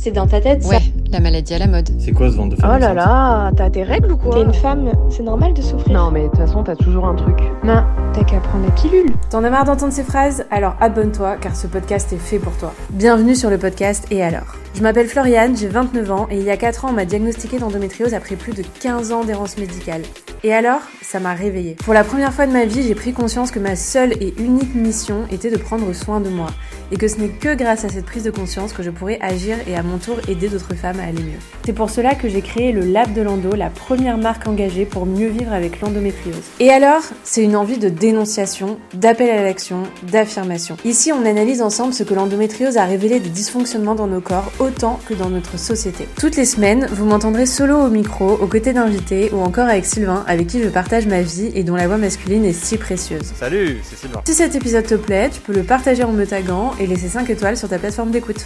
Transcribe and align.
C'est 0.00 0.12
dans 0.12 0.28
ta 0.28 0.40
tête, 0.40 0.62
ça 0.62 0.68
Ouais, 0.76 0.82
la 1.10 1.18
maladie 1.18 1.54
à 1.54 1.58
la 1.58 1.66
mode. 1.66 1.88
C'est 1.98 2.12
quoi 2.12 2.30
ce 2.30 2.36
ventre 2.36 2.54
de 2.54 2.60
femme 2.60 2.72
Oh 2.76 2.78
là 2.78 2.94
là, 2.94 3.50
t'as 3.56 3.68
tes 3.68 3.82
règles 3.82 4.12
ou 4.12 4.16
quoi 4.16 4.32
T'es 4.32 4.42
une 4.42 4.54
femme, 4.54 4.92
c'est 5.10 5.24
normal 5.24 5.54
de 5.54 5.60
souffrir. 5.60 5.92
Non 5.92 6.12
mais 6.12 6.22
de 6.22 6.28
toute 6.28 6.36
façon 6.38 6.62
t'as 6.62 6.76
toujours 6.76 7.04
un 7.06 7.16
truc. 7.16 7.36
Non, 7.64 7.82
t'as 8.12 8.22
qu'à 8.22 8.38
prendre 8.38 8.64
la 8.64 8.70
pilule. 8.70 9.10
T'en 9.28 9.42
as 9.42 9.50
marre 9.50 9.64
d'entendre 9.64 9.92
ces 9.92 10.04
phrases? 10.04 10.44
Alors 10.52 10.76
abonne-toi 10.80 11.36
car 11.40 11.56
ce 11.56 11.66
podcast 11.66 12.12
est 12.12 12.16
fait 12.18 12.38
pour 12.38 12.56
toi. 12.58 12.72
Bienvenue 12.90 13.34
sur 13.34 13.50
le 13.50 13.58
podcast 13.58 14.06
Et 14.12 14.22
alors? 14.22 14.54
Je 14.74 14.82
m'appelle 14.82 15.08
Floriane, 15.08 15.56
j'ai 15.56 15.66
29 15.66 16.10
ans 16.12 16.28
et 16.30 16.36
il 16.38 16.44
y 16.44 16.50
a 16.50 16.56
4 16.56 16.84
ans 16.84 16.88
on 16.90 16.94
m'a 16.94 17.04
diagnostiqué 17.04 17.58
d'endométriose 17.58 18.14
après 18.14 18.36
plus 18.36 18.52
de 18.54 18.62
15 18.80 19.10
ans 19.10 19.24
d'errance 19.24 19.58
médicale. 19.58 20.02
Et 20.44 20.54
alors 20.54 20.80
Ça 21.02 21.20
m'a 21.20 21.34
réveillée. 21.34 21.74
Pour 21.84 21.94
la 21.94 22.04
première 22.04 22.32
fois 22.32 22.46
de 22.46 22.52
ma 22.52 22.64
vie, 22.64 22.82
j'ai 22.82 22.94
pris 22.94 23.12
conscience 23.12 23.50
que 23.50 23.58
ma 23.58 23.76
seule 23.76 24.12
et 24.20 24.34
unique 24.38 24.74
mission 24.74 25.24
était 25.32 25.50
de 25.50 25.56
prendre 25.56 25.92
soin 25.92 26.20
de 26.20 26.28
moi. 26.28 26.48
Et 26.92 26.96
que 26.96 27.08
ce 27.08 27.16
n'est 27.16 27.28
que 27.28 27.54
grâce 27.54 27.84
à 27.84 27.88
cette 27.88 28.06
prise 28.06 28.24
de 28.24 28.30
conscience 28.30 28.72
que 28.72 28.82
je 28.82 28.90
pourrais 28.90 29.18
agir 29.20 29.56
et 29.66 29.74
à 29.74 29.82
mon 29.82 29.98
tour 29.98 30.16
aider 30.28 30.48
d'autres 30.48 30.74
femmes 30.74 31.00
à 31.00 31.04
aller 31.04 31.22
mieux. 31.22 31.38
C'est 31.64 31.72
pour 31.72 31.90
cela 31.90 32.14
que 32.14 32.28
j'ai 32.28 32.40
créé 32.40 32.72
le 32.72 32.80
Lab 32.80 33.12
de 33.14 33.22
l'Endo, 33.22 33.54
la 33.54 33.70
première 33.70 34.16
marque 34.16 34.46
engagée 34.46 34.84
pour 34.84 35.06
mieux 35.06 35.28
vivre 35.28 35.52
avec 35.52 35.80
l'endométriose. 35.80 36.44
Et 36.60 36.70
alors, 36.70 37.02
c'est 37.24 37.42
une 37.42 37.56
envie 37.56 37.78
de 37.78 37.88
dénonciation, 37.88 38.78
d'appel 38.94 39.30
à 39.30 39.42
l'action, 39.42 39.82
d'affirmation. 40.10 40.76
Ici, 40.84 41.12
on 41.12 41.26
analyse 41.26 41.62
ensemble 41.62 41.92
ce 41.92 42.04
que 42.04 42.14
l'endométriose 42.14 42.76
a 42.76 42.84
révélé 42.84 43.20
des 43.20 43.28
dysfonctionnements 43.28 43.94
dans 43.94 44.06
nos 44.06 44.20
corps 44.20 44.50
autant 44.58 45.00
que 45.08 45.14
dans 45.14 45.30
notre 45.30 45.58
société. 45.58 46.06
Toutes 46.18 46.36
les 46.36 46.44
semaines, 46.44 46.86
vous 46.92 47.06
m'entendrez 47.06 47.46
solo 47.46 47.76
au 47.78 47.88
micro, 47.88 48.32
aux 48.32 48.46
côtés 48.46 48.72
d'invités 48.72 49.30
ou 49.32 49.40
encore 49.40 49.68
avec 49.68 49.84
Sylvain, 49.84 50.24
avec 50.28 50.46
qui 50.46 50.62
je 50.62 50.68
partage 50.68 51.06
ma 51.06 51.22
vie 51.22 51.50
et 51.54 51.64
dont 51.64 51.74
la 51.74 51.88
voix 51.88 51.96
masculine 51.96 52.44
est 52.44 52.52
si 52.52 52.76
précieuse. 52.76 53.32
Salut, 53.34 53.78
c'est 53.82 53.96
Sylvain. 53.96 54.20
Si 54.26 54.34
cet 54.34 54.54
épisode 54.54 54.86
te 54.86 54.94
plaît, 54.94 55.30
tu 55.30 55.40
peux 55.40 55.54
le 55.54 55.62
partager 55.62 56.04
en 56.04 56.12
me 56.12 56.26
taguant 56.26 56.74
et 56.78 56.86
laisser 56.86 57.08
5 57.08 57.30
étoiles 57.30 57.56
sur 57.56 57.66
ta 57.70 57.78
plateforme 57.78 58.10
d'écoute. 58.10 58.44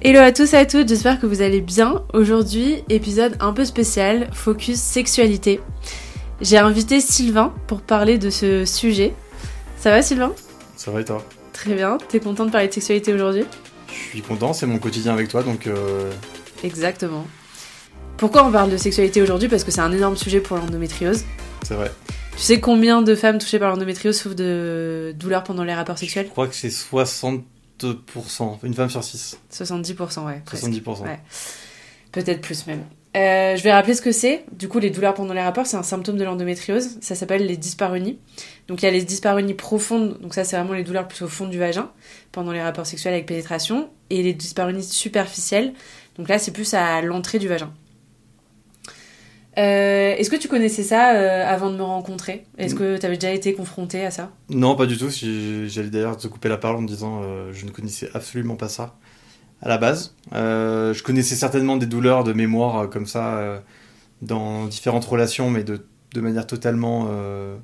Hello 0.00 0.18
à 0.18 0.32
tous 0.32 0.52
et 0.54 0.56
à 0.56 0.66
toutes, 0.66 0.88
j'espère 0.88 1.20
que 1.20 1.26
vous 1.26 1.40
allez 1.40 1.60
bien. 1.60 2.02
Aujourd'hui, 2.12 2.82
épisode 2.88 3.36
un 3.38 3.52
peu 3.52 3.64
spécial, 3.64 4.28
focus 4.32 4.80
sexualité. 4.80 5.60
J'ai 6.40 6.58
invité 6.58 7.00
Sylvain 7.00 7.54
pour 7.68 7.80
parler 7.80 8.18
de 8.18 8.28
ce 8.28 8.64
sujet. 8.64 9.14
Ça 9.78 9.90
va 9.90 10.02
Sylvain? 10.02 10.32
Ça 10.76 10.90
va 10.90 11.00
et 11.00 11.04
toi? 11.04 11.24
Très 11.52 11.76
bien, 11.76 11.98
t'es 12.08 12.18
content 12.18 12.44
de 12.44 12.50
parler 12.50 12.66
de 12.66 12.72
sexualité 12.72 13.14
aujourd'hui? 13.14 13.44
Je 13.86 13.92
suis 13.92 14.22
content, 14.22 14.52
c'est 14.52 14.66
mon 14.66 14.78
quotidien 14.78 15.12
avec 15.12 15.28
toi, 15.28 15.44
donc 15.44 15.68
euh, 15.68 16.10
Exactement. 16.62 17.26
Pourquoi 18.16 18.46
on 18.46 18.52
parle 18.52 18.70
de 18.70 18.76
sexualité 18.76 19.20
aujourd'hui? 19.22 19.48
Parce 19.48 19.64
que 19.64 19.70
c'est 19.70 19.80
un 19.80 19.92
énorme 19.92 20.16
sujet 20.16 20.40
pour 20.40 20.56
l'endométriose. 20.56 21.24
c'est 21.62 21.74
vrai. 21.74 21.90
Tu 22.36 22.42
sais 22.42 22.60
combien 22.60 23.02
de 23.02 23.14
femmes 23.14 23.38
touchées 23.38 23.58
par 23.58 23.70
l'endométriose 23.70 24.18
souffrent 24.18 24.34
de 24.34 25.14
douleurs 25.18 25.44
pendant 25.44 25.64
les 25.64 25.74
rapports 25.74 25.96
Je 25.96 26.00
sexuels 26.00 26.28
crois 26.28 26.48
que 26.48 26.54
c'est 26.54 26.68
60%, 26.68 27.42
une 28.62 28.74
femme 28.74 28.88
sur 28.88 29.04
6. 29.04 29.38
70%, 29.52 30.24
ouais. 30.26 30.42
presque. 30.44 30.64
70%. 30.64 31.02
Ouais. 31.02 31.20
Peut-être 32.10 32.40
plus 32.40 32.66
même. 32.66 32.84
Euh, 33.14 33.56
je 33.56 33.62
vais 33.62 33.72
rappeler 33.72 33.94
ce 33.94 34.00
que 34.00 34.12
c'est. 34.12 34.44
Du 34.52 34.68
coup, 34.68 34.78
les 34.78 34.88
douleurs 34.88 35.12
pendant 35.12 35.34
les 35.34 35.42
rapports, 35.42 35.66
c'est 35.66 35.76
un 35.76 35.82
symptôme 35.82 36.16
de 36.16 36.24
l'endométriose. 36.24 36.98
Ça 37.00 37.14
s'appelle 37.14 37.46
les 37.46 37.58
dyspareunies. 37.58 38.18
Donc, 38.68 38.82
il 38.82 38.86
y 38.86 38.88
a 38.88 38.90
les 38.90 39.02
dyspareunies 39.02 39.54
profondes. 39.54 40.18
Donc, 40.20 40.32
ça, 40.32 40.44
c'est 40.44 40.56
vraiment 40.56 40.72
les 40.72 40.84
douleurs 40.84 41.06
plus 41.08 41.22
au 41.22 41.28
fond 41.28 41.46
du 41.46 41.58
vagin 41.58 41.90
pendant 42.32 42.52
les 42.52 42.62
rapports 42.62 42.86
sexuels 42.86 43.12
avec 43.12 43.26
pénétration. 43.26 43.90
Et 44.08 44.22
les 44.22 44.32
dyspareunies 44.32 44.82
superficielles. 44.82 45.74
Donc 46.16 46.28
là, 46.28 46.38
c'est 46.38 46.52
plus 46.52 46.74
à 46.74 47.00
l'entrée 47.02 47.38
du 47.38 47.48
vagin. 47.48 47.72
Euh, 49.58 50.14
Est-ce 50.16 50.30
que 50.30 50.36
tu 50.36 50.48
connaissais 50.48 50.82
ça 50.82 51.14
euh, 51.14 51.46
avant 51.46 51.70
de 51.70 51.76
me 51.76 51.82
rencontrer? 51.82 52.44
Est-ce 52.56 52.74
que 52.74 52.98
tu 52.98 53.04
avais 53.04 53.16
déjà 53.16 53.32
été 53.32 53.52
confronté 53.52 54.04
à 54.04 54.10
ça? 54.10 54.30
Non, 54.48 54.76
pas 54.76 54.86
du 54.86 54.96
tout. 54.96 55.10
J'allais 55.10 55.90
d'ailleurs 55.90 56.16
te 56.16 56.26
couper 56.28 56.48
la 56.48 56.56
parole 56.56 56.78
en 56.78 56.82
me 56.82 56.88
disant 56.88 57.22
je 57.52 57.66
ne 57.66 57.70
connaissais 57.70 58.08
absolument 58.14 58.56
pas 58.56 58.68
ça 58.68 58.96
à 59.62 59.68
la 59.68 59.78
base. 59.78 60.14
Euh, 60.34 60.92
je 60.92 61.02
connaissais 61.02 61.34
certainement 61.36 61.76
des 61.76 61.86
douleurs 61.86 62.24
de 62.24 62.32
mémoire 62.32 62.78
euh, 62.80 62.86
comme 62.88 63.06
ça 63.06 63.36
euh, 63.36 63.58
dans 64.20 64.66
différentes 64.66 65.04
relations, 65.04 65.50
mais 65.50 65.62
de, 65.64 65.86
de 66.14 66.20
manière 66.20 66.46
totalement 66.46 67.08
euh, 67.10 67.56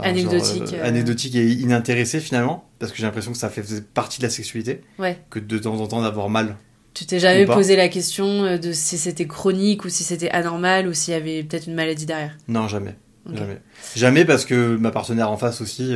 Anecdotique, 0.00 0.66
genre, 0.66 0.84
anecdotique 0.84 1.34
et 1.34 1.46
inintéressée 1.50 2.20
finalement, 2.20 2.68
parce 2.78 2.92
que 2.92 2.98
j'ai 2.98 3.04
l'impression 3.04 3.32
que 3.32 3.38
ça 3.38 3.48
fait 3.50 3.62
faisait 3.62 3.80
partie 3.82 4.20
de 4.20 4.24
la 4.24 4.30
sexualité, 4.30 4.82
Ouais. 5.00 5.18
que 5.30 5.40
de 5.40 5.58
temps 5.58 5.80
en 5.80 5.86
temps 5.88 6.00
d'avoir 6.02 6.28
mal. 6.30 6.56
Tu 6.94 7.06
t'es 7.06 7.18
jamais 7.18 7.44
posé 7.44 7.76
la 7.76 7.88
question 7.88 8.56
de 8.56 8.72
si 8.72 8.98
c'était 8.98 9.26
chronique 9.26 9.84
ou 9.84 9.88
si 9.88 10.04
c'était 10.04 10.30
anormal 10.30 10.86
ou 10.88 10.92
s'il 10.92 11.12
y 11.14 11.16
avait 11.16 11.42
peut-être 11.42 11.66
une 11.66 11.74
maladie 11.74 12.06
derrière? 12.06 12.36
Non, 12.48 12.66
jamais. 12.68 12.96
Jamais. 13.32 13.60
Jamais 13.94 14.24
parce 14.24 14.44
que 14.44 14.76
ma 14.76 14.90
partenaire 14.90 15.30
en 15.30 15.36
face 15.36 15.60
aussi 15.60 15.92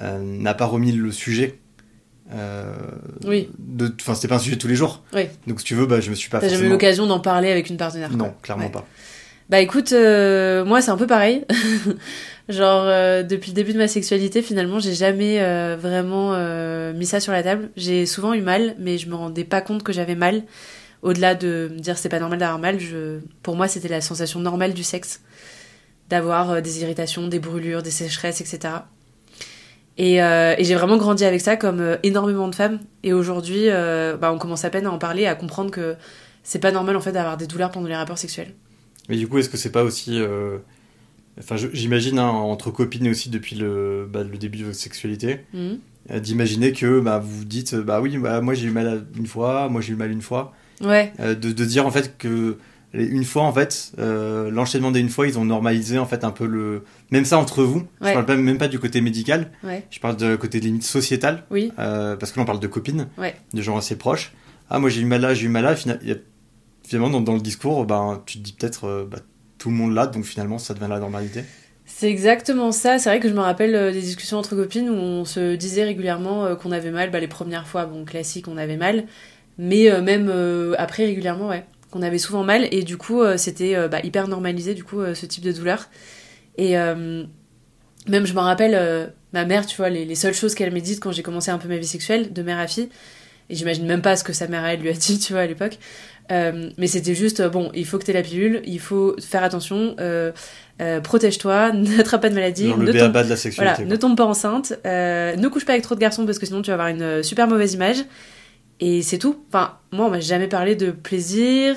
n'a 0.00 0.54
pas 0.54 0.66
remis 0.66 0.92
le 0.92 1.10
sujet. 1.12 1.58
Euh, 2.34 2.72
Oui. 3.26 3.48
Enfin, 4.00 4.14
c'était 4.14 4.28
pas 4.28 4.36
un 4.36 4.40
sujet 4.40 4.56
de 4.56 4.60
tous 4.60 4.68
les 4.68 4.74
jours. 4.76 5.02
Oui. 5.14 5.22
Donc, 5.46 5.60
si 5.60 5.66
tu 5.66 5.74
veux, 5.74 5.86
bah, 5.86 6.00
je 6.00 6.10
me 6.10 6.14
suis 6.14 6.30
pas 6.30 6.40
T'as 6.40 6.48
jamais 6.48 6.66
eu 6.66 6.70
l'occasion 6.70 7.06
d'en 7.06 7.20
parler 7.20 7.50
avec 7.50 7.70
une 7.70 7.76
partenaire. 7.76 8.10
Non, 8.16 8.32
clairement 8.42 8.66
Ouais. 8.66 8.70
pas. 8.72 8.86
Bah 9.48 9.58
écoute, 9.58 9.90
euh, 9.92 10.64
moi 10.64 10.80
c'est 10.80 10.92
un 10.92 10.96
peu 10.96 11.08
pareil. 11.08 11.44
Genre 12.48 12.84
euh, 12.86 13.24
depuis 13.24 13.50
le 13.50 13.56
début 13.56 13.72
de 13.72 13.78
ma 13.78 13.88
sexualité, 13.88 14.42
finalement, 14.42 14.78
j'ai 14.78 14.94
jamais 14.94 15.40
euh, 15.40 15.76
vraiment 15.76 16.30
mis 16.92 17.04
ça 17.04 17.18
sur 17.18 17.32
la 17.32 17.42
table. 17.42 17.70
J'ai 17.76 18.06
souvent 18.06 18.32
eu 18.32 18.42
mal, 18.42 18.76
mais 18.78 18.96
je 18.96 19.08
me 19.08 19.16
rendais 19.16 19.42
pas 19.42 19.60
compte 19.60 19.82
que 19.82 19.92
j'avais 19.92 20.14
mal. 20.14 20.44
Au-delà 21.02 21.34
de 21.34 21.68
me 21.72 21.80
dire 21.80 21.98
c'est 21.98 22.08
pas 22.08 22.20
normal 22.20 22.38
d'avoir 22.38 22.60
mal, 22.60 22.78
je... 22.78 23.18
pour 23.42 23.56
moi 23.56 23.66
c'était 23.66 23.88
la 23.88 24.00
sensation 24.00 24.38
normale 24.38 24.72
du 24.72 24.84
sexe, 24.84 25.20
d'avoir 26.10 26.62
des 26.62 26.82
irritations, 26.82 27.26
des 27.26 27.40
brûlures, 27.40 27.82
des 27.82 27.90
sécheresses, 27.90 28.40
etc. 28.40 28.74
Et, 30.02 30.22
euh, 30.22 30.54
et 30.56 30.64
j'ai 30.64 30.74
vraiment 30.74 30.96
grandi 30.96 31.26
avec 31.26 31.42
ça 31.42 31.56
comme 31.56 31.80
euh, 31.80 31.96
énormément 32.02 32.48
de 32.48 32.54
femmes. 32.54 32.78
Et 33.02 33.12
aujourd'hui, 33.12 33.64
euh, 33.68 34.16
bah, 34.16 34.32
on 34.32 34.38
commence 34.38 34.64
à 34.64 34.70
peine 34.70 34.86
à 34.86 34.90
en 34.90 34.96
parler, 34.96 35.26
à 35.26 35.34
comprendre 35.34 35.70
que 35.70 35.94
c'est 36.42 36.58
pas 36.58 36.72
normal 36.72 36.96
en 36.96 37.00
fait 37.02 37.12
d'avoir 37.12 37.36
des 37.36 37.46
douleurs 37.46 37.70
pendant 37.70 37.86
les 37.86 37.94
rapports 37.94 38.16
sexuels. 38.16 38.54
Mais 39.10 39.16
du 39.16 39.28
coup, 39.28 39.36
est-ce 39.36 39.50
que 39.50 39.58
c'est 39.58 39.72
pas 39.72 39.84
aussi. 39.84 40.18
Enfin, 41.38 41.56
j'imagine, 41.72 42.18
hein, 42.18 42.28
entre 42.28 42.70
copines 42.70 43.08
aussi 43.08 43.28
depuis 43.28 43.56
le, 43.56 44.08
bah, 44.10 44.22
le 44.22 44.38
début 44.38 44.58
de 44.58 44.64
votre 44.64 44.76
sexualité, 44.78 45.40
Mhm. 45.52 46.20
d'imaginer 46.20 46.72
que 46.72 47.00
bah, 47.00 47.18
vous 47.18 47.38
vous 47.40 47.44
dites 47.44 47.74
Bah 47.74 48.00
oui, 48.00 48.16
bah, 48.16 48.40
moi 48.40 48.54
j'ai 48.54 48.68
eu 48.68 48.70
mal 48.70 49.04
une 49.18 49.26
fois, 49.26 49.68
moi 49.68 49.80
j'ai 49.82 49.92
eu 49.92 49.96
mal 49.96 50.10
une 50.10 50.22
fois. 50.22 50.54
Ouais, 50.82 51.12
de, 51.18 51.34
de 51.34 51.64
dire 51.66 51.86
en 51.86 51.90
fait 51.90 52.16
que 52.16 52.56
une 52.94 53.24
fois 53.24 53.42
en 53.42 53.52
fait 53.52 53.92
l'enchaînement 53.98 54.90
des 54.92 55.00
une 55.00 55.10
fois 55.10 55.26
ils 55.26 55.38
ont 55.38 55.44
normalisé 55.44 55.98
en 55.98 56.06
fait 56.06 56.24
un 56.24 56.30
peu 56.30 56.46
le 56.46 56.84
même 57.10 57.24
ça 57.24 57.38
entre 57.38 57.62
vous 57.62 57.80
Ouais. 58.00 58.08
je 58.08 58.12
parle 58.12 58.26
pas, 58.26 58.36
même 58.36 58.58
pas 58.58 58.68
du 58.68 58.78
côté 58.78 59.00
médical 59.00 59.50
ouais, 59.64 59.84
je 59.90 59.98
parle 60.00 60.16
de 60.16 60.36
côté 60.36 60.60
limite 60.60 60.82
sociétal 60.84 61.44
oui, 61.50 61.72
euh, 61.78 62.16
parce 62.16 62.32
que 62.32 62.38
là 62.38 62.42
on 62.42 62.46
parle 62.46 62.60
de 62.60 62.66
copines 62.66 63.08
Ouais. 63.18 63.34
de 63.52 63.62
gens 63.62 63.76
assez 63.76 63.96
proches 63.96 64.32
ah 64.70 64.78
moi 64.78 64.90
j'ai 64.90 65.00
eu 65.00 65.04
mal 65.04 65.20
là 65.20 65.34
j'ai 65.34 65.46
eu 65.46 65.48
mal 65.48 65.64
là 65.64 65.74
finalement 66.84 67.10
dans, 67.10 67.20
dans 67.20 67.34
le 67.34 67.40
discours 67.40 67.84
ben 67.84 68.22
tu 68.26 68.38
te 68.38 68.42
dis 68.44 68.52
peut-être 68.52 68.84
euh, 68.86 69.06
bah, 69.10 69.18
tout 69.58 69.70
le 69.70 69.74
monde 69.76 69.94
là 69.94 70.06
donc 70.06 70.24
finalement 70.24 70.58
ça 70.58 70.74
devient 70.74 70.88
la 70.88 70.98
normalité 71.00 71.44
c'est 71.92 72.08
exactement 72.08 72.70
ça. 72.70 73.00
C'est 73.00 73.10
vrai 73.10 73.18
que 73.18 73.28
je 73.28 73.34
me 73.34 73.40
rappelle 73.40 73.74
euh, 73.74 73.90
des 73.90 74.00
discussions 74.00 74.38
entre 74.38 74.54
copines 74.54 74.88
où 74.88 74.92
on 74.94 75.24
se 75.24 75.56
disait 75.56 75.82
régulièrement 75.82 76.54
qu'on 76.54 76.70
avait 76.70 76.92
mal. 76.92 77.10
Bah, 77.10 77.18
les 77.18 77.26
premières 77.26 77.66
fois, 77.66 77.84
bon, 77.84 78.04
classique, 78.04 78.46
on 78.46 78.56
avait 78.56 78.76
mal. 78.76 79.06
Mais 79.58 79.90
même 80.00 80.32
après, 80.78 81.04
régulièrement, 81.04 81.48
ouais, 81.48 81.64
qu'on 81.90 82.02
avait 82.02 82.18
souvent 82.18 82.44
mal. 82.44 82.68
Et 82.70 82.84
du 82.84 82.96
coup, 82.96 83.22
c'était 83.36 83.88
bah, 83.88 83.98
hyper 84.04 84.28
normalisé, 84.28 84.74
du 84.74 84.84
coup, 84.84 85.00
ce 85.14 85.26
type 85.26 85.42
de 85.42 85.50
douleur. 85.50 85.88
Et 86.56 86.78
euh, 86.78 87.24
même, 88.08 88.26
je 88.26 88.34
me 88.34 88.40
rappelle, 88.40 88.74
euh, 88.74 89.06
ma 89.32 89.44
mère, 89.44 89.66
tu 89.66 89.76
vois, 89.76 89.90
les, 89.90 90.04
les 90.04 90.14
seules 90.14 90.34
choses 90.34 90.54
qu'elle 90.54 90.72
m'a 90.72 90.80
dites 90.80 91.00
quand 91.00 91.12
j'ai 91.12 91.22
commencé 91.22 91.50
un 91.50 91.58
peu 91.58 91.68
ma 91.68 91.76
vie 91.76 91.86
sexuelle, 91.86 92.32
de 92.32 92.42
mère 92.42 92.58
à 92.58 92.66
fille, 92.66 92.88
et 93.48 93.54
j'imagine 93.54 93.86
même 93.86 94.02
pas 94.02 94.16
ce 94.16 94.24
que 94.24 94.32
sa 94.32 94.46
mère, 94.46 94.64
elle, 94.64 94.80
lui 94.80 94.90
a 94.90 94.92
dit, 94.92 95.18
tu 95.24 95.32
vois, 95.32 95.42
à 95.42 95.46
l'époque. 95.46 95.78
Euh, 96.30 96.70
mais 96.78 96.86
c'était 96.86 97.14
juste, 97.14 97.42
bon, 97.42 97.72
il 97.74 97.84
faut 97.84 97.98
que 97.98 98.04
tu 98.04 98.12
la 98.12 98.22
pilule, 98.22 98.62
il 98.64 98.78
faut 98.78 99.16
faire 99.20 99.42
attention, 99.42 99.96
protège-toi, 101.02 101.72
n'attrape 101.74 102.22
pas 102.22 102.28
de 102.28 102.34
maladie, 102.34 102.68
genre 102.68 102.78
ne 102.78 102.92
tombe, 102.92 103.12
de 103.12 103.28
la 103.28 103.36
sexualité 103.36 103.82
voilà, 103.82 103.90
ne 103.90 103.96
tombe 103.96 104.16
pas 104.16 104.26
enceinte, 104.26 104.72
ne 104.84 105.48
couche 105.48 105.64
pas 105.64 105.72
avec 105.72 105.82
trop 105.82 105.96
de 105.96 106.00
garçons 106.00 106.24
parce 106.26 106.38
que 106.38 106.46
sinon 106.46 106.62
tu 106.62 106.68
vas 106.68 106.74
avoir 106.74 106.88
une 106.88 107.24
super 107.24 107.48
mauvaise 107.48 107.74
image. 107.74 108.04
Et 108.80 109.02
c'est 109.02 109.18
tout. 109.18 109.36
Enfin, 109.48 109.76
moi, 109.92 110.06
on 110.06 110.10
m'a 110.10 110.20
jamais 110.20 110.48
parlé 110.48 110.74
de 110.74 110.90
plaisir, 110.90 111.76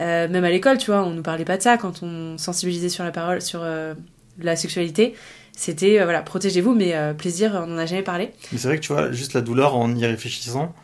euh, 0.00 0.28
même 0.28 0.44
à 0.44 0.50
l'école, 0.50 0.78
tu 0.78 0.90
vois, 0.90 1.02
on 1.04 1.10
nous 1.10 1.22
parlait 1.22 1.44
pas 1.44 1.56
de 1.56 1.62
ça 1.62 1.76
quand 1.76 2.02
on 2.02 2.38
sensibilisait 2.38 2.88
sur 2.88 3.04
la 3.04 3.10
parole, 3.10 3.40
sur 3.42 3.60
euh, 3.62 3.94
la 4.40 4.56
sexualité. 4.56 5.14
C'était, 5.56 6.00
euh, 6.00 6.04
voilà, 6.04 6.22
protégez-vous, 6.22 6.74
mais 6.74 6.94
plaisir, 7.18 7.60
on 7.64 7.66
n'en 7.66 7.78
a 7.78 7.86
jamais 7.86 8.02
parlé. 8.02 8.30
mais 8.52 8.58
c'est 8.58 8.68
vrai 8.68 8.76
que 8.78 8.82
tu 8.82 8.92
vois 8.92 9.12
juste 9.12 9.34
la 9.34 9.40
douleur 9.42 9.76
en 9.76 9.94
y 9.94 10.04
réfléchissant 10.06 10.74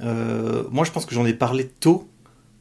moi 0.00 0.84
je 0.84 0.90
pense 0.90 1.06
que 1.06 1.14
j'en 1.14 1.24
ai 1.24 1.34
parlé 1.34 1.68
tôt 1.68 2.08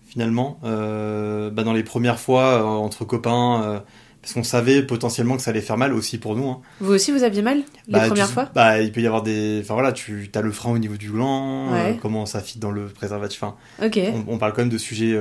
finalement 0.07 0.59
bah, 0.61 1.63
dans 1.63 1.73
les 1.73 1.83
premières 1.83 2.19
fois 2.19 2.63
entre 2.63 3.05
copains 3.05 3.81
parce 4.21 4.33
qu'on 4.33 4.43
savait 4.43 4.83
potentiellement 4.83 5.35
que 5.35 5.41
ça 5.41 5.49
allait 5.51 5.59
faire 5.61 5.77
mal 5.77 5.93
aussi 5.93 6.17
pour 6.17 6.35
nous 6.35 6.47
hein. 6.47 6.61
Vous 6.79 6.93
aussi, 6.93 7.11
vous 7.11 7.23
aviez 7.23 7.41
mal 7.41 7.57
les 7.57 7.63
Bah, 7.93 8.07
premières 8.07 8.27
tu- 8.27 8.33
fois? 8.33 8.49
Bah, 8.55 8.79
il 8.81 8.91
peut 8.93 9.01
y 9.01 9.07
avoir 9.07 9.21
des. 9.21 9.59
Enfin 9.61 9.73
voilà, 9.73 9.91
tu 9.91 10.29
as 10.33 10.41
le 10.41 10.51
frein 10.51 10.71
au 10.71 10.77
niveau 10.77 10.95
du 10.95 11.09
gland, 11.11 11.73
Ouais. 11.73 11.97
comment 12.01 12.25
ça 12.25 12.39
fit 12.39 12.57
dans 12.57 12.71
le 12.71 12.85
préservatif. 12.85 13.43
Enfin, 13.43 13.55
Ok. 13.85 13.99
on, 13.99 14.33
on 14.35 14.37
parle 14.37 14.53
quand 14.53 14.61
même 14.61 14.69
de 14.69 14.77
sujets 14.77 15.13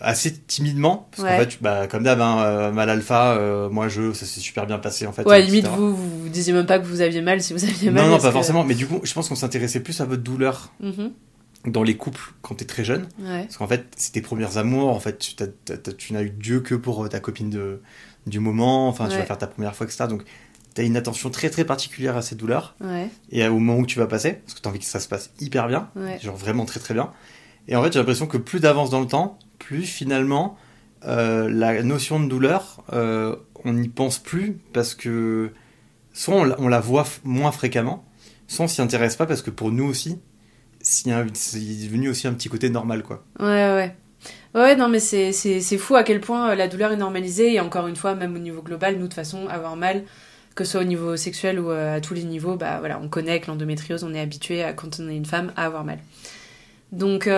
assez 0.00 0.32
timidement, 0.32 1.08
parce 1.10 1.22
Ouais. 1.22 1.36
qu'en 1.36 1.50
fait, 1.50 1.58
bah, 1.62 1.86
comme 1.86 2.02
d'hab, 2.04 2.20
hein, 2.20 2.42
euh, 2.42 2.72
mal 2.72 2.88
alpha, 2.90 3.32
euh, 3.36 3.68
moi 3.68 3.88
je, 3.88 4.12
ça 4.12 4.26
s'est 4.26 4.40
super 4.40 4.66
bien 4.66 4.78
passé 4.78 5.06
en 5.06 5.12
fait. 5.12 5.24
Ouais, 5.26 5.40
etc. 5.42 5.52
limite, 5.52 5.66
vous, 5.76 5.94
vous 5.96 6.28
disiez 6.28 6.52
même 6.52 6.66
pas 6.66 6.78
que 6.78 6.86
vous 6.86 7.00
aviez 7.00 7.20
mal 7.22 7.42
si 7.42 7.52
vous 7.52 7.64
aviez 7.64 7.90
mal. 7.90 8.04
Non, 8.04 8.10
non, 8.10 8.18
pas 8.18 8.28
que- 8.28 8.32
forcément, 8.32 8.64
mais 8.64 8.74
du 8.74 8.86
coup, 8.86 9.00
je 9.02 9.12
pense 9.12 9.28
qu'on 9.28 9.34
s'intéressait 9.34 9.80
plus 9.80 10.00
à 10.00 10.04
votre 10.06 10.22
douleur 10.22 10.72
Mhm. 10.80 11.12
dans 11.66 11.82
les 11.82 11.96
couples 11.96 12.32
quand 12.42 12.54
t'es 12.54 12.64
très 12.64 12.84
jeune. 12.84 13.08
Ouais. 13.20 13.42
Parce 13.44 13.56
qu'en 13.58 13.66
fait, 13.68 13.84
c'est 13.96 14.12
tes 14.12 14.22
premiers 14.22 14.56
amours. 14.56 14.88
En 14.88 15.00
fait, 15.00 15.18
tu, 15.18 15.34
t'as- 15.34 15.46
t'as- 15.64 15.76
t'as- 15.76 15.92
tu 15.92 16.12
n'as 16.14 16.22
eu 16.22 16.30
Dieu 16.30 16.60
que 16.60 16.74
pour 16.74 17.04
euh, 17.04 17.08
ta 17.08 17.20
copine 17.20 17.50
de, 17.50 17.80
du 18.26 18.40
moment. 18.40 18.88
Enfin, 18.88 19.08
tu 19.08 19.16
vas 19.16 19.24
faire 19.24 19.38
ta 19.38 19.46
première 19.46 19.74
fois, 19.76 19.86
etc. 19.86 20.06
Donc, 20.08 20.22
tu 20.74 20.80
as 20.80 20.84
une 20.84 20.96
attention 20.96 21.28
très 21.30 21.50
très 21.50 21.64
particulière 21.64 22.16
à 22.16 22.22
ces 22.22 22.36
douleurs. 22.36 22.76
Ouais. 22.80 23.08
Et 23.32 23.46
au 23.48 23.58
moment 23.58 23.76
où 23.80 23.86
tu 23.86 23.98
vas 23.98 24.06
passer, 24.06 24.34
parce 24.34 24.54
que 24.54 24.60
tu 24.62 24.68
as 24.68 24.70
envie 24.70 24.78
que 24.78 24.84
ça 24.86 25.00
se 25.00 25.08
passe 25.08 25.30
hyper 25.40 25.68
bien. 25.68 25.90
Genre 26.22 26.36
vraiment 26.36 26.64
très 26.64 26.80
très 26.80 26.94
bien. 26.94 27.10
Et 27.68 27.76
en 27.76 27.82
fait, 27.82 27.92
j'ai 27.92 27.98
l'impression 27.98 28.26
que 28.26 28.38
plus 28.38 28.60
d'avance 28.60 28.88
dans 28.88 29.00
le 29.00 29.06
temps, 29.06 29.38
plus 29.60 29.84
finalement, 29.84 30.56
euh, 31.06 31.48
la 31.48 31.84
notion 31.84 32.18
de 32.18 32.28
douleur, 32.28 32.82
euh, 32.92 33.36
on 33.64 33.74
n'y 33.74 33.88
pense 33.88 34.18
plus 34.18 34.58
parce 34.72 34.96
que 34.96 35.50
soit 36.12 36.34
on, 36.34 36.68
la- 36.68 36.80
voit 36.80 37.06
moins 37.22 37.52
fréquemment, 37.52 38.04
soit 38.48 38.64
on 38.64 38.68
s'y 38.68 38.82
intéresse 38.82 39.14
pas 39.14 39.26
parce 39.26 39.42
que 39.42 39.50
pour 39.50 39.70
nous 39.70 39.84
aussi, 39.84 40.18
c'est 40.82 41.08
devenu 41.08 42.08
aussi 42.08 42.26
un 42.26 42.32
petit 42.32 42.48
côté 42.48 42.70
normal, 42.70 43.04
quoi. 43.04 43.22
Ouais, 43.38 43.46
ouais. 43.46 43.96
Ouais, 44.54 44.74
non, 44.76 44.88
mais 44.88 44.98
c'est, 44.98 45.32
fou 45.78 45.94
à 45.94 46.02
quel 46.02 46.20
point 46.20 46.50
euh, 46.50 46.54
la 46.56 46.66
douleur 46.66 46.90
est 46.90 46.96
normalisée. 46.96 47.54
Et 47.54 47.60
encore 47.60 47.86
une 47.86 47.96
fois, 47.96 48.14
même 48.16 48.34
au 48.34 48.38
niveau 48.40 48.62
global, 48.62 48.94
nous, 48.94 49.02
de 49.02 49.06
toute 49.06 49.14
façon, 49.14 49.46
avoir 49.46 49.76
mal, 49.76 50.02
que 50.54 50.64
ce 50.64 50.72
soit 50.72 50.80
au 50.80 50.84
niveau 50.84 51.16
sexuel 51.16 51.60
ou 51.60 51.70
à 51.70 52.00
tous 52.00 52.14
les 52.14 52.24
niveaux, 52.24 52.56
bah 52.56 52.78
voilà, 52.80 52.98
on 53.00 53.08
connaît 53.08 53.30
avec 53.30 53.46
l'endométriose, 53.46 54.02
on 54.04 54.12
est 54.14 54.20
habitué, 54.20 54.64
à, 54.64 54.72
quand 54.72 54.98
on 55.00 55.08
est 55.08 55.16
une 55.16 55.26
femme, 55.26 55.52
à 55.56 55.66
avoir 55.66 55.84
mal. 55.84 56.00
Donc, 56.92 57.28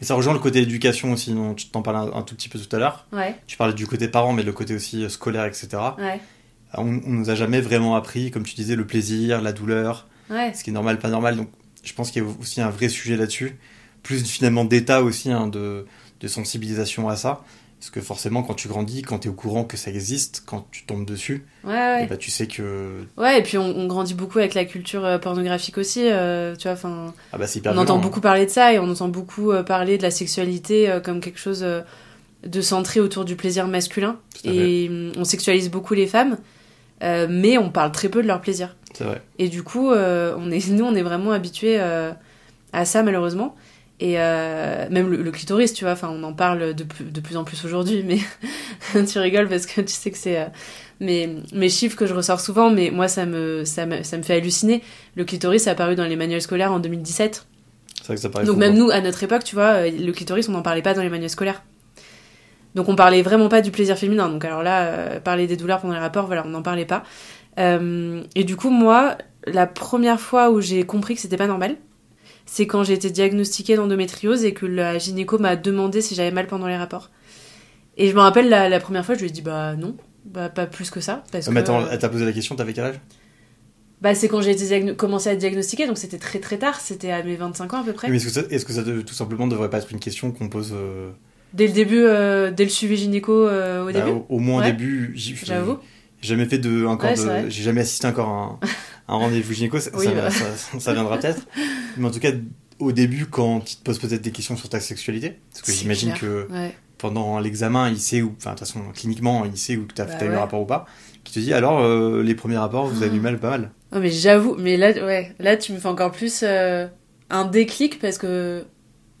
Et 0.00 0.04
ça 0.04 0.14
rejoint 0.14 0.32
le 0.34 0.38
côté 0.38 0.60
éducation 0.60 1.12
aussi, 1.12 1.32
dont 1.32 1.54
tu 1.54 1.68
t'en 1.68 1.82
parlais 1.82 2.10
un, 2.12 2.18
un 2.18 2.22
tout 2.22 2.34
petit 2.34 2.48
peu 2.48 2.58
tout 2.58 2.74
à 2.76 2.78
l'heure. 2.78 3.06
ouais, 3.12 3.34
Tu 3.46 3.56
parlais 3.56 3.72
du 3.74 3.86
côté 3.86 4.08
parent, 4.08 4.32
mais 4.32 4.42
le 4.42 4.52
côté 4.52 4.74
aussi 4.74 5.04
euh, 5.04 5.08
scolaire, 5.08 5.44
etc. 5.46 5.68
ouais, 5.98 6.20
On, 6.74 6.82
on 6.82 7.10
nous 7.10 7.30
a 7.30 7.34
jamais 7.34 7.60
vraiment 7.60 7.96
appris, 7.96 8.30
comme 8.30 8.42
tu 8.44 8.54
disais, 8.54 8.76
le 8.76 8.86
plaisir, 8.86 9.40
la 9.40 9.52
douleur, 9.52 10.06
ouais. 10.30 10.52
ce 10.54 10.62
qui 10.64 10.70
est 10.70 10.72
normal, 10.74 10.98
pas 10.98 11.08
normal. 11.08 11.36
Donc, 11.36 11.48
je 11.82 11.92
pense 11.94 12.10
qu'il 12.10 12.22
y 12.22 12.26
a 12.26 12.28
aussi 12.40 12.60
un 12.60 12.68
vrai 12.70 12.88
sujet 12.88 13.16
là-dessus. 13.16 13.56
Plus 14.02 14.22
finalement 14.28 14.64
d'état 14.64 15.02
aussi, 15.02 15.30
hein, 15.32 15.46
de, 15.46 15.86
de 16.20 16.28
sensibilisation 16.28 17.08
à 17.08 17.16
ça. 17.16 17.42
Parce 17.86 17.94
que 17.94 18.00
forcément, 18.00 18.42
quand 18.42 18.54
tu 18.54 18.66
grandis, 18.66 19.02
quand 19.02 19.20
tu 19.20 19.28
es 19.28 19.30
au 19.30 19.34
courant 19.34 19.62
que 19.62 19.76
ça 19.76 19.92
existe, 19.92 20.42
quand 20.44 20.66
tu 20.72 20.84
tombes 20.86 21.06
dessus, 21.06 21.46
Ouais, 21.62 21.70
ouais. 21.72 22.06
ben, 22.08 22.18
tu 22.18 22.32
sais 22.32 22.48
que 22.48 23.04
Ouais, 23.16 23.38
et 23.38 23.42
puis 23.44 23.58
on, 23.58 23.64
on 23.78 23.86
grandit 23.86 24.14
beaucoup 24.14 24.40
avec 24.40 24.54
la 24.54 24.64
culture 24.64 25.04
euh, 25.04 25.18
pornographique 25.18 25.78
aussi, 25.78 26.00
euh, 26.02 26.56
tu 26.56 26.64
vois, 26.64 26.72
enfin... 26.72 27.14
ah 27.32 27.38
bah, 27.38 27.46
c'est 27.46 27.60
hyper 27.60 27.70
On 27.70 27.76
entend 27.76 27.84
violent, 27.94 27.98
beaucoup 28.00 28.20
parler 28.20 28.44
de 28.44 28.50
ça 28.50 28.72
et 28.72 28.80
on 28.80 28.90
entend 28.90 29.06
beaucoup 29.06 29.52
euh, 29.52 29.62
parler 29.62 29.98
de 29.98 30.02
la 30.02 30.10
sexualité 30.10 30.90
euh, 30.90 30.98
comme 30.98 31.20
quelque 31.20 31.38
chose 31.38 31.62
euh, 31.62 31.82
de 32.44 32.60
centré 32.60 32.98
autour 32.98 33.24
du 33.24 33.36
plaisir 33.36 33.68
masculin. 33.68 34.18
Et 34.42 34.88
hum, 34.90 35.12
on 35.16 35.22
sexualise 35.22 35.70
beaucoup 35.70 35.94
les 35.94 36.08
femmes, 36.08 36.38
mais 37.02 37.56
on 37.56 37.70
parle 37.70 37.92
très 37.92 38.08
peu 38.08 38.20
de 38.20 38.26
leur 38.26 38.40
plaisir. 38.40 38.70
hein. 38.74 38.90
C'est 38.94 39.04
vrai. 39.04 39.22
Et 39.38 39.48
du 39.48 39.62
coup, 39.62 39.90
on 39.92 40.50
est, 40.50 40.68
nous, 40.70 40.84
on 40.84 40.94
est 40.96 41.02
vraiment 41.02 41.30
habitués 41.30 41.78
à 41.78 42.84
ça, 42.84 43.04
malheureusement. 43.04 43.54
Et 43.98 44.20
euh, 44.20 44.86
même 44.90 45.10
le, 45.10 45.22
le 45.22 45.30
clitoris, 45.30 45.72
tu 45.72 45.84
vois, 45.84 45.94
enfin, 45.94 46.10
on 46.12 46.22
en 46.22 46.34
parle 46.34 46.74
de, 46.74 46.84
plus- 46.84 47.04
de 47.10 47.20
plus 47.20 47.36
en 47.38 47.44
plus 47.44 47.64
aujourd'hui, 47.64 48.04
mais 48.04 48.18
tu 49.06 49.18
rigoles 49.18 49.48
parce 49.48 49.64
que 49.66 49.80
tu 49.80 49.92
sais 49.92 50.10
que 50.10 50.18
c'est 50.18 50.38
euh, 50.38 50.44
mes, 51.00 51.36
mes 51.54 51.68
chiffres 51.70 51.96
que 51.96 52.04
je 52.06 52.12
ressors 52.14 52.40
souvent, 52.40 52.70
mais 52.70 52.90
moi, 52.90 53.08
ça 53.08 53.24
me, 53.24 53.64
ça, 53.64 53.86
me, 53.86 54.02
ça 54.02 54.18
me 54.18 54.22
fait 54.22 54.34
halluciner. 54.34 54.82
Le 55.14 55.24
clitoris 55.24 55.66
est 55.66 55.70
apparu 55.70 55.94
dans 55.94 56.04
les 56.04 56.16
manuels 56.16 56.42
scolaires 56.42 56.72
en 56.72 56.78
2017. 56.78 57.46
C'est 58.00 58.06
vrai 58.06 58.14
que 58.16 58.20
ça 58.20 58.28
paraît 58.28 58.44
Donc 58.44 58.54
fou, 58.54 58.58
même 58.58 58.74
quoi. 58.74 58.76
nous, 58.76 58.90
à 58.90 59.00
notre 59.00 59.22
époque, 59.22 59.44
tu 59.44 59.54
vois, 59.54 59.86
euh, 59.86 59.90
le 59.90 60.12
clitoris, 60.12 60.48
on 60.48 60.52
n'en 60.52 60.62
parlait 60.62 60.82
pas 60.82 60.92
dans 60.92 61.02
les 61.02 61.08
manuels 61.08 61.30
scolaires. 61.30 61.62
Donc 62.74 62.90
on 62.90 62.96
parlait 62.96 63.22
vraiment 63.22 63.48
pas 63.48 63.62
du 63.62 63.70
plaisir 63.70 63.96
féminin. 63.96 64.28
Donc 64.28 64.44
alors 64.44 64.62
là, 64.62 64.84
euh, 64.88 65.20
parler 65.20 65.46
des 65.46 65.56
douleurs 65.56 65.80
pendant 65.80 65.94
les 65.94 66.00
rapports, 66.00 66.26
voilà, 66.26 66.44
on 66.44 66.50
n'en 66.50 66.62
parlait 66.62 66.84
pas. 66.84 67.02
Et 67.58 68.44
du 68.44 68.56
coup, 68.56 68.68
moi, 68.68 69.16
la 69.46 69.66
première 69.66 70.20
fois 70.20 70.50
où 70.50 70.60
j'ai 70.60 70.84
compris 70.84 71.14
que 71.14 71.22
c'était 71.22 71.38
pas 71.38 71.46
normal, 71.46 71.76
c'est 72.46 72.66
quand 72.66 72.84
j'ai 72.84 72.94
été 72.94 73.10
diagnostiquée 73.10 73.76
d'endométriose 73.76 74.44
et 74.44 74.54
que 74.54 74.64
la 74.66 74.98
gynéco 74.98 75.38
m'a 75.38 75.56
demandé 75.56 76.00
si 76.00 76.14
j'avais 76.14 76.30
mal 76.30 76.46
pendant 76.46 76.66
les 76.68 76.76
rapports. 76.76 77.10
Et 77.96 78.08
je 78.08 78.14
me 78.14 78.20
rappelle 78.20 78.48
la, 78.48 78.68
la 78.68 78.80
première 78.80 79.04
fois, 79.04 79.14
je 79.14 79.20
lui 79.20 79.28
ai 79.28 79.32
dit 79.32 79.42
bah 79.42 79.74
non, 79.76 79.96
bah 80.24 80.48
pas 80.48 80.66
plus 80.66 80.90
que 80.90 81.00
ça. 81.00 81.24
Parce 81.32 81.48
Ah, 81.48 81.50
Mais 81.50 81.62
que, 81.62 81.70
attends, 81.70 81.86
elle 81.90 81.98
t'a 81.98 82.08
posé 82.08 82.24
la 82.24 82.32
question, 82.32 82.54
t'avais 82.56 82.72
quel 82.72 82.84
âge? 82.84 83.00
Bah 84.02 84.14
c'est 84.14 84.28
quand 84.28 84.42
j'ai 84.42 84.54
diagno- 84.54 84.94
commencé 84.94 85.30
à 85.30 85.32
être 85.32 85.38
diagnostiquée, 85.38 85.86
donc 85.86 85.96
c'était 85.96 86.18
très 86.18 86.38
très 86.38 86.58
tard, 86.58 86.78
c'était 86.80 87.10
à 87.10 87.22
mes 87.22 87.34
25 87.36 87.72
ans 87.72 87.80
à 87.80 87.84
peu 87.84 87.94
près. 87.94 88.08
Mais 88.10 88.16
est-ce 88.16 88.26
que 88.26 88.30
ça, 88.30 88.42
est-ce 88.50 88.66
que 88.66 88.72
ça 88.74 88.82
de- 88.82 89.00
tout 89.00 89.14
simplement 89.14 89.46
devrait 89.46 89.70
pas 89.70 89.78
être 89.78 89.90
une 89.90 89.98
question 90.00 90.32
qu'on 90.32 90.48
pose 90.50 90.72
euh, 90.74 91.10
Dès 91.54 91.66
le 91.66 91.72
début, 91.72 92.02
euh, 92.02 92.50
dès 92.50 92.64
le 92.64 92.70
suivi 92.70 92.96
gynéco 92.98 93.32
euh, 93.32 93.82
au 93.82 93.86
bah, 93.86 93.92
début? 93.92 94.10
au, 94.10 94.26
au 94.28 94.38
moins 94.38 94.60
Ouais. 94.60 94.68
au 94.68 94.70
début 94.72 95.12
j'ai- 95.14 95.34
J'avoue. 95.42 95.78
J'ai 96.26 96.34
jamais 96.34 96.46
fait 96.48 96.58
de 96.58 96.84
encore 96.86 97.10
Ouais, 97.10 97.44
de- 97.44 97.48
j'ai 97.50 97.62
jamais 97.62 97.82
assisté 97.82 98.06
encore 98.08 98.28
à 98.28 98.32
un, 99.12 99.14
un 99.14 99.16
rendez-vous 99.18 99.52
gynéco, 99.52 99.78
ça, 99.78 99.90
Oui, 99.94 100.06
ça, 100.06 100.10
bah. 100.12 100.30
ça- 100.30 100.80
ça 100.80 100.92
viendra 100.92 101.18
peut-être. 101.18 101.46
Mais 101.96 102.06
en 102.08 102.10
tout 102.10 102.18
cas, 102.18 102.32
au 102.80 102.90
début, 102.92 103.26
quand 103.26 103.62
il 103.72 103.76
te 103.76 103.82
pose 103.84 103.98
peut-être 104.00 104.22
des 104.22 104.32
questions 104.32 104.56
sur 104.56 104.68
ta 104.68 104.80
sexualité, 104.80 105.38
parce 105.52 105.62
que 105.62 105.70
j'imagine 105.72 106.12
que 106.14 106.48
Ouais. 106.50 106.74
pendant 106.98 107.38
l'examen, 107.38 107.88
il 107.90 107.98
sait 108.00 108.22
où, 108.22 108.34
enfin 108.38 108.50
de 108.54 108.58
toute 108.58 108.66
façon 108.66 108.80
cliniquement, 108.92 109.44
il 109.44 109.56
sait 109.56 109.76
où 109.76 109.86
tu 109.86 110.00
as, 110.02 110.06
Bah 110.06 110.14
eu 110.24 110.28
ouais. 110.30 110.34
un 110.34 110.40
rapport 110.40 110.60
ou 110.62 110.66
pas, 110.66 110.86
qui 111.22 111.32
te 111.34 111.38
dit 111.38 111.52
alors 111.54 111.78
euh, 111.80 112.22
les 112.24 112.34
premiers 112.34 112.58
rapports, 112.58 112.86
vous 112.88 113.02
avez 113.04 113.16
eu 113.16 113.20
mal, 113.20 113.38
pas 113.38 113.50
mal. 113.50 113.70
Oh, 113.94 113.98
mais 114.00 114.10
j'avoue, 114.10 114.56
mais 114.58 114.76
là, 114.76 114.90
ouais, 114.90 115.32
là, 115.38 115.56
tu 115.56 115.72
me 115.72 115.78
fais 115.78 115.88
encore 115.88 116.10
plus 116.10 116.40
euh, 116.42 116.86
un 117.30 117.44
déclic 117.44 118.00
parce 118.00 118.18
que 118.18 118.64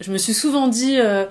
je 0.00 0.10
me 0.10 0.18
suis 0.18 0.34
souvent 0.34 0.66
dit, 0.68 0.98
euh, 0.98 1.24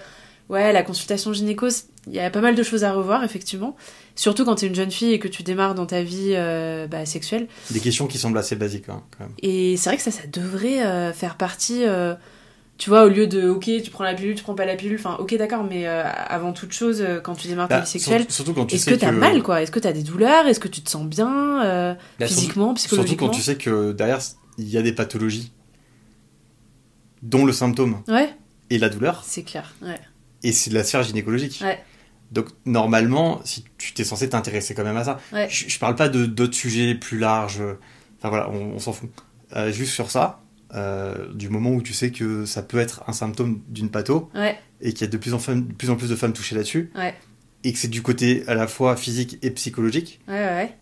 ouais, 0.50 0.72
la 0.72 0.84
consultation 0.84 1.34
gynéco, 1.34 1.68
il 2.08 2.14
y 2.14 2.20
a 2.20 2.30
pas 2.30 2.42
mal 2.42 2.56
de 2.56 2.64
choses 2.64 2.84
à 2.86 2.94
revoir, 2.94 3.24
effectivement. 3.26 3.76
Surtout 4.18 4.46
quand 4.46 4.56
t'es 4.56 4.68
une 4.68 4.76
jeune 4.76 4.92
fille 4.92 5.12
et 5.12 5.20
que 5.20 5.28
tu 5.28 5.44
démarres 5.44 5.76
dans 5.76 5.86
ta 5.86 6.02
vie 6.02 6.32
euh, 6.36 6.88
bah, 6.88 7.06
sexuelle. 7.06 7.48
Des 7.72 7.82
questions 7.82 8.08
qui 8.08 8.18
semblent 8.18 8.38
assez 8.38 8.56
basiques 8.56 8.88
hein, 8.90 9.04
quand 9.18 9.26
même. 9.26 9.34
Et 9.42 9.76
c'est 9.78 9.90
vrai 9.90 9.98
que 9.98 10.04
ça, 10.04 10.12
ça 10.12 10.26
devrait 10.32 10.86
euh, 10.86 11.12
faire 11.12 11.36
partie, 11.36 11.84
euh, 11.86 12.16
tu 12.78 12.90
vois, 12.90 13.04
au 13.06 13.10
lieu 13.10 13.28
de, 13.28 13.50
ok, 13.50 13.70
tu 13.84 13.92
prends 13.92 14.06
la 14.06 14.14
pilule, 14.14 14.36
tu 14.36 14.44
prends 14.44 14.56
pas 14.56 14.66
la 14.66 14.76
pilule, 14.78 14.98
enfin, 15.00 15.18
ok, 15.20 15.36
d'accord, 15.38 15.66
mais 15.70 15.86
avant 15.86 16.54
toute 16.54 16.72
chose, 16.72 17.06
quand 17.24 17.36
tu 17.36 17.48
démarres 17.50 17.68
ta 17.68 17.76
Bah, 17.80 17.82
vie 17.82 17.88
sexuelle, 17.90 18.20
surtout, 18.22 18.34
surtout 18.34 18.54
quand 18.54 18.66
tu 18.68 18.76
est-ce 18.76 18.86
sais 18.86 18.92
que 18.92 18.96
t'as 18.96 19.12
mal, 19.12 19.44
quoi? 19.44 19.62
Est-ce 19.62 19.72
que 19.72 19.80
t'as 19.80 19.92
des 19.92 20.04
douleurs? 20.04 20.48
Est-ce 20.48 20.60
que 20.62 20.68
tu 20.70 20.82
te 20.82 20.90
sens 20.90 21.06
bien 21.06 21.26
Bah, 21.64 21.98
surtout- 22.20 22.34
Physiquement, 22.34 22.66
Surtout 22.68 22.76
psychologiquement? 22.76 23.28
quand 23.28 23.34
tu 23.34 23.42
sais 23.42 23.56
que 23.56 23.92
derrière 23.92 24.20
il 24.58 24.70
y 24.70 24.78
a 24.78 24.82
des 24.82 24.94
pathologies, 24.94 25.52
dont 27.22 27.46
le 27.46 27.52
symptôme 27.54 28.02
Ouais, 28.08 28.30
et 28.70 28.78
la 28.78 28.90
douleur, 28.90 29.24
c'est 29.26 29.44
clair, 29.44 29.74
ouais. 29.82 30.00
et 30.44 30.52
c'est 30.52 30.70
de 30.70 30.76
la 30.76 30.84
sphère 30.84 31.04
gynécologique. 31.04 31.60
Ouais. 31.64 31.84
Donc 32.32 32.48
normalement, 32.66 33.40
si 33.46 33.66
tu 33.78 33.94
t'es 33.94 34.04
censé 34.04 34.30
t'intéresser 34.30 34.74
quand 34.74 34.84
même 34.84 34.98
à 34.98 35.04
ça, 35.04 35.20
Ouais. 35.32 35.48
je, 35.50 35.70
je 35.70 35.80
parle 35.80 35.96
pas 35.96 36.10
de 36.10 36.26
d'autres 36.26 36.56
sujets 36.56 36.96
plus 36.96 37.20
larges. 37.20 37.62
Enfin 38.18 38.30
voilà, 38.30 38.50
on, 38.50 38.74
on 38.76 38.80
s'en 38.80 38.94
fout. 38.94 39.10
Euh, 39.56 39.72
juste 39.72 39.94
sur 39.94 40.10
ça, 40.12 40.42
euh, 40.74 41.32
du 41.34 41.50
moment 41.50 41.70
où 41.72 41.82
tu 41.82 41.94
sais 41.94 42.12
que 42.12 42.46
ça 42.46 42.62
peut 42.64 42.80
être 42.80 43.04
un 43.08 43.14
symptôme 43.14 43.62
d'une 43.70 43.90
patho 43.90 44.30
Ouais, 44.36 44.58
et 44.82 44.92
qu'il 44.94 45.02
y 45.02 45.10
a 45.10 45.12
de 45.12 45.18
plus, 45.18 45.34
en 45.34 45.38
de 45.38 45.74
plus 45.74 45.90
en 45.92 45.96
plus 45.96 46.10
de 46.10 46.16
femmes 46.16 46.34
touchées 46.34 46.56
là-dessus, 46.56 46.92
Ouais. 46.98 47.14
et 47.64 47.72
que 47.72 47.78
c'est 47.80 47.88
du 47.88 48.02
côté 48.02 48.44
à 48.48 48.56
la 48.56 48.68
fois 48.68 48.96
physique 48.98 49.38
et 49.44 49.52
psychologique, 49.52 50.20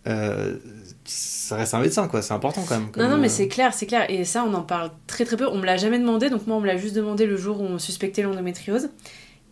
euh, 0.07 0.57
ça 1.05 1.57
reste 1.57 1.73
un 1.73 1.79
médecin 1.79 2.07
quoi. 2.07 2.21
C'est 2.21 2.33
important 2.33 2.63
quand 2.67 2.75
même. 2.75 2.85
Non, 2.85 2.91
comme, 2.91 3.09
non, 3.09 3.17
mais 3.17 3.27
euh, 3.27 3.29
c'est 3.29 3.47
clair, 3.49 3.73
c'est 3.73 3.85
clair. 3.85 4.09
Et 4.09 4.23
ça, 4.23 4.45
on 4.47 4.53
en 4.53 4.61
parle 4.63 4.91
très 5.07 5.25
très 5.25 5.35
peu. 5.37 5.47
On 5.47 5.57
me 5.57 5.65
l'a 5.65 5.77
jamais 5.77 5.99
demandé, 5.99 6.29
donc 6.29 6.47
moi, 6.47 6.55
on 6.57 6.61
me 6.61 6.67
l'a 6.67 6.77
juste 6.77 6.95
demandé 6.95 7.25
le 7.25 7.35
jour 7.37 7.59
où 7.61 7.65
on 7.65 7.77
suspectait 7.79 8.21
l'endométriose. 8.21 8.89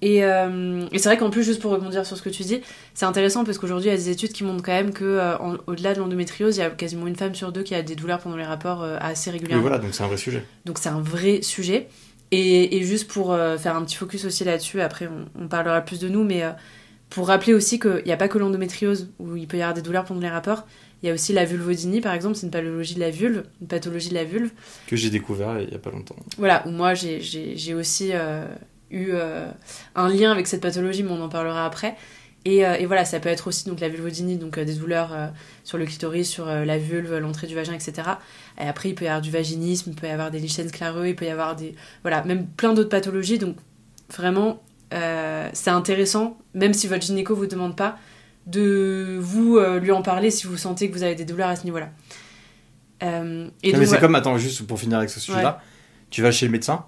Et, 0.03 0.24
euh, 0.24 0.86
et 0.91 0.98
c'est 0.98 1.10
vrai 1.10 1.17
qu'en 1.17 1.29
plus, 1.29 1.43
juste 1.43 1.62
pour 1.62 1.72
rebondir 1.72 2.05
sur 2.05 2.17
ce 2.17 2.22
que 2.24 2.29
tu 2.29 2.41
dis, 2.43 2.62
c'est 2.96 3.05
intéressant 3.05 3.43
parce 3.43 3.58
qu'aujourd'hui, 3.60 3.89
il 3.89 3.91
y 3.91 3.93
a 3.93 3.98
des 3.98 4.10
études 4.10 4.31
qui 4.31 4.43
montrent 4.43 4.63
quand 4.63 4.72
même 4.72 4.93
que 4.93 5.03
euh, 5.05 5.38
au-delà 5.67 5.93
de 5.93 6.00
l'endométriose, 6.00 6.58
il 6.58 6.62
y 6.62 6.63
a 6.63 6.70
quasiment 6.72 7.05
une 7.08 7.15
femme 7.15 7.36
sur 7.36 7.51
deux 7.51 7.62
qui 7.63 7.75
a 7.75 7.84
des 7.84 7.96
douleurs 7.96 8.20
pendant 8.20 8.36
les 8.38 8.43
rapports 8.46 8.81
euh, 8.81 8.98
assez 9.00 9.29
Oui, 9.29 9.38
régulièrement. 9.38 9.62
voilà, 9.62 9.77
donc 9.77 9.93
c'est 9.93 10.03
un 10.03 10.08
vrai 10.08 10.17
sujet. 10.17 10.43
Donc 10.65 10.79
c'est 10.79 10.89
un 10.89 11.01
vrai 11.01 11.41
sujet. 11.43 11.88
Et, 12.31 12.77
et 12.77 12.84
juste 12.84 13.12
pour 13.12 13.31
euh, 13.34 13.58
faire 13.58 13.75
un 13.75 13.84
petit 13.84 13.96
focus 13.98 14.25
aussi 14.25 14.43
là-dessus, 14.43 14.81
après 14.81 15.08
on, 15.08 15.43
on 15.43 15.48
parlera 15.48 15.81
plus 15.81 16.00
de 16.00 16.08
nous, 16.08 16.24
mais 16.24 16.43
pour 17.10 17.27
rappeler 17.27 17.53
aussi 17.53 17.77
qu'il 17.79 18.01
n'y 18.05 18.12
a 18.13 18.17
pas 18.17 18.29
que 18.29 18.38
l'endométriose 18.39 19.10
où 19.20 19.36
il 19.36 19.48
peut 19.48 19.58
y 19.58 19.62
avoir 19.62 19.74
des 19.75 19.81
douleurs 19.81 20.05
pendant 20.05 20.22
les 20.22 20.29
rapports, 20.29 20.65
il 21.03 21.08
y 21.08 21.12
a 21.12 21.13
aussi 21.13 21.34
la 21.34 21.43
vulvodynie 21.46 22.00
par 22.00 22.13
exemple, 22.13 22.36
c'est 22.38 22.46
une 22.46 22.51
pathologie 22.51 22.96
de 22.96 23.01
la 23.01 23.12
vulve, 23.12 23.43
une 23.60 23.67
pathologie 23.67 24.10
de 24.10 24.13
la 24.13 24.24
vulve. 24.24 24.50
Que 24.88 24.96
j'ai 24.96 25.10
découvert 25.10 25.60
il 25.60 25.70
y 25.70 25.75
a 25.75 25.79
pas 25.79 25.91
longtemps. 25.91 26.15
Voilà, 26.38 26.63
où 26.65 26.72
moi 26.72 26.93
j'ai- 26.93 27.74
aussi 27.75 28.13
eu 28.91 29.10
euh, 29.12 29.50
un 29.95 30.10
lien 30.10 30.31
avec 30.31 30.48
cette 30.48 30.62
pathologie, 30.62 31.03
mais 31.03 31.12
on 31.12 31.21
en 31.21 31.29
parlera 31.29 31.65
après. 31.65 31.95
Et, 32.43 32.65
euh, 32.65 32.74
et 32.74 32.88
voilà, 32.88 33.05
ça 33.05 33.19
peut 33.19 33.29
être 33.29 33.48
aussi 33.48 33.69
donc 33.69 33.79
la 33.79 33.89
vulvodynie, 33.89 34.38
donc 34.38 34.57
euh, 34.57 34.65
des 34.65 34.74
douleurs 34.74 35.15
sur 35.63 35.77
le 35.77 35.86
clitoris, 35.86 36.27
sur 36.27 36.45
la 36.45 36.77
vulve, 36.77 37.17
l'entrée 37.17 37.48
du 37.48 37.55
vagin, 37.55 37.74
etc. 37.74 37.93
Et 38.60 38.67
après, 38.67 38.89
il 38.89 38.95
peut 38.95 39.05
y 39.05 39.07
avoir 39.07 39.21
du 39.21 39.31
vaginisme, 39.31 39.91
il 39.91 39.95
peut 39.95 40.07
y 40.07 40.12
avoir 40.12 40.31
des 40.31 40.39
lichens 40.39 40.67
scléreux, 40.69 41.07
il 41.07 41.15
peut 41.15 41.25
y 41.25 41.29
avoir 41.29 41.55
des. 41.55 41.75
Voilà, 42.01 42.24
même 42.24 42.48
plein 42.48 42.74
d'autres 42.74 42.89
pathologies. 42.89 43.38
Donc 43.38 43.57
vraiment, 44.10 44.62
euh, 44.93 45.50
c'est 45.53 45.69
intéressant, 45.69 46.38
même 46.53 46.74
si 46.74 46.88
votre 46.88 47.03
gynéco 47.03 47.36
vous 47.36 47.45
demande 47.45 47.75
pas, 47.75 47.98
de 48.48 49.17
vous 49.19 49.57
euh, 49.57 49.79
lui 49.79 49.91
en 49.91 50.01
parler 50.01 50.31
si 50.31 50.48
vous 50.48 50.57
sentez 50.57 50.89
que 50.89 50.93
vous 50.95 51.03
avez 51.03 51.15
des 51.15 51.25
douleurs 51.25 51.50
à 51.50 51.55
ce 51.55 51.63
niveau-là. 51.63 51.89
Euh, 53.03 53.48
et 53.63 53.67
Non, 53.67 53.74
donc, 53.74 53.79
mais 53.79 53.86
c'est 53.86 53.86
voilà. 53.86 54.01
comme, 54.01 54.15
attends, 54.15 54.38
juste 54.38 54.65
pour 54.67 54.79
finir 54.79 54.98
avec 54.98 55.10
ce 55.10 55.19
sujet-là, 55.19 55.62
tu 56.10 56.21
vas 56.21 56.31
chez 56.31 56.45
le 56.45 56.51
médecin, 56.51 56.86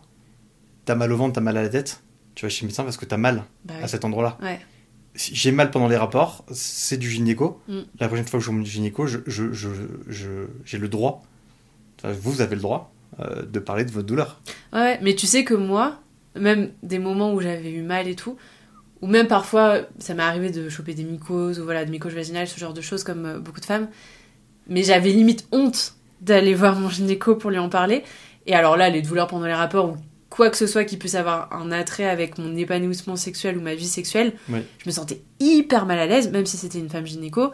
t'as 0.86 0.96
mal 0.96 1.12
au 1.12 1.18
ventre, 1.18 1.34
t'as 1.34 1.42
mal 1.42 1.58
à 1.58 1.62
la 1.64 1.70
tête, 1.70 2.02
tu 2.36 2.46
vas 2.46 2.50
chez 2.50 2.62
le 2.64 2.68
médecin 2.68 2.84
parce 2.84 2.98
que 2.98 3.06
t'as 3.06 3.18
mal 3.18 3.44
Bah 3.66 3.74
à 3.82 3.88
cet 3.88 4.06
endroit-là. 4.06 4.38
Ouais. 4.42 4.60
Si 5.16 5.36
j'ai 5.36 5.52
mal 5.52 5.70
pendant 5.70 5.88
les 5.88 5.98
rapports, 5.98 6.44
c'est 6.52 6.98
du 6.98 7.10
gynéco. 7.10 7.62
Mm. 7.68 7.80
La 8.00 8.08
prochaine 8.08 8.26
fois 8.26 8.40
que 8.40 8.46
je 8.46 8.50
vois 8.50 8.60
mon 8.60 8.66
gynéco, 8.66 9.06
je, 9.06 9.20
je, 9.28 9.54
je, 9.54 9.70
je- 10.08 10.48
j'ai 10.66 10.78
le 10.80 10.88
droit, 10.88 11.24
enfin, 12.00 12.12
vous 12.20 12.42
avez 12.42 12.56
le 12.56 12.62
droit, 12.62 12.92
euh, 13.20 13.44
de 13.44 13.60
parler 13.60 13.86
de 13.86 13.92
votre 13.92 14.08
douleur. 14.08 14.42
Ouais, 14.74 15.00
mais 15.04 15.14
tu 15.16 15.28
sais 15.28 15.44
que 15.44 15.54
moi, 15.54 16.00
même 16.36 16.72
des 16.82 16.98
moments 16.98 17.32
où 17.34 17.40
j'avais 17.42 17.70
eu 17.72 17.84
mal 17.84 18.08
et 18.08 18.16
tout, 18.16 18.38
ou 19.02 19.08
même 19.08 19.28
parfois, 19.28 19.82
ça 20.00 20.16
m'est 20.16 20.24
arrivé 20.24 20.50
de 20.50 20.68
choper 20.70 20.96
des 20.96 21.04
mycoses, 21.04 21.60
ou 21.60 21.64
voilà, 21.64 21.86
de 21.86 21.92
mycoses 21.92 22.14
vaginales, 22.16 22.48
ce 22.48 22.60
genre 22.60 22.74
de 22.74 22.82
choses, 22.82 23.04
comme 23.04 23.26
euh, 23.26 23.40
beaucoup 23.40 23.60
de 23.60 23.66
femmes, 23.66 23.90
mais 24.68 24.82
j'avais 24.82 25.10
limite 25.12 25.46
honte 25.52 25.94
d'aller 26.22 26.56
voir 26.56 26.76
mon 26.80 26.90
gynéco 26.90 27.36
pour 27.36 27.52
lui 27.52 27.60
en 27.60 27.70
parler. 27.70 28.02
Et 28.48 28.56
alors 28.56 28.78
là, 28.78 28.90
les 28.90 29.02
douleurs 29.04 29.28
pendant 29.28 29.46
les 29.46 29.54
rapports, 29.54 29.90
ou 29.92 29.98
quoi 30.34 30.50
que 30.50 30.58
ce 30.58 30.66
soit 30.66 30.84
qui 30.84 30.98
puisse 30.98 31.14
avoir 31.14 31.54
un 31.54 31.72
attrait 31.72 32.10
avec 32.10 32.40
mon 32.40 32.56
épanouissement 32.58 33.16
sexuel 33.16 33.56
ou 33.56 33.62
ma 33.62 33.76
vie 33.76 33.88
sexuelle, 33.88 34.34
Oui. 34.50 34.62
je 34.80 34.90
me 34.90 34.92
sentais 34.92 35.22
hyper 35.40 35.86
mal 35.86 36.00
à 36.00 36.08
l'aise, 36.08 36.32
même 36.32 36.48
si 36.48 36.58
c'était 36.58 36.80
une 36.80 36.90
femme 36.90 37.06
gynéco, 37.06 37.52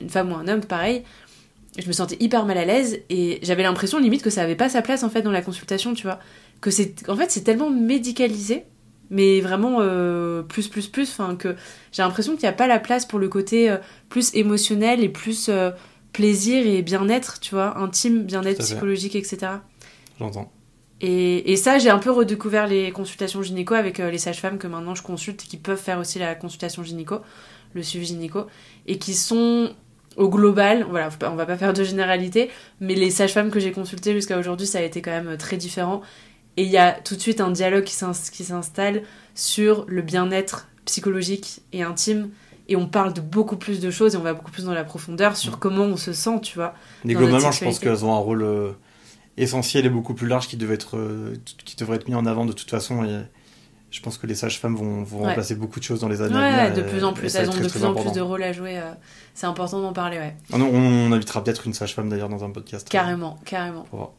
une 0.00 0.08
femme 0.08 0.32
ou 0.32 0.34
un 0.36 0.48
homme, 0.48 0.62
pareil. 0.62 1.02
Je 1.78 1.86
me 1.86 1.92
sentais 1.92 2.16
hyper 2.20 2.46
mal 2.46 2.56
à 2.56 2.64
l'aise 2.64 3.00
et 3.10 3.38
j'avais 3.42 3.62
l'impression 3.62 3.98
limite 3.98 4.22
que 4.22 4.30
ça 4.30 4.40
avait 4.42 4.56
pas 4.56 4.70
sa 4.70 4.80
place 4.80 5.02
en 5.02 5.10
fait 5.10 5.20
dans 5.20 5.30
la 5.30 5.42
consultation, 5.42 5.92
tu 5.92 6.04
vois. 6.04 6.20
Que 6.62 6.70
c'est, 6.70 7.06
en 7.10 7.16
fait, 7.16 7.30
c'est 7.30 7.42
tellement 7.42 7.68
médicalisé, 7.68 8.64
mais 9.10 9.42
vraiment 9.42 9.80
euh, 9.80 10.40
plus 10.40 10.68
plus 10.68 10.88
plus, 10.88 11.10
enfin 11.10 11.36
que 11.36 11.54
j'ai 11.92 12.02
l'impression 12.02 12.32
qu'il 12.32 12.44
n'y 12.44 12.48
a 12.48 12.52
pas 12.54 12.66
la 12.66 12.78
place 12.78 13.04
pour 13.04 13.18
le 13.18 13.28
côté 13.28 13.70
euh, 13.70 13.76
plus 14.08 14.34
émotionnel 14.34 15.04
et 15.04 15.10
plus 15.10 15.50
euh, 15.50 15.70
plaisir 16.14 16.66
et 16.66 16.80
bien-être, 16.80 17.40
tu 17.40 17.54
vois, 17.54 17.76
intime, 17.78 18.22
bien-être 18.22 18.60
psychologique, 18.60 19.16
etc. 19.16 19.52
J'entends. 20.18 20.50
Et, 21.02 21.52
et 21.52 21.56
ça, 21.56 21.78
j'ai 21.78 21.90
un 21.90 21.98
peu 21.98 22.10
redécouvert 22.12 22.66
les 22.66 22.92
consultations 22.92 23.42
gynéco 23.42 23.74
avec 23.74 23.98
euh, 24.00 24.10
les 24.10 24.18
sages-femmes 24.18 24.56
que 24.58 24.68
maintenant 24.68 24.94
je 24.94 25.02
consulte 25.02 25.42
et 25.44 25.48
qui 25.48 25.56
peuvent 25.56 25.76
faire 25.80 25.98
aussi 25.98 26.18
la 26.20 26.34
consultation 26.36 26.82
gynéco, 26.84 27.16
le 27.74 27.82
suivi 27.82 28.06
gynéco, 28.06 28.46
et 28.86 28.98
qui 28.98 29.14
sont 29.14 29.72
au 30.16 30.28
global, 30.28 30.86
voilà, 30.88 31.08
on 31.24 31.34
va 31.34 31.46
pas 31.46 31.56
faire 31.56 31.72
de 31.72 31.82
généralité, 31.84 32.50
mais 32.80 32.94
les 32.94 33.10
sages-femmes 33.10 33.50
que 33.50 33.58
j'ai 33.58 33.72
consultées 33.72 34.12
jusqu'à 34.12 34.38
aujourd'hui, 34.38 34.66
ça 34.66 34.78
a 34.78 34.82
été 34.82 35.02
quand 35.02 35.10
même 35.10 35.28
euh, 35.28 35.36
très 35.36 35.56
différent. 35.56 36.02
Et 36.56 36.64
il 36.64 36.70
y 36.70 36.76
a 36.78 36.92
tout 36.92 37.16
de 37.16 37.20
suite 37.20 37.40
un 37.40 37.50
dialogue 37.50 37.84
qui 37.84 37.94
s'ins- 37.94 38.12
qui 38.30 38.44
s'installe 38.44 39.02
sur 39.34 39.84
le 39.88 40.02
bien-être 40.02 40.68
psychologique 40.84 41.62
et 41.72 41.82
intime. 41.82 42.28
Et 42.68 42.76
on 42.76 42.86
parle 42.86 43.12
de 43.12 43.20
beaucoup 43.20 43.56
plus 43.56 43.80
de 43.80 43.90
choses 43.90 44.14
et 44.14 44.18
on 44.18 44.22
va 44.22 44.34
beaucoup 44.34 44.50
plus 44.52 44.66
dans 44.66 44.74
la 44.74 44.84
profondeur 44.84 45.36
sur 45.36 45.58
comment 45.58 45.84
on 45.84 45.96
se 45.96 46.12
sent, 46.12 46.40
tu 46.42 46.54
vois. 46.56 46.74
Mais 47.04 47.14
globalement, 47.14 47.50
je 47.50 47.64
pense 47.64 47.78
qu'elles 47.80 48.04
ont 48.04 48.14
un 48.14 48.18
rôle 48.18 48.42
euh, 48.42 48.70
essentiel 49.36 49.86
et 49.86 49.90
beaucoup 49.90 50.14
plus 50.14 50.26
large 50.28 50.48
qui 50.48 50.56
devait 50.56 50.74
être, 50.74 50.96
euh, 50.96 51.34
qui 51.64 51.76
devrait 51.76 51.96
être 51.96 52.08
mis 52.08 52.14
en 52.14 52.26
avant 52.26 52.44
de 52.44 52.52
toute 52.52 52.70
façon. 52.70 53.04
Et 53.04 53.20
je 53.90 54.00
pense 54.00 54.18
que 54.18 54.26
les 54.26 54.34
sages-femmes 54.34 54.74
vont, 54.76 55.02
vont 55.02 55.20
Ouais. 55.22 55.28
remplacer 55.28 55.54
beaucoup 55.54 55.78
de 55.78 55.84
choses 55.84 56.00
dans 56.00 56.08
les 56.08 56.20
années 56.22 56.36
à 56.36 56.40
Ouais, 56.64 56.70
venir. 56.70 56.84
de 56.84 56.88
plus 56.90 57.04
en 57.04 57.12
plus, 57.12 57.34
elles 57.34 57.48
ont 57.48 57.52
de 57.52 57.58
très, 57.60 57.68
plus 57.68 57.84
en 57.84 57.94
plus 57.94 58.12
de 58.12 58.20
rôles 58.20 58.42
à 58.42 58.52
jouer. 58.52 58.78
euh, 58.78 58.90
c'est 59.34 59.46
important 59.46 59.80
d'en 59.80 59.92
parler, 59.92 60.18
ouais. 60.18 60.36
Ah 60.52 60.58
non, 60.58 60.68
on 60.72 61.12
invitera 61.12 61.42
peut-être 61.42 61.66
une 61.66 61.72
sage-femme 61.74 62.08
d'ailleurs 62.08 62.28
dans 62.28 62.44
un 62.44 62.50
podcast. 62.50 62.88
Carrément, 62.90 63.38
carrément. 63.44 63.82
Pour 63.84 63.98
voir. 63.98 64.10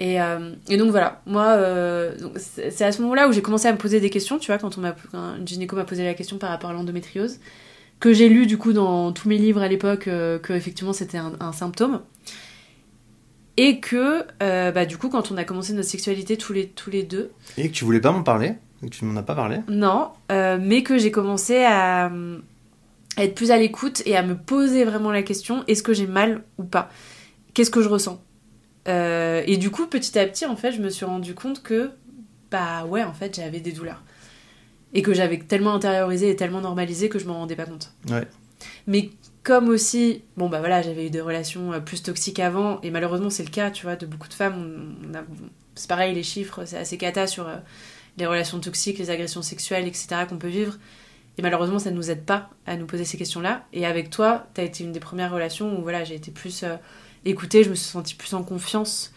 Et, 0.00 0.20
euh, 0.22 0.52
et 0.68 0.76
donc 0.76 0.90
voilà, 0.92 1.22
moi, 1.26 1.46
euh, 1.56 2.14
c'est 2.36 2.70
c'est 2.70 2.84
à 2.84 2.92
ce 2.92 3.02
moment-là 3.02 3.28
où 3.28 3.32
j'ai 3.32 3.42
commencé 3.42 3.66
à 3.66 3.72
me 3.72 3.78
poser 3.78 3.98
des 4.00 4.10
questions, 4.10 4.38
tu 4.38 4.46
vois, 4.46 4.58
quand 4.58 4.78
on 4.78 4.80
m'a, 4.80 4.94
quand 5.10 5.36
une 5.36 5.46
gynéco 5.48 5.74
m'a 5.74 5.84
posé 5.84 6.04
la 6.04 6.14
question 6.14 6.38
par 6.38 6.50
rapport 6.50 6.70
à 6.70 6.72
l'endométriose, 6.72 7.40
que 7.98 8.12
j'ai 8.12 8.28
lu 8.28 8.46
du 8.46 8.58
coup 8.58 8.72
dans 8.72 9.10
tous 9.10 9.28
mes 9.28 9.38
livres 9.38 9.60
à 9.60 9.66
l'époque, 9.66 10.06
euh, 10.06 10.38
que 10.38 10.52
effectivement 10.52 10.92
c'était 10.92 11.18
un, 11.18 11.32
un 11.40 11.52
symptôme. 11.52 12.00
Et 13.60 13.80
que, 13.80 14.24
euh, 14.42 14.70
bah, 14.70 14.86
du 14.86 14.96
coup, 14.98 15.08
quand 15.08 15.32
on 15.32 15.36
a 15.36 15.42
commencé 15.44 15.72
notre 15.72 15.88
sexualité 15.88 16.36
tous 16.36 16.52
les, 16.52 16.68
tous 16.68 16.90
les 16.90 17.02
deux, 17.02 17.32
Et 17.56 17.68
que 17.68 17.74
tu 17.74 17.84
voulais 17.84 18.00
pas 18.00 18.12
m'en 18.12 18.22
parler, 18.22 18.54
et 18.82 18.88
que 18.88 18.94
tu 18.94 19.04
m'en 19.04 19.18
as 19.18 19.22
pas 19.24 19.34
parlé. 19.34 19.58
non, 19.68 20.10
euh, 20.30 20.58
mais 20.60 20.82
que 20.84 20.96
j'ai 20.96 21.10
commencé 21.10 21.64
à, 21.64 22.06
à 23.16 23.24
être 23.24 23.34
plus 23.34 23.50
à 23.50 23.56
l'écoute 23.58 24.02
et 24.06 24.16
à 24.16 24.22
me 24.22 24.36
poser 24.36 24.84
vraiment 24.84 25.10
la 25.10 25.22
question 25.22 25.64
est-ce 25.66 25.82
que 25.82 25.92
j'ai 25.92 26.06
mal 26.06 26.44
ou 26.58 26.62
pas? 26.64 26.88
Qu'est-ce 27.52 27.70
que 27.72 27.82
je 27.82 27.88
ressens? 27.88 28.22
Euh, 28.86 29.42
Et 29.46 29.56
du 29.56 29.70
coup, 29.70 29.86
petit 29.86 30.16
à 30.18 30.24
petit, 30.26 30.46
en 30.46 30.54
fait, 30.56 30.70
je 30.70 30.80
me 30.80 30.88
suis 30.88 31.04
rendu 31.04 31.34
compte 31.34 31.62
que, 31.62 31.90
bah 32.52 32.84
ouais, 32.86 33.02
en 33.02 33.12
fait, 33.12 33.34
j'avais 33.34 33.58
des 33.60 33.72
douleurs. 33.72 34.02
Et 34.94 35.02
que 35.02 35.12
j'avais 35.12 35.36
tellement 35.38 35.74
intériorisé 35.74 36.30
et 36.30 36.36
tellement 36.36 36.60
normalisé 36.60 37.08
que 37.08 37.18
je 37.18 37.26
m'en 37.26 37.34
rendais 37.40 37.56
pas 37.56 37.66
compte. 37.66 37.92
Ouais. 38.08 38.26
Mais 38.86 39.10
comme 39.48 39.70
aussi, 39.70 40.24
bon 40.36 40.50
bah 40.50 40.60
j'avais 40.82 41.06
eu 41.06 41.10
des 41.10 41.22
relations 41.22 41.72
euh, 41.72 41.80
plus 41.80 42.02
toxiques 42.02 42.38
avant, 42.38 42.82
et 42.82 42.90
malheureusement 42.90 43.30
c'est 43.30 43.44
le 43.44 43.48
cas, 43.48 43.70
tu 43.70 43.84
vois, 43.86 43.96
de 43.96 44.04
beaucoup 44.04 44.28
de 44.28 44.34
femmes. 44.34 44.94
C'est 45.74 45.88
pareil, 45.88 46.14
les 46.14 46.22
chiffres, 46.22 46.66
c'est 46.66 46.76
assez 46.76 46.98
cata 46.98 47.26
sur 47.26 47.48
euh, 47.48 47.56
les 48.18 48.26
relations 48.26 48.60
toxiques, 48.60 48.98
les 48.98 49.08
agressions 49.08 49.40
sexuelles, 49.40 49.86
etc. 49.86 50.26
qu'on 50.28 50.36
peut 50.36 50.48
vivre. 50.48 50.76
Et 51.38 51.42
malheureusement, 51.42 51.78
ça 51.78 51.90
ne 51.90 51.96
nous 51.96 52.10
aide 52.10 52.26
pas 52.26 52.50
à 52.66 52.76
nous 52.76 52.84
poser 52.84 53.06
ces 53.06 53.16
questions-là. 53.16 53.64
Et 53.72 53.86
avec 53.86 54.10
toi, 54.10 54.48
tu 54.54 54.60
as 54.60 54.64
été 54.64 54.84
une 54.84 54.92
des 54.92 55.00
premières 55.00 55.32
relations 55.32 55.78
où 55.78 55.82
voilà, 55.82 56.04
j'ai 56.04 56.16
été 56.16 56.30
plus 56.30 56.62
euh, 56.64 56.76
écoutée, 57.24 57.64
je 57.64 57.70
me 57.70 57.74
suis 57.74 57.88
sentie 57.88 58.16
plus 58.16 58.34
en 58.34 58.42
confiance 58.42 59.14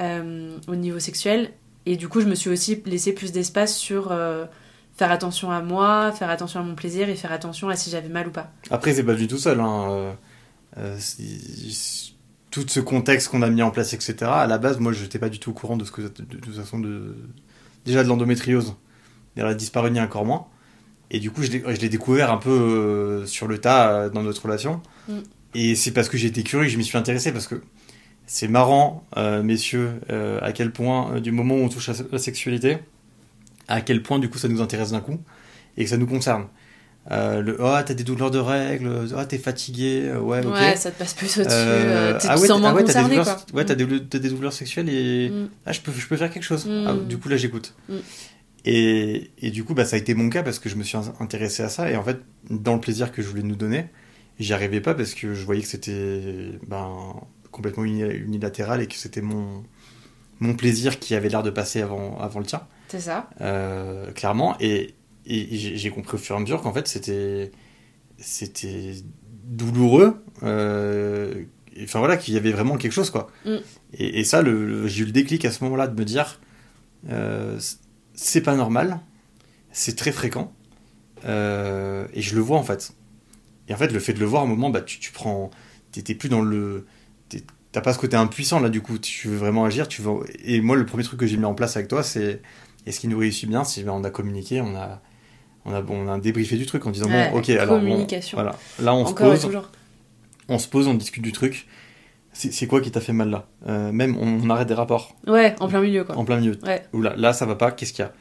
au 0.00 0.74
niveau 0.74 0.98
sexuel. 0.98 1.52
Et 1.86 1.96
du 1.96 2.08
coup, 2.08 2.20
je 2.20 2.26
me 2.26 2.34
suis 2.34 2.50
aussi 2.50 2.82
laissé 2.84 3.12
plus 3.12 3.30
d'espace 3.30 3.76
sur 3.76 4.12
faire 4.98 5.12
attention 5.12 5.50
à 5.50 5.62
moi, 5.62 6.12
faire 6.12 6.28
attention 6.28 6.60
à 6.60 6.62
mon 6.64 6.74
plaisir 6.74 7.08
et 7.08 7.14
faire 7.14 7.32
attention 7.32 7.68
à 7.68 7.76
si 7.76 7.88
j'avais 7.88 8.08
mal 8.08 8.28
ou 8.28 8.30
pas. 8.32 8.50
Après, 8.70 8.92
c'est 8.92 9.04
pas 9.04 9.14
venu 9.14 9.28
tout 9.28 9.38
seul. 9.38 9.60
Hein. 9.60 9.90
euh, 9.90 10.12
euh, 10.76 10.98
tout 12.50 12.64
ce 12.66 12.80
contexte 12.80 13.28
qu'on 13.28 13.42
a 13.42 13.48
mis 13.48 13.62
en 13.62 13.70
place, 13.70 13.92
etc. 13.92 14.16
À 14.22 14.46
la 14.46 14.58
base, 14.58 14.80
moi, 14.80 14.92
je 14.92 15.02
n'étais 15.02 15.18
pas 15.18 15.28
du 15.28 15.38
tout 15.38 15.50
au 15.50 15.54
courant 15.54 15.76
de 15.76 15.84
ce 15.84 15.92
que, 15.92 16.02
de, 16.02 16.08
de 16.08 16.36
toute 16.38 16.56
façon, 16.56 16.78
de, 16.80 17.14
déjà 17.84 18.02
de 18.02 18.08
l'endométriose. 18.08 18.74
Elle 19.36 19.46
a 19.46 19.54
disparu 19.54 19.90
ni 19.90 20.00
encore 20.00 20.24
moins. 20.24 20.46
Et 21.10 21.20
du 21.20 21.30
coup, 21.30 21.42
je 21.42 21.50
l'ai 21.50 21.88
découvert 21.88 22.32
un 22.32 22.38
peu 22.38 22.50
euh, 22.50 23.26
sur 23.26 23.46
le 23.46 23.58
tas 23.58 23.90
euh, 23.90 24.10
dans 24.10 24.22
notre 24.22 24.42
relation. 24.42 24.82
Mm. 25.08 25.18
Et 25.54 25.74
c'est 25.76 25.92
parce 25.92 26.08
que 26.08 26.18
j'ai 26.18 26.26
été 26.26 26.42
curieux 26.42 26.66
que 26.66 26.72
je 26.72 26.76
m'y 26.76 26.84
suis 26.84 26.98
intéressé. 26.98 27.32
Parce 27.32 27.46
que 27.46 27.62
c'est 28.26 28.48
marrant, 28.48 29.06
messieurs, 29.42 30.00
à 30.42 30.52
quel 30.52 30.70
point, 30.70 31.18
du 31.20 31.32
moment 31.32 31.54
où 31.54 31.60
on 31.60 31.68
touche 31.70 31.88
à 31.88 31.94
la 32.12 32.18
sexualité, 32.18 32.78
à 33.68 33.80
quel 33.80 34.02
point, 34.02 34.18
du 34.18 34.28
coup, 34.28 34.38
ça 34.38 34.48
nous 34.48 34.60
intéresse 34.60 34.90
d'un 34.92 35.00
coup 35.00 35.18
et 35.76 35.84
que 35.84 35.90
ça 35.90 35.96
nous 35.96 36.06
concerne. 36.06 36.46
Euh, 37.10 37.40
le 37.40 37.56
oh 37.58 37.74
t'as 37.86 37.94
des 37.94 38.04
douleurs 38.04 38.30
de 38.30 38.38
règles 38.38 38.90
oh 39.16 39.24
t'es 39.26 39.38
fatigué 39.38 40.02
euh, 40.04 40.20
ouais 40.20 40.44
ok 40.44 40.52
Ouais, 40.52 40.76
ça 40.76 40.90
te 40.90 40.98
passe 40.98 41.14
plus 41.14 41.38
au-dessus. 41.38 41.54
Euh, 41.56 42.12
euh, 42.14 42.18
T'es 42.20 42.26
ah 42.28 42.38
ouais, 42.38 42.48
ah 42.50 42.54
ouais, 42.56 42.60
t'as 42.60 42.72
des 42.74 42.84
concerné, 42.84 43.08
douleurs, 43.16 43.46
quoi. 43.46 43.56
ouais, 43.56 43.64
t'as 43.64 43.74
des, 43.76 44.28
douleurs 44.28 44.52
sexuelles 44.52 44.90
et 44.90 45.30
Mm. 45.30 45.48
ah, 45.64 45.72
je 45.72 45.80
peux, 45.80 45.92
je 45.96 46.06
peux 46.06 46.16
faire 46.18 46.30
quelque 46.30 46.42
chose. 46.42 46.66
Mm. 46.66 46.84
Ah, 46.86 46.94
du 47.08 47.16
coup, 47.16 47.30
là, 47.30 47.38
j'écoute. 47.38 47.74
Mm. 47.88 47.94
Et, 48.66 49.30
et 49.38 49.50
du 49.50 49.64
coup, 49.64 49.72
bah, 49.72 49.86
ça 49.86 49.96
a 49.96 49.98
été 49.98 50.14
mon 50.14 50.28
cas 50.28 50.42
parce 50.42 50.58
que 50.58 50.68
je 50.68 50.74
me 50.76 50.82
suis 50.82 50.98
intéressé 51.20 51.62
à 51.62 51.68
ça. 51.70 51.90
Et 51.90 51.96
en 51.96 52.02
fait, 52.02 52.18
dans 52.50 52.74
le 52.74 52.80
plaisir 52.80 53.10
que 53.12 53.22
je 53.22 53.28
voulais 53.28 53.42
nous 53.42 53.56
donner, 53.56 53.86
j'y 54.38 54.52
arrivais 54.52 54.80
pas 54.82 54.94
parce 54.94 55.14
que 55.14 55.32
je 55.32 55.44
voyais 55.46 55.62
que 55.62 55.68
c'était 55.68 56.50
ben, 56.66 57.14
complètement 57.50 57.84
uni- 57.84 58.02
unilatéral 58.02 58.82
et 58.82 58.86
que 58.86 58.96
c'était 58.96 59.22
mon, 59.22 59.62
mon 60.40 60.54
plaisir 60.54 60.98
qui 60.98 61.14
avait 61.14 61.28
l'air 61.28 61.42
de 61.42 61.50
passer 61.50 61.80
avant, 61.82 62.18
avant 62.20 62.40
le 62.40 62.46
tien, 62.46 62.62
C'est 62.88 63.00
ça. 63.00 63.28
euh, 63.40 64.10
clairement. 64.12 64.56
Et, 64.60 64.94
et 65.26 65.56
j'ai 65.76 65.90
compris 65.90 66.14
au 66.14 66.18
fur 66.18 66.34
et 66.34 66.38
à 66.38 66.40
mesure 66.40 66.62
qu'en 66.62 66.72
fait, 66.72 66.86
c'était 66.88 67.50
c'était 68.18 68.94
douloureux. 69.44 70.22
euh, 70.42 71.44
et, 71.76 71.84
Enfin 71.84 71.98
voilà, 72.00 72.16
qu'il 72.16 72.34
y 72.34 72.36
avait 72.36 72.50
vraiment 72.52 72.76
quelque 72.76 72.92
chose, 72.92 73.10
quoi. 73.10 73.30
Mm. 73.44 73.56
Et, 73.94 74.20
et 74.20 74.24
ça, 74.24 74.42
le, 74.42 74.66
le- 74.66 74.86
j'ai 74.88 75.02
eu 75.02 75.06
le 75.06 75.12
déclic 75.12 75.44
à 75.44 75.50
ce 75.52 75.62
moment-là 75.64 75.86
de 75.86 75.98
me 75.98 76.04
dire, 76.04 76.40
euh, 77.08 77.58
c'est 78.14 78.40
pas 78.40 78.56
normal, 78.56 79.00
c'est 79.70 79.96
très 79.96 80.10
fréquent, 80.12 80.52
euh, 81.24 82.06
et 82.14 82.22
je 82.22 82.34
le 82.34 82.40
vois 82.40 82.58
en 82.58 82.62
fait. 82.64 82.92
Et 83.68 83.74
en 83.74 83.76
fait, 83.76 83.92
le 83.92 84.00
fait 84.00 84.12
de 84.14 84.18
le 84.20 84.26
voir, 84.26 84.42
à 84.42 84.44
un 84.46 84.48
moment, 84.48 84.70
bah, 84.70 84.80
tu, 84.80 84.98
tu 84.98 85.12
prends, 85.12 85.50
t'es 85.92 86.14
plus 86.14 86.28
dans 86.28 86.42
le, 86.42 86.86
t'as 87.72 87.80
pas 87.80 87.92
ce 87.92 87.98
côté 87.98 88.16
impuissant 88.16 88.60
là, 88.60 88.68
du 88.68 88.80
coup, 88.80 88.98
tu 88.98 89.28
veux 89.28 89.36
vraiment 89.36 89.64
agir, 89.64 89.88
tu 89.88 90.02
veux. 90.02 90.12
Et 90.44 90.60
moi, 90.60 90.76
le 90.76 90.86
premier 90.86 91.02
truc 91.04 91.18
que 91.20 91.26
j'ai 91.26 91.36
mis 91.36 91.44
en 91.44 91.54
place 91.54 91.76
avec 91.76 91.88
toi, 91.88 92.02
c'est, 92.02 92.40
et 92.86 92.92
ce 92.92 93.00
qui 93.00 93.08
nous 93.08 93.18
réussit 93.18 93.48
bien, 93.48 93.64
c'est 93.64 93.82
ben, 93.82 93.92
on 93.92 94.04
a 94.04 94.10
communiqué, 94.10 94.60
on 94.60 94.74
a, 94.76 95.00
on 95.64 95.74
a, 95.74 95.82
on 95.82 96.08
a 96.08 96.18
débriefé 96.18 96.56
du 96.56 96.66
truc 96.66 96.86
en 96.86 96.90
disant 96.90 97.08
Ouais, 97.08 97.30
bon, 97.30 97.38
ok, 97.38 97.50
alors 97.50 97.78
communication. 97.78 98.36
voilà, 98.36 98.56
là 98.80 98.94
on 98.94 99.04
Encore 99.04 99.36
se 99.36 99.46
pose, 99.46 99.60
on 100.48 100.58
se 100.58 100.68
pose, 100.68 100.86
on 100.88 100.94
discute 100.94 101.22
du 101.22 101.32
truc. 101.32 101.66
C'est 102.32 102.68
quoi 102.68 102.80
qui 102.80 102.92
t'a 102.92 103.00
fait 103.00 103.12
mal 103.12 103.30
là? 103.30 103.48
Euh, 103.66 103.90
Même 103.90 104.16
on, 104.16 104.40
on 104.44 104.50
arrête 104.50 104.68
des 104.68 104.74
rapports 104.74 105.16
Ouais, 105.26 105.56
en 105.58 105.66
plein 105.66 105.80
milieu, 105.80 106.04
quoi. 106.04 106.16
en 106.16 106.24
plein 106.24 106.36
milieu. 106.38 106.56
Ouais. 106.64 106.84
Ou 106.92 107.02
là, 107.02 107.14
là 107.16 107.32
ça 107.32 107.46
va 107.46 107.56
pas, 107.56 107.72
qu'est-ce 107.72 107.92
qu'il 107.92 108.04
y 108.04 108.06
a? 108.06 108.12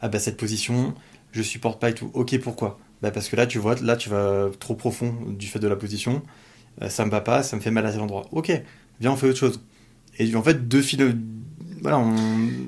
Ah 0.00 0.08
bah 0.08 0.18
cette 0.18 0.38
position, 0.38 0.94
je 1.32 1.42
supporte 1.42 1.78
pas 1.80 1.90
et 1.90 1.94
tout. 1.94 2.10
Ok, 2.14 2.38
pourquoi? 2.38 2.78
Bah 3.02 3.10
parce 3.10 3.28
que 3.28 3.36
là 3.36 3.46
tu 3.46 3.58
vois, 3.58 3.74
là 3.82 3.96
tu 3.96 4.08
vas 4.08 4.48
trop 4.58 4.74
profond 4.74 5.14
du 5.28 5.46
fait 5.46 5.58
de 5.58 5.68
la 5.68 5.76
position. 5.76 6.22
Euh, 6.82 6.88
ça 6.88 7.04
me 7.04 7.10
va 7.10 7.20
pas, 7.20 7.42
ça 7.42 7.56
me 7.56 7.60
fait 7.60 7.70
mal 7.72 7.84
à 7.84 7.92
tel 7.92 8.00
endroit. 8.00 8.26
Ok, 8.32 8.50
viens 9.00 9.12
on 9.12 9.16
fait 9.16 9.28
autre 9.28 9.38
chose. 9.38 9.60
Et 10.18 10.34
en 10.34 10.42
fait 10.42 10.68
deux 10.68 10.82
fils, 10.82 11.00
voilà, 11.80 11.98
on... 11.98 12.14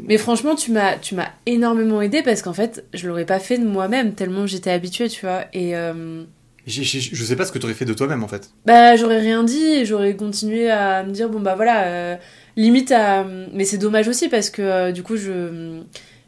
Mais 0.05 0.19
franchement, 0.19 0.55
tu 0.55 0.71
m'as, 0.73 0.97
tu 0.97 1.15
m'as 1.17 1.29
énormément 1.47 2.01
aidé 2.01 2.23
parce 2.23 2.43
qu'en 2.43 2.53
fait, 2.53 2.85
je 2.95 3.09
l'aurais 3.09 3.27
pas 3.27 3.41
fait 3.41 3.59
de 3.59 3.67
moi-même 3.67 4.15
tellement 4.15 4.47
j'étais 4.47 4.71
habituée, 4.71 5.09
tu 5.09 5.27
vois. 5.27 5.45
Et 5.53 5.77
euh, 5.77 6.23
j'ai- 6.67 6.85
j'ai- 6.85 7.01
je 7.01 7.25
sais 7.25 7.35
pas 7.37 7.45
ce 7.45 7.51
que 7.53 7.59
tu 7.59 7.65
aurais 7.65 7.75
fait 7.75 7.85
de 7.85 7.95
toi-même 7.95 8.23
en 8.23 8.29
fait. 8.29 8.51
bah, 8.67 8.95
j'aurais 8.97 9.19
rien 9.21 9.43
dit 9.43 9.65
et 9.65 9.85
j'aurais 9.85 10.15
continué 10.15 10.71
à 10.71 11.03
me 11.03 11.11
dire 11.11 11.29
bon 11.29 11.41
bah 11.41 11.55
voilà, 11.57 11.85
euh, 11.87 12.17
limite 12.57 12.93
à. 12.93 13.25
Mais 13.53 13.65
c'est 13.65 13.79
dommage 13.79 14.07
aussi 14.09 14.29
parce 14.29 14.49
que 14.51 14.63
euh, 14.63 14.93
du 14.93 15.03
coup, 15.03 15.17
je 15.17 15.81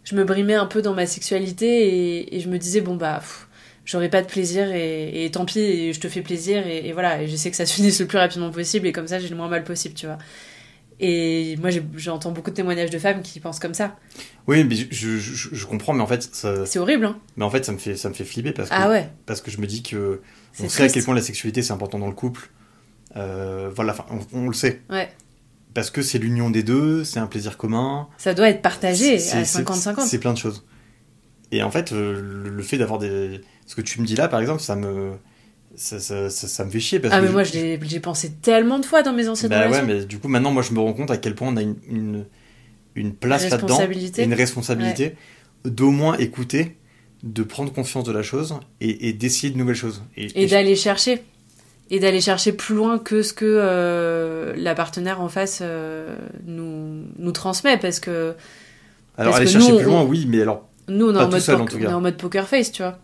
je 0.05 0.17
me 0.17 0.25
brimais 0.25 0.55
un 0.55 0.67
peu 0.67 0.83
dans 0.83 0.95
ma 0.95 1.07
sexualité 1.07 1.67
et, 2.19 2.37
et 2.37 2.41
je 2.41 2.49
me 2.49 2.59
disais, 2.59 2.81
bon, 2.81 2.97
bah, 2.97 3.19
pff, 3.21 3.47
j'aurais 3.85 4.09
pas 4.11 4.23
de 4.23 4.27
plaisir 4.27 4.71
et, 4.73 5.25
et 5.25 5.31
tant 5.31 5.45
pis, 5.45 5.59
et 5.61 5.93
je 5.93 6.01
te 6.01 6.09
fais 6.09 6.23
plaisir 6.23 6.67
et, 6.67 6.87
et 6.89 6.93
voilà, 6.93 7.23
et 7.23 7.27
j'essaie 7.29 7.51
que 7.51 7.57
ça 7.57 7.67
se 7.67 7.73
finisse 7.75 8.01
le 8.01 8.07
plus 8.07 8.19
rapidement 8.19 8.51
possible 8.51 8.87
et 8.87 8.93
comme 8.93 9.07
ça, 9.09 9.19
j'ai 9.19 9.29
le 9.29 9.37
moins 9.37 9.49
mal 9.49 9.65
possible, 9.65 9.95
tu 9.95 10.07
vois. 10.07 10.19
Et 11.01 11.57
moi, 11.61 11.71
j'entends 11.97 12.31
beaucoup 12.31 12.51
de 12.51 12.55
témoignages 12.55 12.91
de 12.91 12.99
femmes 12.99 13.23
qui 13.23 13.41
pensent 13.41 13.59
comme 13.59 13.75
ça. 13.75 13.97
Oui, 14.47 14.63
mais 14.63 14.77
je, 14.77 14.87
je, 14.91 15.17
je- 15.19 15.49
je 15.53 15.67
comprends, 15.67 15.93
mais 15.95 16.03
en 16.03 16.07
fait, 16.07 16.23
ça, 16.33 16.65
C'est 16.65 16.79
horrible, 16.79 17.07
hein 17.07 17.19
mais 17.37 17.45
en 17.45 17.51
fait, 17.51 17.65
ça 17.65 17.73
me 17.73 17.79
fait, 17.79 17.97
ça 17.97 18.09
me 18.09 18.15
fait 18.15 18.25
flipper 18.25 18.53
parce 18.53 18.69
que, 18.69 18.75
Ah 18.77 18.89
ouais, 18.89 19.09
parce 19.27 19.41
que 19.41 19.51
je 19.51 19.59
me 19.61 19.67
dis 19.67 19.83
que 19.83 20.21
on 20.63 20.69
sait 20.69 20.85
à 20.85 20.89
quel 20.89 21.03
point 21.03 21.15
la 21.15 21.23
sexualité 21.23 21.63
c'est 21.63 21.73
important 21.73 21.99
dans 21.99 22.07
le 22.07 22.13
couple. 22.15 22.51
Euh, 23.17 23.71
voilà, 23.75 23.93
enfin, 23.93 24.05
on, 24.33 24.45
on 24.45 24.47
le 24.49 24.55
sait. 24.55 24.81
Ouais. 24.91 25.09
Parce 25.75 25.91
que 25.91 26.03
c'est 26.03 26.19
l'union 26.19 26.51
des 26.51 26.63
deux, 26.63 27.03
c'est 27.03 27.19
un 27.19 27.27
plaisir 27.27 27.57
commun. 27.57 28.07
Ça 28.19 28.33
doit 28.35 28.49
être 28.49 28.63
partagé 28.63 29.15
à 29.17 29.19
c'est- 29.19 29.43
50-50. 29.63 30.07
C'est 30.07 30.19
plein 30.19 30.35
de 30.35 30.39
choses. 30.39 30.65
Et 31.51 31.63
en 31.63 31.71
fait, 31.71 31.93
euh, 31.93 32.21
le, 32.45 32.49
le 32.51 32.63
fait 32.63 32.79
d'avoir 32.79 32.99
des. 33.01 33.41
Ce 33.73 33.77
que 33.77 33.81
tu 33.81 34.03
me 34.03 34.07
dis 34.07 34.17
là, 34.17 34.29
par 34.29 34.39
exemple, 34.43 34.61
ça 34.61 34.77
me. 34.77 35.13
Ça, 35.75 35.99
ça, 35.99 36.29
ça, 36.29 36.47
ça 36.47 36.65
me 36.67 36.71
fait 36.71 36.79
chier 36.81 37.01
parce 37.01 37.15
Ah 37.15 37.21
que. 37.21 37.25
mais 37.25 37.33
moi, 37.33 37.43
j'ai 37.45 38.01
pensé 38.01 38.31
tellement 38.43 38.79
de 38.79 38.85
fois 38.85 39.03
dans 39.03 39.15
mes 39.15 39.29
anciennes 39.29 39.49
Bah 39.49 39.61
ouais, 39.61 39.67
relations. 39.69 39.87
mais 39.87 40.05
du 40.05 40.19
coup, 40.19 40.29
maintenant, 40.29 40.51
moi, 40.51 40.63
je 40.63 40.73
me 40.75 40.81
rends 40.81 40.93
compte 40.93 41.11
à 41.11 41.17
quel 41.17 41.35
point 41.35 41.49
on 41.49 41.57
a 41.57 41.63
une, 41.63 41.77
une, 41.89 42.27
une 42.95 43.15
place 43.15 43.49
là-dedans, 43.49 43.79
une 44.19 44.35
responsabilité 44.35 45.15
d'au 45.65 45.91
moins 45.91 46.19
écouter, 46.19 46.77
de 47.23 47.43
prendre 47.43 47.73
confiance 47.73 48.05
de 48.05 48.13
la 48.13 48.23
chose 48.23 48.55
et, 48.83 49.09
et 49.09 49.15
d'essayer 49.15 49.51
de 49.51 49.57
nouvelles 49.57 49.75
choses. 49.77 50.03
Et, 50.19 50.47
d'aller 50.47 50.77
chercher. 50.77 51.23
Et 51.91 51.99
d'aller 52.01 52.21
chercher 52.21 52.53
plus 52.53 52.75
loin 52.75 52.99
que 52.99 53.23
ce 53.23 53.33
que 53.33 53.47
euh, 53.47 54.53
la 54.59 54.75
partenaire 54.75 55.23
en 55.23 55.31
face 55.31 55.61
euh, 55.63 56.15
nous, 56.47 57.05
nous 57.19 57.33
transmet. 57.33 57.79
Parce 57.79 57.99
que 57.99 58.35
alors, 59.17 59.33
parce 59.33 59.37
aller 59.37 59.47
que 59.47 59.53
chercher 59.53 59.73
nous, 59.73 59.79
plus 59.79 59.87
on- 59.87 59.91
loin, 59.91 60.05
oui, 60.05 60.27
mais 60.29 60.43
alors. 60.43 60.69
nous, 60.89 61.07
on 61.07 61.11
est, 61.13 61.15
Pas 61.15 61.21
en 61.23 61.25
tout 61.29 61.31
mode, 61.33 61.41
seul, 61.41 61.55
en 61.57 61.65
poker- 61.65 61.71
tout 61.71 61.79
cas. 61.79 61.87
on 61.87 61.91
est 61.91 61.95
en 61.95 62.01
mode 62.03 62.17
poker 62.19 62.47
face, 62.47 62.73
tu 62.73 62.83
vois. 62.83 62.99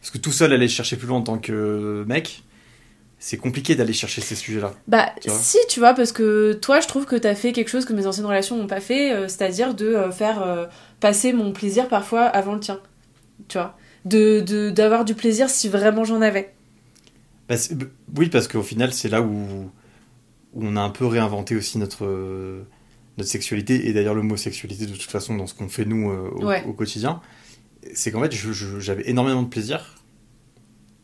Parce 0.00 0.10
que 0.10 0.18
tout 0.18 0.32
seul, 0.32 0.52
aller 0.52 0.68
chercher 0.68 0.96
plus 0.96 1.06
loin 1.06 1.18
en 1.18 1.22
tant 1.22 1.38
que 1.38 2.04
mec, 2.08 2.42
c'est 3.18 3.36
compliqué 3.36 3.74
d'aller 3.74 3.92
chercher 3.92 4.22
ces 4.22 4.34
sujets-là. 4.34 4.72
Bah, 4.88 5.10
Tu 5.20 5.28
si, 5.30 5.58
tu 5.68 5.78
vois, 5.78 5.92
parce 5.92 6.10
que 6.12 6.54
toi, 6.54 6.80
je 6.80 6.88
trouve 6.88 7.04
que 7.04 7.16
t'as 7.16 7.34
fait 7.34 7.52
quelque 7.52 7.68
chose 7.68 7.84
que 7.84 7.92
mes 7.92 8.06
anciennes 8.06 8.24
relations 8.26 8.56
n'ont 8.56 8.66
pas 8.66 8.80
fait, 8.80 9.12
euh, 9.12 9.28
c'est-à-dire 9.28 9.74
de 9.74 9.86
euh, 9.88 10.10
faire 10.10 10.42
euh, 10.42 10.66
passer 11.00 11.34
mon 11.34 11.52
plaisir 11.52 11.86
parfois 11.88 12.22
avant 12.22 12.54
le 12.54 12.60
tien. 12.60 12.80
Tu 13.48 13.58
vois 13.58 13.76
de, 14.06 14.70
d'avoir 14.70 15.04
du 15.04 15.14
plaisir 15.14 15.50
si 15.50 15.68
vraiment 15.68 16.04
j'en 16.04 16.22
avais. 16.22 16.54
Bah, 17.50 17.56
oui, 18.16 18.30
parce 18.30 18.48
qu'au 18.48 18.62
final, 18.62 18.94
c'est 18.94 19.10
là 19.10 19.20
où, 19.20 19.70
où 20.54 20.64
on 20.64 20.76
a 20.76 20.80
un 20.80 20.88
peu 20.88 21.04
réinventé 21.04 21.54
aussi 21.54 21.76
notre, 21.76 22.06
notre 23.18 23.30
sexualité, 23.30 23.88
et 23.88 23.92
d'ailleurs 23.92 24.14
le 24.14 24.22
mot 24.22 24.38
sexualité 24.38 24.86
de 24.86 24.92
toute 24.94 25.10
façon 25.10 25.36
dans 25.36 25.46
ce 25.46 25.52
qu'on 25.52 25.68
fait 25.68 25.84
nous 25.84 26.08
au, 26.08 26.46
Ouais. 26.46 26.64
au 26.66 26.72
quotidien, 26.72 27.20
c'est 27.94 28.10
qu'en 28.10 28.22
fait, 28.22 28.32
j'avais 28.78 29.08
énormément 29.08 29.42
de 29.42 29.48
plaisir 29.48 29.96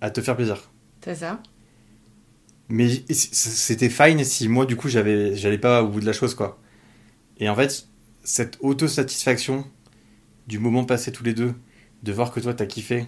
à 0.00 0.10
te 0.10 0.20
faire 0.20 0.36
plaisir. 0.36 0.70
C'est 1.02 1.14
ça 1.14 1.40
Mais 2.68 2.88
c'était 3.08 3.88
fine 3.88 4.22
si 4.24 4.48
moi, 4.48 4.66
du 4.66 4.76
coup, 4.76 4.88
j'avais, 4.88 5.36
j'allais 5.36 5.58
pas 5.58 5.82
au 5.82 5.88
bout 5.88 6.00
de 6.00 6.06
la 6.06 6.12
chose, 6.12 6.34
quoi. 6.34 6.58
Et 7.38 7.48
en 7.48 7.54
fait, 7.54 7.88
cette 8.24 8.58
autosatisfaction 8.60 9.64
du 10.46 10.58
moment 10.58 10.84
passé 10.84 11.12
tous 11.12 11.24
les 11.24 11.34
deux, 11.34 11.54
de 12.02 12.12
voir 12.12 12.32
que 12.32 12.40
toi, 12.40 12.54
t'as 12.54 12.66
kiffé, 12.66 13.06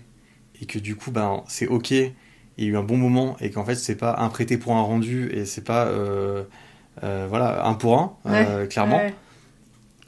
et 0.61 0.67
que 0.67 0.79
du 0.79 0.97
coup, 0.97 1.11
ben, 1.11 1.45
c'est 1.47 1.67
ok, 1.67 1.91
il 1.91 2.15
y 2.59 2.65
a 2.65 2.67
eu 2.67 2.77
un 2.77 2.83
bon 2.83 2.97
moment, 2.97 3.37
et 3.41 3.51
qu'en 3.51 3.65
fait, 3.65 3.77
c'est 3.77 3.95
pas 3.97 4.17
un 4.19 4.29
prêté 4.29 4.59
pour 4.59 4.75
un 4.75 4.83
rendu, 4.83 5.31
et 5.33 5.45
c'est 5.45 5.65
pas, 5.65 5.87
euh, 5.87 6.45
euh, 7.05 7.27
voilà, 7.29 7.67
un 7.67 7.75
pour 7.75 7.99
un, 7.99 8.17
euh, 8.27 8.67
clairement. 8.67 8.99
Ouais. 8.99 9.15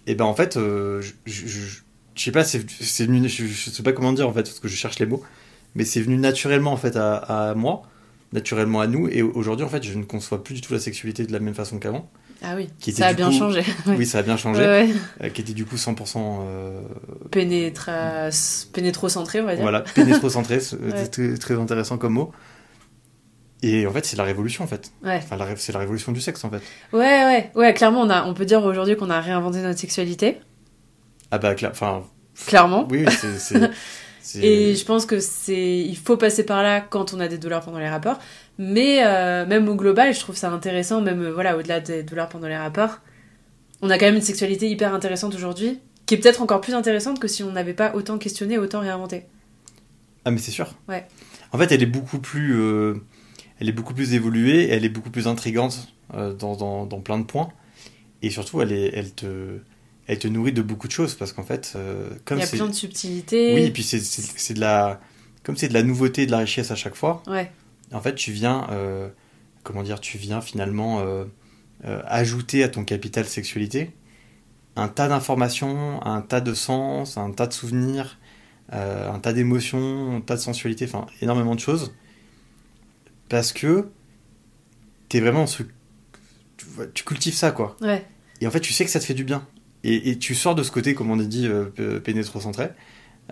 Et 0.06 0.14
ben, 0.14 0.24
en 0.24 0.34
fait, 0.34 0.58
je, 0.58 1.80
je, 2.20 2.24
sais 2.26 2.32
pas, 2.32 2.44
c'est 2.44 2.58
venu, 3.06 3.26
je, 3.28 3.46
je 3.46 3.70
sais 3.70 3.82
pas 3.82 3.92
comment 3.92 4.12
dire, 4.12 4.28
en 4.28 4.32
fait, 4.32 4.42
parce 4.42 4.60
que 4.60 4.68
je 4.68 4.76
cherche 4.76 4.98
les 4.98 5.06
mots, 5.06 5.22
mais 5.74 5.84
c'est 5.84 6.02
venu 6.02 6.18
naturellement, 6.18 6.72
en 6.72 6.76
fait, 6.76 6.96
à, 6.96 7.14
à 7.50 7.54
moi, 7.54 7.82
naturellement 8.34 8.80
à 8.80 8.86
nous, 8.86 9.08
et 9.08 9.22
aujourd'hui, 9.22 9.64
en 9.64 9.68
fait, 9.70 9.82
je 9.82 9.96
ne 9.98 10.04
conçois 10.04 10.44
plus 10.44 10.54
du 10.54 10.60
tout 10.60 10.72
la 10.74 10.80
sexualité 10.80 11.24
de 11.24 11.32
la 11.32 11.38
même 11.40 11.54
façon 11.54 11.78
qu'avant. 11.78 12.10
Ah 12.42 12.54
oui, 12.56 12.68
Qui 12.78 12.92
ça 12.92 13.06
a 13.08 13.12
bien 13.14 13.28
coup- 13.30 13.36
changé. 13.38 13.62
Oui, 13.86 14.06
ça 14.06 14.18
a 14.18 14.22
bien 14.22 14.36
changé, 14.36 14.60
Ouais, 14.62 14.66
ouais. 14.88 14.94
euh, 15.24 15.28
qui 15.30 15.40
était 15.42 15.52
du 15.54 15.64
coup 15.66 15.76
100% 15.76 16.40
euh, 16.42 16.80
Pénétra... 17.30 18.28
Pénétrocentré, 18.72 19.40
on 19.40 19.44
va 19.46 19.54
dire. 19.54 19.62
Voilà, 19.62 19.80
pénétrocentré, 19.80 20.60
c'est 20.60 20.76
Ouais. 20.80 21.06
très, 21.06 21.34
très 21.36 21.54
intéressant 21.54 21.98
comme 21.98 22.14
mot. 22.14 22.32
Et 23.62 23.86
en 23.86 23.92
fait, 23.92 24.06
c'est 24.06 24.16
la 24.16 24.24
révolution, 24.24 24.64
en 24.64 24.66
fait. 24.66 24.90
Ouais. 25.04 25.20
Enfin, 25.22 25.36
c'est 25.56 25.72
la 25.72 25.78
révolution 25.80 26.12
du 26.12 26.20
sexe, 26.20 26.42
en 26.44 26.50
fait. 26.50 26.62
ouais, 26.94 26.98
ouais, 27.24 27.50
ouais. 27.54 27.74
Clairement, 27.74 28.00
on, 28.02 28.08
a, 28.10 28.24
on 28.24 28.32
peut 28.32 28.46
dire 28.46 28.64
aujourd'hui 28.64 28.96
qu'on 28.96 29.10
a 29.10 29.20
réinventé 29.20 29.60
notre 29.60 29.78
sexualité. 29.78 30.38
Ah 31.30 31.38
bah, 31.38 31.54
enfin, 31.70 32.04
Clairement. 32.46 32.86
oui, 32.90 33.04
c'est... 33.10 33.70
Et 34.42 34.74
je 34.74 34.84
pense 34.84 35.06
que 35.06 35.18
c'est, 35.18 35.78
il 35.80 35.96
faut 35.96 36.16
passer 36.16 36.44
par 36.44 36.62
là 36.62 36.80
quand 36.80 37.14
on 37.14 37.20
a 37.20 37.26
des 37.26 37.38
douleurs 37.38 37.62
pendant 37.62 37.78
les 37.78 37.88
rapports. 37.88 38.18
Mais 38.58 39.04
euh, 39.04 39.46
même 39.46 39.68
au 39.68 39.74
global, 39.74 40.14
je 40.14 40.20
trouve 40.20 40.36
ça 40.36 40.50
intéressant, 40.50 41.00
même 41.00 41.22
euh, 41.22 41.32
voilà, 41.32 41.56
au-delà 41.56 41.80
des 41.80 42.02
douleurs 42.02 42.28
pendant 42.28 42.46
les 42.46 42.56
rapports, 42.56 42.98
on 43.82 43.88
a 43.90 43.98
quand 43.98 44.04
même 44.06 44.16
une 44.16 44.20
sexualité 44.22 44.68
hyper 44.68 44.94
intéressante 44.94 45.34
aujourd'hui, 45.34 45.80
qui 46.06 46.14
est 46.14 46.18
peut-être 46.18 46.42
encore 46.42 46.60
plus 46.60 46.74
intéressante 46.74 47.18
que 47.18 47.26
si 47.28 47.42
on 47.42 47.50
n'avait 47.52 47.72
pas 47.74 47.92
autant 47.94 48.18
questionné, 48.18 48.58
autant 48.58 48.80
réinventé. 48.80 49.24
Ah, 50.26 50.30
mais 50.30 50.38
c'est 50.38 50.50
sûr. 50.50 50.74
Ouais. 50.88 51.06
En 51.52 51.58
fait, 51.58 51.72
elle 51.72 51.82
est 51.82 51.86
beaucoup 51.86 52.18
plus... 52.18 52.54
euh, 52.60 52.94
Elle 53.58 53.68
est 53.70 53.72
beaucoup 53.72 53.94
plus 53.94 54.12
évoluée, 54.14 54.68
elle 54.68 54.84
est 54.84 54.90
beaucoup 54.90 55.10
plus 55.10 55.26
intrigante 55.26 55.88
euh, 56.14 56.34
dans, 56.34 56.56
dans, 56.56 56.84
dans 56.86 57.00
plein 57.00 57.18
de 57.18 57.24
points. 57.24 57.48
Et 58.22 58.28
surtout, 58.30 58.60
elle, 58.60 58.72
est, 58.72 58.90
elle, 58.94 59.12
te, 59.14 59.60
elle 60.10 60.18
te 60.18 60.26
nourrit 60.26 60.52
de 60.52 60.60
beaucoup 60.60 60.88
de 60.88 60.92
choses, 60.92 61.14
parce 61.14 61.32
qu'en 61.32 61.44
fait, 61.44 61.74
euh, 61.76 62.10
comme 62.24 62.38
Il 62.38 62.40
y 62.40 62.44
a 62.44 62.48
plein 62.48 62.66
de 62.66 62.72
subtilités. 62.72 63.54
Oui, 63.54 63.62
et 63.62 63.70
puis 63.70 63.84
c'est- 63.84 64.54
de 64.54 64.60
la... 64.60 65.00
Comme 65.44 65.56
c'est 65.56 65.68
de 65.68 65.72
la 65.74 65.84
nouveauté, 65.84 66.26
de 66.26 66.32
la 66.32 66.38
richesse 66.38 66.72
à 66.72 66.74
chaque 66.74 66.96
fois, 66.96 67.22
Ouais, 67.28 67.50
en 67.92 68.00
fait, 68.00 68.16
tu 68.16 68.32
viens, 68.32 68.66
euh, 68.72 69.08
comment 69.62 69.84
dire, 69.84 70.00
tu 70.00 70.18
viens 70.18 70.40
finalement 70.40 71.00
euh, 71.00 71.24
ajouter 72.06 72.64
à 72.64 72.68
ton 72.68 72.84
capital 72.84 73.24
sexualité 73.24 73.92
un 74.74 74.88
tas 74.88 75.06
d'informations, 75.06 76.04
un 76.04 76.22
tas 76.22 76.40
de 76.40 76.54
sens, 76.54 77.16
un 77.16 77.30
tas 77.30 77.46
de 77.46 77.52
souvenirs, 77.52 78.18
un 78.72 79.18
tas 79.20 79.32
d'émotions, 79.32 80.16
un 80.16 80.20
tas 80.20 80.34
de 80.34 80.40
sensualité, 80.40 80.84
enfin 80.86 81.06
énormément 81.22 81.54
de 81.54 81.60
choses, 81.60 81.92
parce 83.28 83.52
que 83.52 83.88
t'es 85.08 85.20
vraiment 85.20 85.46
ce, 85.46 85.62
tu, 86.94 87.04
cultives 87.04 87.34
ça 87.34 87.50
quoi. 87.52 87.76
ouais, 87.80 88.04
Et 88.40 88.46
en 88.46 88.50
fait, 88.50 88.60
tu 88.60 88.72
sais 88.72 88.84
que 88.84 88.90
ça 88.90 89.00
te 89.00 89.04
fait 89.04 89.14
du 89.14 89.24
bien. 89.24 89.46
Et, 89.84 90.10
et 90.10 90.18
tu 90.18 90.34
sors 90.34 90.54
de 90.54 90.62
ce 90.62 90.70
côté, 90.70 90.94
comme 90.94 91.10
on 91.10 91.18
a 91.20 91.24
dit, 91.24 91.46
euh, 91.48 91.98
pénétrocentré, 92.00 92.68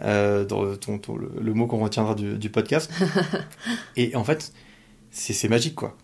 euh, 0.03 0.45
dans 0.45 0.77
ton, 0.77 0.99
ton- 0.99 1.17
le, 1.17 1.31
le 1.41 1.55
mot 1.55 1.67
qu'on 1.67 1.79
retiendra 1.79 2.15
du, 2.15 2.39
du 2.39 2.49
podcast. 2.51 2.91
et 3.97 4.15
en 4.17 4.25
fait, 4.25 4.53
c'est 5.11 5.49
magique, 5.49 5.75
quoi. 5.75 5.97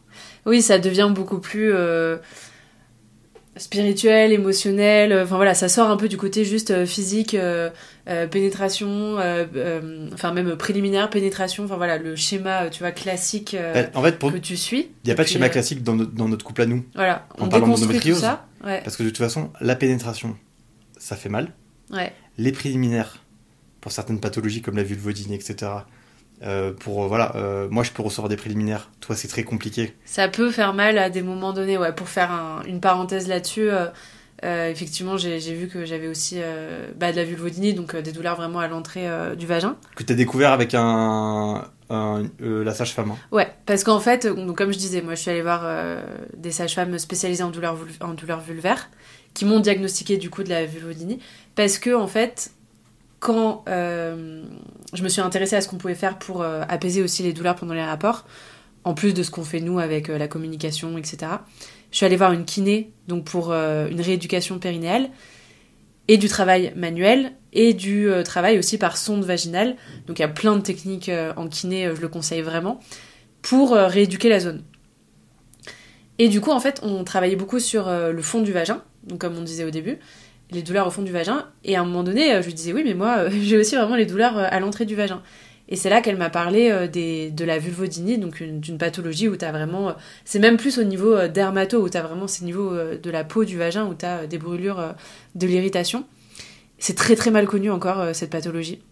Oui, 0.46 0.60
ça 0.62 0.78
devient 0.78 1.10
beaucoup 1.14 1.38
plus 1.38 1.72
euh, 1.72 2.18
spirituel, 3.56 4.32
émotionnel. 4.32 5.12
Enfin 5.22 5.36
voilà, 5.36 5.54
ça 5.54 5.68
sort 5.68 5.88
un 5.90 5.96
peu 5.96 6.08
du 6.08 6.16
côté 6.16 6.44
juste 6.44 6.70
euh, 6.72 6.86
physique, 6.86 7.34
euh, 7.34 7.70
euh, 8.08 8.26
pénétration, 8.26 9.18
euh, 9.18 9.44
euh, 9.56 10.08
enfin 10.12 10.32
même 10.32 10.56
préliminaire, 10.56 11.08
pénétration. 11.08 11.64
Enfin 11.64 11.76
voilà, 11.76 11.98
le 11.98 12.16
schéma, 12.16 12.64
euh, 12.64 12.70
tu 12.70 12.80
vois, 12.80 12.90
classique 12.90 13.54
euh, 13.54 13.84
Euh, 13.84 13.86
en 13.94 14.02
fait, 14.02 14.18
pour- 14.18 14.32
que 14.32 14.38
tu 14.38 14.56
suis. 14.56 14.90
il 15.04 15.06
n'y 15.06 15.12
a 15.12 15.14
pas 15.14 15.22
de 15.22 15.28
schéma 15.28 15.46
euh, 15.46 15.50
classique 15.50 15.82
dans 15.82 15.94
notre, 15.94 16.12
dans 16.12 16.28
notre 16.28 16.44
couple 16.44 16.62
à 16.62 16.66
nous. 16.66 16.84
Voilà, 16.94 17.26
En 17.38 17.44
on 17.44 17.46
déconstruit 17.48 18.00
tout 18.00 18.14
ça. 18.16 18.46
Ouais, 18.64 18.80
Parce 18.82 18.96
que 18.96 19.02
de 19.02 19.08
toute 19.10 19.18
façon, 19.18 19.50
la 19.60 19.76
pénétration, 19.76 20.36
ça 20.98 21.16
fait 21.16 21.28
mal. 21.28 21.52
ouais, 21.90 22.12
Les 22.38 22.52
préliminaires, 22.52 23.22
pour 23.80 23.92
certaines 23.92 24.20
pathologies 24.20 24.62
comme 24.62 24.76
la 24.76 24.82
vulvodynie, 24.82 25.34
etc. 25.34 25.72
euh, 26.42 26.72
pour, 26.72 27.04
euh, 27.04 27.08
voilà, 27.08 27.36
euh, 27.36 27.68
moi 27.70 27.84
je 27.84 27.90
peux 27.92 28.02
recevoir 28.02 28.28
des 28.28 28.36
préliminaires. 28.36 28.90
Toi, 29.00 29.14
c'est 29.16 29.28
très 29.28 29.44
compliqué. 29.44 29.94
ça 30.04 30.28
peut 30.28 30.50
faire 30.50 30.74
mal 30.74 30.98
à 30.98 31.08
des 31.10 31.22
moments 31.22 31.52
donnés. 31.52 31.78
Ouais, 31.78 31.92
pour 31.94 32.08
faire 32.08 32.30
un- 32.32 32.62
une 32.66 32.80
parenthèse 32.80 33.28
là-dessus. 33.28 33.68
Euh, 34.42 34.68
effectivement, 34.70 35.16
j'ai 35.16 35.38
vu 35.54 35.68
que 35.68 35.84
j'avais 35.84 36.08
aussi 36.08 36.36
euh, 36.38 36.90
bah, 36.96 37.12
de 37.12 37.16
la 37.16 37.24
vulvodynie, 37.24 37.72
donc 37.74 37.94
euh, 37.94 38.02
des 38.02 38.12
douleurs 38.12 38.36
vraiment 38.36 38.58
à 38.58 38.68
l'entrée 38.68 39.06
du 39.36 39.46
vagin. 39.46 39.76
Que 39.96 40.02
tu 40.02 40.12
as 40.12 40.16
découvert 40.16 40.52
avec 40.52 40.74
un, 40.74 41.66
un- 41.90 42.22
la 42.40 42.74
sage-femme. 42.74 43.12
hein. 43.12 43.16
Ouais, 43.30 43.48
parce 43.66 43.84
qu'en 43.84 44.00
fait, 44.00 44.26
donc, 44.26 44.56
comme 44.56 44.72
je 44.72 44.78
disais, 44.78 45.02
moi 45.02 45.14
je 45.14 45.20
suis 45.20 45.30
allée 45.30 45.42
voir 45.42 45.64
des 46.36 46.50
sages-femmes 46.50 46.98
spécialisées 46.98 47.42
en 47.44 47.50
douleurs, 47.50 47.78
en 48.00 48.14
douleurs 48.14 48.40
vulvaires 48.40 48.90
qui 49.34 49.44
m'ont 49.44 49.60
diagnostiqué 49.60 50.16
du 50.16 50.30
coup 50.30 50.42
de 50.42 50.48
la 50.50 50.64
vulvodynie 50.66 51.18
parce 51.54 51.78
que 51.78 51.94
en 51.94 52.06
fait, 52.08 52.50
quand 53.20 53.64
je 53.66 55.02
me 55.02 55.08
suis 55.08 55.20
intéressée 55.20 55.56
à 55.56 55.60
ce 55.60 55.68
qu'on 55.68 55.76
pouvait 55.78 55.94
faire 55.94 56.18
pour 56.18 56.42
apaiser 56.44 57.02
aussi 57.02 57.22
les 57.22 57.32
douleurs 57.32 57.56
pendant 57.56 57.74
les 57.74 57.84
rapports, 57.84 58.24
en 58.84 58.92
plus 58.94 59.14
de 59.14 59.22
ce 59.22 59.30
qu'on 59.30 59.44
fait 59.44 59.60
nous 59.60 59.78
avec 59.78 60.08
la 60.08 60.28
communication, 60.28 60.98
etc. 60.98 61.32
Je 61.94 61.98
suis 61.98 62.06
allée 62.06 62.16
voir 62.16 62.32
une 62.32 62.44
kiné 62.44 62.90
donc 63.06 63.24
pour 63.24 63.52
euh, 63.52 63.86
une 63.88 64.00
rééducation 64.00 64.58
périnéale 64.58 65.10
et 66.08 66.16
du 66.16 66.26
travail 66.26 66.72
manuel 66.74 67.34
et 67.52 67.72
du 67.72 68.10
euh, 68.10 68.24
travail 68.24 68.58
aussi 68.58 68.78
par 68.78 68.96
sonde 68.96 69.22
vaginale. 69.24 69.76
Donc 70.08 70.18
il 70.18 70.22
y 70.22 70.24
a 70.24 70.28
plein 70.28 70.56
de 70.56 70.60
techniques 70.60 71.08
euh, 71.08 71.32
en 71.36 71.46
kiné, 71.46 71.88
je 71.94 72.00
le 72.00 72.08
conseille 72.08 72.40
vraiment, 72.40 72.80
pour 73.42 73.74
rééduquer 73.74 74.28
la 74.28 74.40
zone. 74.40 74.64
Et 76.18 76.28
du 76.28 76.40
coup, 76.40 76.50
en 76.50 76.58
fait, 76.58 76.80
on 76.82 77.04
travaillait 77.04 77.36
beaucoup 77.36 77.60
sur 77.60 77.88
le 77.88 78.22
fond 78.22 78.40
du 78.40 78.52
vagin, 78.52 78.82
donc 79.04 79.20
comme 79.20 79.36
on 79.36 79.42
disait 79.42 79.64
au 79.64 79.70
début, 79.70 79.98
les 80.50 80.62
douleurs 80.62 80.88
au 80.88 80.90
fond 80.90 81.02
du 81.02 81.12
vagin. 81.12 81.46
Et 81.62 81.76
à 81.76 81.80
un 81.80 81.84
moment 81.84 82.02
donné, 82.02 82.42
je 82.42 82.50
disais 82.50 82.72
oui, 82.72 82.82
mais 82.84 82.94
moi, 82.94 83.28
j'ai 83.42 83.56
aussi 83.56 83.76
vraiment 83.76 83.94
les 83.94 84.06
douleurs 84.06 84.36
à 84.36 84.58
l'entrée 84.58 84.84
du 84.84 84.96
vagin. 84.96 85.22
Et 85.68 85.76
c'est 85.76 85.88
là 85.88 86.02
qu'elle 86.02 86.18
m'a 86.18 86.30
parlé 86.30 86.88
des, 86.88 87.30
de 87.30 87.44
la 87.44 87.58
vulvodynie, 87.58 88.18
donc 88.18 88.42
d'une 88.42 88.76
pathologie 88.76 89.28
où 89.28 89.36
tu 89.36 89.44
as 89.46 89.52
vraiment. 89.52 89.94
c'est 90.26 90.38
même 90.38 90.58
plus 90.58 90.78
au 90.78 90.84
niveau 90.84 91.26
dermato, 91.28 91.82
où 91.82 91.88
tu 91.88 91.96
as 91.96 92.02
vraiment 92.02 92.26
ces 92.26 92.44
niveaux 92.44 92.72
de 92.74 93.10
la 93.10 93.24
peau 93.24 93.44
du 93.44 93.56
vagin, 93.56 93.86
où 93.86 93.94
tu 93.94 94.04
as 94.04 94.26
des 94.26 94.36
brûlures, 94.36 94.94
de 95.34 95.46
l'irritation. 95.46 96.04
C'est 96.78 96.96
très 96.96 97.16
très 97.16 97.30
mal 97.30 97.46
connu 97.46 97.70
encore, 97.70 98.14
cette 98.14 98.28
pathologie. 98.28 98.82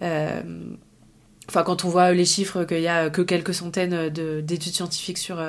Enfin, 0.00 1.62
quand 1.64 1.84
on 1.84 1.88
voit 1.88 2.10
les 2.10 2.24
chiffres 2.24 2.64
qu'il 2.64 2.80
y 2.80 2.88
a 2.88 3.08
que 3.08 3.22
quelques 3.22 3.54
centaines 3.54 4.08
d'études 4.08 4.74
scientifiques 4.74 5.18
sur 5.18 5.40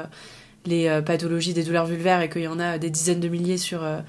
les 0.67 0.87
euh, 0.87 1.01
pathologies 1.01 1.53
des 1.53 1.63
douleurs 1.63 1.85
vulvaires 1.85 2.21
et 2.21 2.29
qu'il 2.29 2.43
y 2.43 2.47
en 2.47 2.59
a 2.59 2.77
des 2.77 2.89
dizaines 2.89 3.19
de 3.19 3.27
milliers 3.27 3.57
sur 3.57 3.83
euh, 3.83 3.99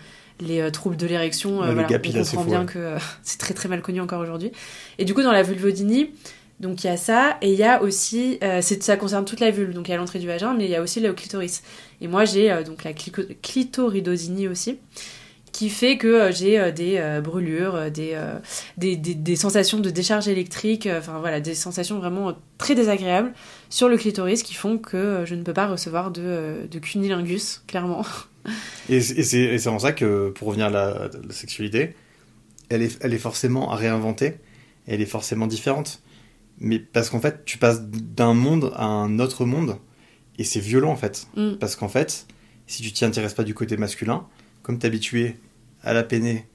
les 0.41 0.61
euh, 0.61 0.71
troubles 0.71 0.97
de 0.97 1.07
l'érection, 1.07 1.61
on 1.61 1.75
comprend 1.75 2.45
bien 2.45 2.67
que 2.67 2.97
c'est 3.23 3.39
très 3.39 3.55
très 3.55 3.69
mal 3.69 3.81
connu 3.81 4.01
encore 4.01 4.21
aujourd'hui. 4.21 4.53
Et 4.99 5.05
du 5.05 5.15
coup, 5.15 5.23
dans 5.23 5.33
la 5.33 5.43
vulvodynie, 5.43 6.11
donc 6.61 6.83
il 6.83 6.89
y 6.89 6.91
a 6.91 6.97
ça, 6.97 7.39
et 7.41 7.53
il 7.53 7.59
y 7.59 7.65
a 7.65 7.83
aussi, 7.83 8.39
ça 8.81 8.97
concerne 8.97 9.25
toute 9.25 9.41
la 9.41 9.51
vulve, 9.51 9.73
donc 9.73 9.89
il 9.89 9.93
y 9.93 9.95
a 9.95 9.97
l'entrée 9.97 10.19
du 10.19 10.27
vagin, 10.27 10.55
mais 10.55 10.65
il 10.65 10.71
y 10.71 10.77
a 10.77 10.83
aussi 10.83 11.01
le 11.01 11.13
clitoris. 11.13 11.63
Et 12.01 12.09
moi 12.09 12.25
j'ai 12.25 12.63
donc 12.65 12.85
la 12.85 12.93
clitoridodynie 12.93 14.49
aussi, 14.49 14.79
qui 15.53 15.71
fait 15.71 15.99
que 15.99 16.31
j'ai 16.33 16.73
des 16.73 17.21
brûlures, 17.23 17.91
des, 17.91 19.37
sensations 19.37 19.79
de 19.79 19.91
décharge 19.91 20.27
électrique, 20.27 20.89
enfin 20.91 21.21
voilà, 21.21 21.41
des 21.41 21.55
sensations 21.55 21.99
vraiment 21.99 22.35
très 22.59 22.75
désagréables 22.75 23.33
sur 23.71 23.89
le 23.89 23.97
clitoris 23.97 24.43
qui 24.43 24.55
font 24.55 24.79
que 24.79 24.97
euh, 24.97 25.27
je 25.27 25.35
ne 25.35 25.43
peux 25.43 25.53
pas 25.53 25.67
recevoir 25.67 26.11
de, 26.11 26.23
euh, 26.25 26.67
cunilingus, 26.81 27.63
clairement. 27.67 28.05
Et, 28.89 29.01
c'est 29.01 29.67
en 29.69 29.79
ça 29.79 29.93
que, 29.93 30.31
pour 30.31 30.49
revenir 30.49 30.67
à 30.67 30.71
la, 30.71 31.11
sexualité, 31.31 31.95
elle 32.71 32.83
est 32.83 33.19
forcément 33.19 33.71
à 33.71 33.77
réinventer, 33.77 34.35
elle 34.87 35.03
est 35.03 35.07
forcément 35.07 35.47
différente. 35.47 36.01
Mais 36.61 36.79
parce 36.79 37.11
qu'en 37.11 37.21
fait, 37.21 37.45
tu 37.45 37.59
passes 37.59 37.83
d'un 37.83 38.35
monde 38.35 38.73
à 38.77 38.85
un 38.85 39.19
autre 39.19 39.45
monde, 39.45 39.79
et 40.39 40.45
c'est 40.45 40.61
violent 40.61 40.91
en 40.91 40.97
fait. 40.97 41.27
Mm. 41.37 41.55
Parce 41.55 41.77
qu'en 41.77 41.89
fait, 41.89 42.27
si 42.67 42.83
tu 42.83 42.93
t'y 42.93 43.05
intéresses 43.05 43.35
pas 43.35 43.45
du 43.45 43.55
côté 43.55 43.77
masculin, 43.77 44.27
comme 44.63 44.79
tu 44.79 44.87
es 44.87 44.89
habitué 44.89 45.37
à 45.83 45.93
la 45.93 46.03
péné 46.03 46.47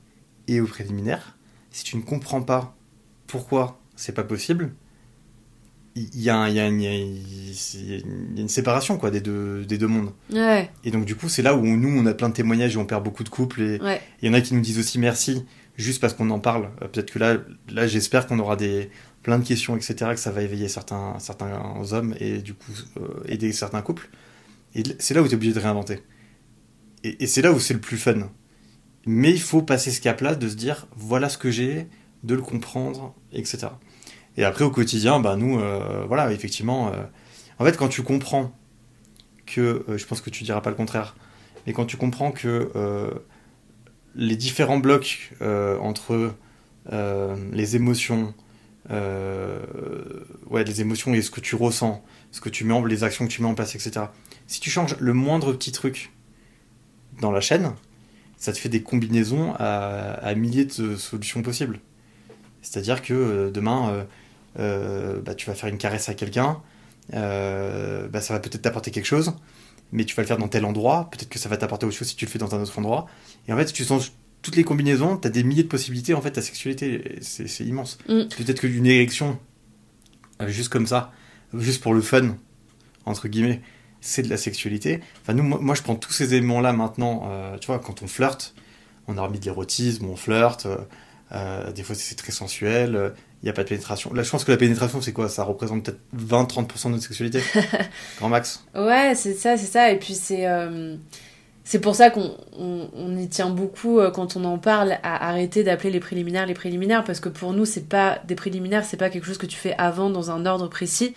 et 0.47 0.61
au 0.61 0.67
préliminaire, 0.67 1.37
si 1.71 1.83
tu 1.83 1.97
ne 1.97 2.01
comprends 2.01 2.41
pas 2.41 2.75
pourquoi 3.27 3.79
c'est 3.95 4.13
pas 4.13 4.23
possible, 4.23 4.73
il 5.95 6.21
y, 6.21 6.29
a, 6.29 6.47
une 6.67 8.47
séparation 8.47 8.97
quoi 8.97 9.11
des 9.11 9.21
deux 9.21 9.63
des 9.63 9.77
deux 9.77 9.87
mondes 9.87 10.11
et 10.83 10.89
donc 10.89 11.05
du 11.05 11.15
coup 11.15 11.29
c'est 11.29 11.43
là 11.43 11.53
où 11.53 11.63
nous 11.63 11.99
on 11.99 12.07
a 12.07 12.15
plein 12.15 12.29
de 12.29 12.33
témoignages 12.33 12.73
et 12.75 12.79
on 12.79 12.85
perd 12.85 13.03
beaucoup 13.03 13.23
de 13.23 13.29
couples 13.29 13.61
et 13.61 13.79
il 14.21 14.27
y 14.27 14.29
en 14.29 14.33
a 14.33 14.41
qui 14.41 14.55
nous 14.55 14.61
disent 14.61 14.79
aussi 14.79 14.97
merci 14.97 15.45
juste 15.75 16.01
parce 16.01 16.15
qu'on 16.15 16.31
en 16.31 16.39
parle 16.39 16.71
euh, 16.81 16.87
peut-être 16.87 17.11
que 17.11 17.19
là 17.19 17.37
là 17.71 17.85
j'espère 17.85 18.25
qu'on 18.25 18.39
aura 18.39 18.55
des 18.55 18.89
plein 19.23 19.39
de 19.39 19.45
questions 19.45 19.75
etc 19.75 20.11
que 20.11 20.19
ça 20.19 20.31
va 20.31 20.41
éveiller 20.43 20.67
certains 20.67 21.17
certains 21.19 21.75
hommes 21.91 22.13
et 22.19 22.39
du 22.39 22.53
coup 22.53 22.71
euh, 22.97 23.23
aider 23.25 23.51
certains 23.51 23.81
couples. 23.81 24.09
Et 24.75 24.83
c'est 24.99 25.13
là 25.13 25.21
où 25.21 25.25
tu 25.25 25.31
es 25.31 25.35
obligé 25.35 25.53
de 25.53 25.59
réinventer. 25.59 25.99
Et, 27.03 27.27
c'est 27.27 27.41
là 27.41 27.51
où 27.51 27.59
c'est 27.59 27.73
le 27.73 27.81
plus 27.81 27.97
fun. 27.97 28.29
Mais 29.05 29.31
il 29.31 29.41
faut 29.41 29.61
passer 29.61 29.91
ce 29.91 30.01
cap 30.01 30.21
là 30.21 30.35
de 30.35 30.47
se 30.47 30.55
dire 30.55 30.87
voilà 30.95 31.29
ce 31.29 31.37
que 31.37 31.51
j'ai 31.51 31.87
de 32.23 32.35
le 32.35 32.41
comprendre 32.41 33.15
etc 33.33 33.67
et 34.35 34.43
après, 34.43 34.65
au 34.65 34.71
quotidien, 34.71 35.19
bah, 35.19 35.35
nous, 35.35 35.59
euh, 35.59 36.05
voilà, 36.07 36.31
effectivement, 36.31 36.87
euh, 36.87 37.03
en 37.59 37.65
fait, 37.65 37.77
quand 37.77 37.87
tu 37.87 38.01
comprends 38.01 38.51
que, 39.45 39.85
je 39.95 40.05
pense 40.05 40.21
que 40.21 40.29
tu 40.29 40.43
diras 40.43 40.61
pas 40.61 40.71
le 40.71 40.75
contraire, 40.75 41.15
mais 41.67 41.73
quand 41.73 41.85
tu 41.85 41.97
comprends 41.97 42.31
que 42.31 42.71
les 44.15 44.35
différents 44.35 44.79
blocs 44.79 45.33
entre 45.39 46.33
les 46.89 47.75
émotions, 47.75 48.33
ouais, 48.89 50.63
les 50.63 50.81
émotions 50.81 51.13
et 51.13 51.21
ce 51.21 51.31
que 51.31 51.41
tu 51.41 51.55
ressens, 51.55 52.03
ce 52.31 52.41
que 52.41 52.49
tu 52.49 52.63
mets 52.63 52.73
en, 52.73 52.83
les 52.85 53.03
actions 53.03 53.25
que 53.25 53.31
tu 53.31 53.41
mets 53.41 53.47
en 53.47 53.55
place, 53.55 53.75
etc. 53.75 54.07
Si 54.47 54.59
tu 54.59 54.69
changes 54.69 54.95
le 54.99 55.13
moindre 55.13 55.53
petit 55.53 55.71
truc 55.71 56.11
dans 57.21 57.31
la 57.31 57.41
chaîne, 57.41 57.73
ça 58.37 58.51
te 58.51 58.57
fait 58.57 58.69
des 58.69 58.83
combinaisons 58.83 59.53
à, 59.57 60.13
à 60.21 60.35
milliers 60.35 60.65
de 60.65 60.95
solutions 60.95 61.41
possibles. 61.41 61.79
C'est-à-dire 62.61 63.01
que 63.01 63.49
demain, 63.53 64.05
euh, 64.59 65.21
bah, 65.21 65.33
tu 65.35 65.47
vas 65.47 65.55
faire 65.55 65.69
une 65.69 65.77
caresse 65.77 66.09
à 66.09 66.13
quelqu'un, 66.13 66.61
euh, 67.13 68.07
bah, 68.07 68.21
ça 68.21 68.33
va 68.33 68.39
peut-être 68.39 68.61
t'apporter 68.61 68.91
quelque 68.91 69.05
chose, 69.05 69.33
mais 69.91 70.05
tu 70.05 70.15
vas 70.15 70.23
le 70.23 70.27
faire 70.27 70.37
dans 70.37 70.47
tel 70.47 70.65
endroit, 70.65 71.09
peut-être 71.11 71.29
que 71.29 71.39
ça 71.39 71.49
va 71.49 71.57
t'apporter 71.57 71.85
autre 71.85 71.95
chose 71.95 72.09
si 72.09 72.15
tu 72.15 72.25
le 72.25 72.31
fais 72.31 72.39
dans 72.39 72.53
un 72.53 72.61
autre 72.61 72.77
endroit. 72.77 73.07
Et 73.47 73.53
en 73.53 73.57
fait, 73.57 73.67
si 73.67 73.73
tu 73.73 73.83
toutes 74.43 74.55
les 74.57 74.63
combinaisons, 74.63 75.17
tu 75.17 75.27
as 75.27 75.31
des 75.31 75.43
milliers 75.43 75.63
de 75.63 75.69
possibilités, 75.69 76.13
en 76.13 76.21
fait, 76.21 76.31
ta 76.31 76.41
sexualité, 76.41 77.17
c'est 77.21 77.63
immense. 77.63 77.97
Mm. 78.07 78.25
Peut-être 78.37 78.59
qu'une 78.59 78.85
érection, 78.85 79.39
euh, 80.41 80.49
juste 80.49 80.69
comme 80.69 80.85
ça, 80.85 81.11
juste 81.53 81.81
pour 81.81 81.93
le 81.93 82.01
fun, 82.01 82.37
entre 83.05 83.27
guillemets, 83.27 83.61
c'est 84.01 84.21
de 84.21 84.29
la 84.29 84.37
sexualité. 84.37 84.99
Enfin, 85.21 85.33
nous, 85.33 85.43
moi, 85.43 85.75
je 85.75 85.81
prends 85.81 85.95
tous 85.95 86.11
ces 86.11 86.33
éléments-là 86.35 86.73
maintenant, 86.73 87.29
tu 87.61 87.67
vois, 87.67 87.79
quand 87.79 88.03
on 88.03 88.07
flirte, 88.07 88.53
on 89.07 89.17
a 89.17 89.21
remis 89.21 89.39
de 89.39 89.45
l'érotisme, 89.45 90.05
on 90.07 90.17
flirte, 90.17 90.67
des 91.31 91.83
fois 91.83 91.95
c'est 91.95 92.15
très 92.15 92.33
sensuel, 92.33 93.13
il 93.41 93.45
n'y 93.45 93.49
a 93.49 93.53
pas 93.53 93.63
de 93.63 93.69
pénétration. 93.69 94.13
Là, 94.13 94.23
je 94.23 94.29
pense 94.29 94.43
que 94.43 94.51
la 94.51 94.57
pénétration, 94.57 95.01
c'est 95.01 95.13
quoi? 95.13 95.29
Ça 95.29 95.43
représente 95.43 95.85
peut-être 95.85 95.99
20-30% 96.17 96.85
de 96.85 96.89
notre 96.89 97.03
sexualité? 97.03 97.41
Grand 98.17 98.27
max? 98.27 98.65
Ouais, 98.75 99.13
c'est 99.15 99.35
ça, 99.35 99.55
c'est 99.55 99.71
ça. 99.71 99.89
Et 99.89 99.99
puis, 99.99 100.15
c'est. 100.15 100.45
Euh, 101.63 101.69
c'est 101.69 101.79
pour 101.79 101.95
ça 101.95 102.09
qu'on 102.09 102.35
on, 102.57 103.17
y 103.17 103.27
tient 103.27 103.49
beaucoup 103.49 103.99
euh, 103.99 104.11
quand 104.11 104.35
on 104.35 104.43
en 104.43 104.57
parle 104.57 104.97
à 105.03 105.29
arrêter 105.29 105.63
d'appeler 105.63 105.91
les 105.91 105.99
préliminaires 105.99 106.45
les 106.45 106.53
préliminaires 106.53 107.03
parce 107.03 107.19
que 107.19 107.29
pour 107.29 107.53
nous 107.53 107.65
c'est 107.65 107.87
pas 107.87 108.19
des 108.27 108.35
préliminaires 108.35 108.85
c'est 108.85 108.97
pas 108.97 109.09
quelque 109.09 109.25
chose 109.25 109.37
que 109.37 109.45
tu 109.45 109.57
fais 109.57 109.75
avant 109.77 110.09
dans 110.09 110.31
un 110.31 110.45
ordre 110.45 110.67
précis. 110.67 111.13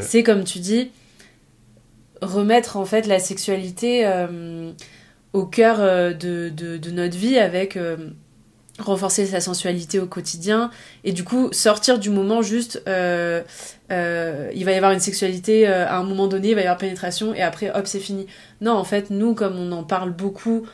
C'est 0.00 0.22
comme 0.22 0.44
tu 0.44 0.58
dis 0.58 0.90
remettre 2.22 2.76
en 2.78 2.86
fait 2.86 3.06
la 3.06 3.18
sexualité 3.18 4.06
euh, 4.06 4.72
au 5.34 5.44
cœur 5.44 5.78
de, 6.14 6.48
de, 6.48 6.78
de, 6.78 6.90
notre 6.90 7.16
vie 7.16 7.38
avec 7.38 7.76
renforcer 8.78 9.26
sa 9.26 9.40
sensualité 9.40 9.98
au 9.98 10.06
quotidien 10.06 10.70
et 11.04 11.12
du 11.12 11.24
coup 11.24 11.48
sortir 11.52 11.98
du 11.98 12.10
moment 12.10 12.42
juste 12.42 12.82
euh, 12.88 13.42
euh, 13.90 14.15
il 14.56 14.64
va 14.64 14.72
y 14.72 14.74
avoir 14.74 14.92
une 14.92 15.00
sexualité 15.00 15.68
euh, 15.68 15.86
à 15.86 15.96
un 15.96 16.02
moment 16.02 16.26
donné 16.26 16.50
il 16.50 16.54
va 16.54 16.60
y 16.60 16.64
avoir 16.64 16.78
pénétration 16.78 17.34
et 17.34 17.42
après 17.42 17.70
hop 17.70 17.86
c'est 17.86 18.00
fini 18.00 18.26
non 18.60 18.72
en 18.72 18.84
fait 18.84 19.10
nous 19.10 19.34
comme 19.34 19.56
on 19.56 19.70
en 19.72 19.84
parle 19.84 20.10
beaucoup 20.10 20.66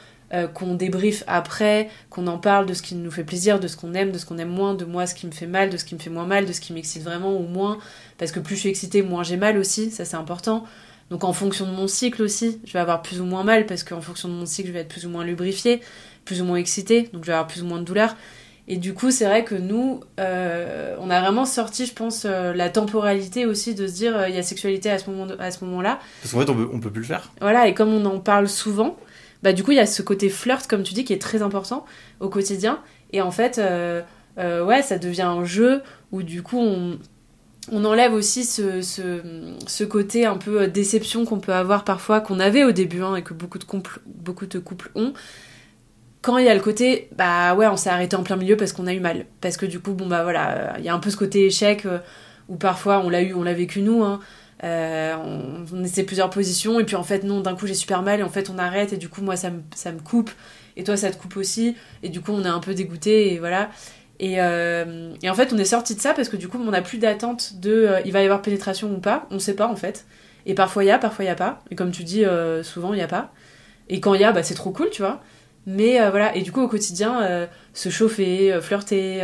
qu'on 0.54 0.74
débriefe 0.76 1.24
après 1.26 1.90
qu'on 2.08 2.26
en 2.26 2.38
parle 2.38 2.64
de 2.64 2.72
ce 2.72 2.80
qui 2.80 2.94
nous 2.94 3.10
fait 3.10 3.22
plaisir 3.22 3.60
de 3.60 3.68
ce 3.68 3.76
qu'on 3.76 3.92
aime 3.92 4.12
de 4.12 4.16
ce 4.16 4.24
qu'on 4.24 4.38
aime 4.38 4.48
moins 4.48 4.72
de 4.72 4.86
moi 4.86 5.06
ce 5.06 5.14
qui 5.14 5.26
me 5.26 5.30
fait 5.30 5.46
mal 5.46 5.68
de 5.68 5.76
ce 5.76 5.84
qui 5.84 5.94
me 5.94 6.00
fait 6.00 6.08
moins 6.08 6.24
mal 6.24 6.46
de 6.46 6.54
ce 6.54 6.60
qui 6.62 6.72
m'excite 6.72 7.02
vraiment 7.02 7.36
ou 7.36 7.42
moins 7.42 7.76
parce 8.16 8.32
que 8.32 8.40
plus 8.40 8.54
je 8.54 8.60
suis 8.60 8.70
excitée 8.70 9.02
moins 9.02 9.24
j'ai 9.24 9.36
mal 9.36 9.58
aussi 9.58 9.90
ça 9.90 10.06
c'est 10.06 10.16
important 10.16 10.64
donc 11.10 11.24
en 11.24 11.34
fonction 11.34 11.66
de 11.66 11.72
mon 11.72 11.86
cycle 11.86 12.22
aussi 12.22 12.62
je 12.64 12.72
vais 12.72 12.78
avoir 12.78 13.02
plus 13.02 13.20
ou 13.20 13.26
moins 13.26 13.44
mal 13.44 13.66
parce 13.66 13.84
qu'en 13.84 14.00
fonction 14.00 14.30
de 14.30 14.32
mon 14.32 14.46
cycle 14.46 14.68
je 14.68 14.72
vais 14.72 14.80
être 14.80 14.88
plus 14.88 15.04
ou 15.04 15.10
moins 15.10 15.22
lubrifiée 15.22 15.82
plus 16.24 16.40
ou 16.40 16.44
moins 16.44 16.56
excité, 16.56 17.08
donc 17.12 17.22
je 17.22 17.28
vais 17.28 17.32
avoir 17.32 17.46
plus 17.46 17.62
ou 17.62 17.66
moins 17.66 17.78
de 17.78 17.84
douleur. 17.84 18.16
Et 18.72 18.78
du 18.78 18.94
coup, 18.94 19.10
c'est 19.10 19.26
vrai 19.26 19.44
que 19.44 19.54
nous, 19.54 20.00
euh, 20.18 20.96
on 20.98 21.10
a 21.10 21.20
vraiment 21.20 21.44
sorti, 21.44 21.84
je 21.84 21.92
pense, 21.92 22.24
euh, 22.24 22.54
la 22.54 22.70
temporalité 22.70 23.44
aussi 23.44 23.74
de 23.74 23.86
se 23.86 23.92
dire 23.92 24.16
euh, 24.16 24.30
il 24.30 24.34
y 24.34 24.38
a 24.38 24.42
sexualité 24.42 24.88
à 24.88 24.98
ce 24.98 25.10
moment 25.10 25.26
moment-là. 25.26 25.98
Parce 26.22 26.32
qu'en 26.32 26.40
fait, 26.40 26.48
on 26.48 26.54
peut, 26.54 26.68
on 26.72 26.80
peut 26.80 26.90
plus 26.90 27.02
le 27.02 27.06
faire. 27.06 27.30
Voilà, 27.42 27.68
et 27.68 27.74
comme 27.74 27.90
on 27.90 28.02
en 28.06 28.18
parle 28.18 28.48
souvent, 28.48 28.96
bah 29.42 29.52
du 29.52 29.62
coup, 29.62 29.72
il 29.72 29.76
y 29.76 29.80
a 29.80 29.84
ce 29.84 30.00
côté 30.00 30.30
flirt, 30.30 30.66
comme 30.66 30.84
tu 30.84 30.94
dis, 30.94 31.04
qui 31.04 31.12
est 31.12 31.20
très 31.20 31.42
important 31.42 31.84
au 32.20 32.30
quotidien. 32.30 32.80
Et 33.12 33.20
en 33.20 33.30
fait, 33.30 33.60
ouais, 34.38 34.82
ça 34.82 34.96
devient 34.96 35.20
un 35.20 35.44
jeu 35.44 35.82
où 36.10 36.22
du 36.22 36.42
coup, 36.42 36.58
on, 36.58 36.98
on 37.70 37.84
enlève 37.84 38.14
aussi 38.14 38.42
ce, 38.42 38.80
ce, 38.80 39.20
ce, 39.66 39.84
côté 39.84 40.24
un 40.24 40.38
peu 40.38 40.66
déception 40.66 41.26
qu'on 41.26 41.40
peut 41.40 41.52
avoir 41.52 41.84
parfois, 41.84 42.22
qu'on 42.22 42.40
avait 42.40 42.64
au 42.64 42.72
début, 42.72 43.02
hein, 43.02 43.16
et 43.16 43.22
que 43.22 43.34
beaucoup 43.34 43.58
de 43.58 43.64
couples, 43.64 44.00
beaucoup 44.06 44.46
de 44.46 44.58
couples 44.58 44.90
ont 44.94 45.12
quand 46.22 46.38
il 46.38 46.46
y 46.46 46.48
a 46.48 46.54
le 46.54 46.60
côté 46.60 47.08
bah 47.16 47.54
ouais 47.54 47.66
on 47.66 47.76
s'est 47.76 47.90
arrêté 47.90 48.16
en 48.16 48.22
plein 48.22 48.36
milieu 48.36 48.56
parce 48.56 48.72
qu'on 48.72 48.86
a 48.86 48.94
eu 48.94 49.00
mal. 49.00 49.26
Parce 49.40 49.56
que 49.56 49.66
du 49.66 49.80
coup 49.80 49.92
bon 49.92 50.06
bah 50.06 50.22
voilà 50.22 50.74
il 50.78 50.84
y 50.84 50.88
a 50.88 50.94
un 50.94 51.00
peu 51.00 51.10
ce 51.10 51.16
côté 51.16 51.46
échec 51.46 51.84
euh, 51.84 51.98
où 52.48 52.56
parfois 52.56 53.02
on 53.04 53.10
l'a 53.10 53.22
eu 53.22 53.34
on 53.34 53.42
l'a 53.42 53.52
vécu 53.52 53.82
nous 53.82 54.02
hein. 54.02 54.20
Euh, 54.64 55.16
on, 55.16 55.64
on, 55.76 55.82
essaie 55.82 56.04
plusieurs 56.04 56.30
positions 56.30 56.78
et 56.78 56.84
puis 56.84 56.94
en 56.94 57.02
fait 57.02 57.24
non 57.24 57.40
d'un 57.40 57.56
coup 57.56 57.66
j'ai 57.66 57.74
super 57.74 58.02
mal 58.02 58.20
et 58.20 58.22
en 58.22 58.28
fait 58.28 58.48
on 58.48 58.58
arrête 58.58 58.92
et 58.92 58.96
du 58.96 59.08
coup 59.08 59.20
moi 59.20 59.34
ça 59.34 59.50
me, 59.50 59.60
ça 59.74 59.90
me 59.90 59.98
coupe 59.98 60.30
et 60.76 60.84
toi 60.84 60.96
ça 60.96 61.10
te 61.10 61.16
coupe 61.16 61.36
aussi 61.36 61.74
et 62.04 62.08
du 62.10 62.20
coup 62.20 62.30
on 62.30 62.44
est 62.44 62.48
un 62.48 62.60
peu 62.60 62.72
dégoûté 62.72 63.34
et 63.34 63.40
voilà. 63.40 63.70
Et, 64.20 64.40
euh, 64.40 65.12
en 65.26 65.34
fait 65.34 65.52
on 65.52 65.58
est 65.58 65.64
sorti 65.64 65.96
de 65.96 66.00
ça 66.00 66.14
parce 66.14 66.28
que 66.28 66.36
du 66.36 66.46
coup 66.46 66.58
on 66.64 66.70
n'a 66.70 66.82
plus 66.82 66.98
d'attente 66.98 67.54
de 67.58 67.88
il 68.04 68.12
va 68.12 68.22
y 68.22 68.24
avoir 68.24 68.40
pénétration 68.40 68.88
ou 68.92 69.00
pas 69.00 69.26
on 69.32 69.40
sait 69.40 69.56
pas 69.56 69.66
en 69.66 69.74
fait. 69.74 70.06
Et 70.46 70.54
parfois 70.54 70.84
il 70.84 70.86
y 70.86 70.92
a 70.92 70.98
parfois 70.98 71.24
il 71.24 71.28
y 71.28 71.30
a 71.32 71.34
pas. 71.34 71.64
Et 71.72 71.74
comme 71.74 71.90
tu 71.90 72.04
dis 72.04 72.24
souvent 72.62 72.92
il 72.92 73.00
y 73.00 73.02
a 73.02 73.08
pas. 73.08 73.32
Et 73.88 73.98
quand 73.98 74.14
il 74.14 74.20
y 74.20 74.24
a 74.24 74.30
bah 74.30 74.44
c'est 74.44 74.54
trop 74.54 74.70
cool 74.70 74.90
tu 74.90 75.02
vois 75.02 75.20
mais 75.66 76.00
euh, 76.00 76.10
voilà, 76.10 76.36
et 76.36 76.42
du 76.42 76.52
coup 76.52 76.60
au 76.60 76.68
quotidien, 76.68 77.22
euh, 77.22 77.46
se 77.72 77.88
chauffer, 77.88 78.52
euh, 78.52 78.60
flirter, 78.60 79.20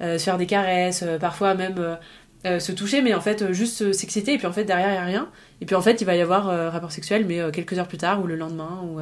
se 0.00 0.18
faire 0.18 0.38
des 0.38 0.46
caresses, 0.46 1.04
parfois 1.20 1.54
même 1.54 1.98
se 2.44 2.72
toucher, 2.72 3.02
mais 3.02 3.14
en 3.14 3.20
fait 3.20 3.52
juste 3.52 3.92
s'exciter, 3.92 4.34
et 4.34 4.38
puis 4.38 4.48
en 4.48 4.52
fait 4.52 4.64
derrière 4.64 4.90
il 4.90 4.94
y 4.94 4.98
a 4.98 5.04
rien. 5.04 5.30
Et 5.60 5.66
puis 5.66 5.76
en 5.76 5.80
fait 5.80 6.00
il 6.00 6.04
va 6.04 6.16
y 6.16 6.20
avoir 6.20 6.46
rapport 6.72 6.90
sexuel, 6.90 7.24
mais 7.24 7.40
quelques 7.52 7.78
heures 7.78 7.86
plus 7.86 7.98
tard 7.98 8.20
ou 8.20 8.26
le 8.26 8.34
lendemain. 8.34 8.80
Ou, 8.82 8.96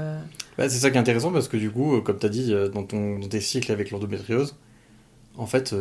Bah, 0.59 0.68
c'est 0.68 0.79
ça 0.79 0.90
qui 0.90 0.96
est 0.96 1.00
intéressant 1.00 1.33
parce 1.33 1.48
que 1.48 1.57
du 1.57 1.70
coup, 1.70 2.03
comme 2.03 2.18
tu 2.18 2.26
as 2.26 2.29
dit, 2.29 2.55
dans, 2.74 2.85
ton, 2.85 3.18
dans 3.18 3.29
tes 3.29 3.40
cycles 3.40 3.72
avec 3.72 3.90
l'endométriose, 3.92 4.57
en 5.38 5.46
fait, 5.46 5.74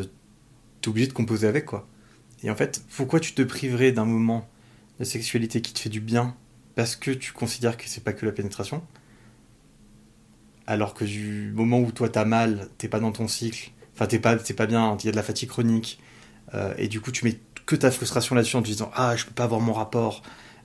tu 0.81 0.87
es 0.87 0.89
obligé 0.89 1.07
de 1.07 1.13
composer 1.13 1.47
avec 1.47 1.65
quoi. 1.65 1.85
Et 2.43 2.49
en 2.49 2.55
fait, 2.55 2.81
pourquoi 2.95 3.19
tu 3.19 3.33
te 3.33 3.41
priverais 3.41 3.91
d'un 3.91 4.05
moment 4.05 4.47
de 4.99 5.03
sexualité 5.03 5.59
qui 5.59 5.73
te 5.73 5.79
fait 5.79 5.89
du 5.89 5.99
bien 5.99 6.33
parce 6.75 6.95
que 6.95 7.11
tu 7.11 7.33
considères 7.33 7.75
que 7.75 7.83
c'est 7.87 8.05
pas 8.05 8.13
que 8.13 8.25
la 8.25 8.31
pénétration? 8.31 8.81
Alors 10.69 10.93
que 10.93 11.03
du 11.03 11.51
moment 11.53 11.79
où 11.79 11.91
toi 11.91 12.07
t'as 12.09 12.25
mal, 12.25 12.69
t'es 12.77 12.87
pas 12.87 12.99
dans 12.99 13.11
ton 13.11 13.27
cycle, 13.27 13.71
enfin 13.95 14.05
t'es 14.05 14.19
pas, 14.19 14.35
t'es 14.37 14.53
pas 14.53 14.67
bien, 14.67 14.95
il 15.01 15.05
y 15.05 15.09
a 15.09 15.11
de 15.11 15.15
la 15.17 15.23
fatigue 15.23 15.49
chronique, 15.49 15.99
euh, 16.53 16.73
et 16.77 16.87
du 16.87 17.01
coup 17.01 17.11
tu 17.11 17.25
mets 17.25 17.39
que 17.65 17.75
ta 17.75 17.91
frustration 17.91 18.35
là-dessus 18.35 18.55
en 18.55 18.61
te 18.61 18.67
disant 18.67 18.89
ah 18.95 19.15
je 19.15 19.25
peux 19.25 19.33
pas 19.33 19.43
avoir 19.45 19.59
mon 19.61 19.73
rapport, 19.73 20.21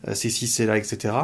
euh, 0.06 0.14
c'est 0.14 0.30
ci, 0.30 0.46
c'est 0.46 0.66
là, 0.66 0.76
etc. 0.78 1.14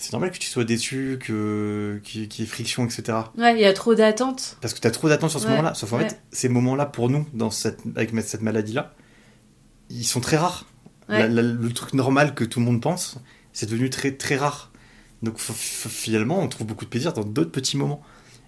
C'est 0.00 0.12
normal 0.12 0.30
que 0.30 0.38
tu 0.38 0.48
sois 0.48 0.62
déçu, 0.64 1.18
que 1.20 2.00
qu'il 2.04 2.22
y 2.32 2.42
ait 2.42 2.46
friction, 2.46 2.84
etc. 2.86 3.18
Ouais, 3.36 3.54
il 3.54 3.60
y 3.60 3.64
a 3.64 3.72
trop 3.72 3.96
d'attentes. 3.96 4.56
Parce 4.60 4.72
que 4.72 4.78
tu 4.78 4.86
as 4.86 4.92
trop 4.92 5.08
d'attentes 5.08 5.30
sur 5.30 5.40
ce 5.40 5.46
Ouais, 5.46 5.50
moment-là. 5.50 5.74
Sauf 5.74 5.92
en 5.92 5.96
ouais. 5.98 6.08
fait, 6.08 6.22
ces 6.30 6.48
moments-là, 6.48 6.86
pour 6.86 7.10
nous, 7.10 7.26
dans 7.34 7.50
cette, 7.50 7.80
avec 7.96 8.12
cette 8.22 8.42
maladie-là, 8.42 8.94
ils 9.90 10.04
sont 10.04 10.20
très 10.20 10.36
rares. 10.36 10.66
Ouais. 11.08 11.18
La- 11.18 11.26
la- 11.28 11.42
le 11.42 11.72
truc 11.72 11.94
normal 11.94 12.36
que 12.36 12.44
tout 12.44 12.60
le 12.60 12.66
monde 12.66 12.80
pense, 12.80 13.18
c'est 13.52 13.68
devenu 13.68 13.90
très, 13.90 14.12
très 14.12 14.36
rare. 14.36 14.70
Donc 15.22 15.38
f- 15.38 15.50
f- 15.52 15.88
finalement, 15.88 16.40
on 16.40 16.48
trouve 16.48 16.66
beaucoup 16.66 16.84
de 16.84 16.90
plaisir 16.90 17.12
dans 17.12 17.24
d'autres 17.24 17.50
petits 17.50 17.76
moments. 17.76 18.00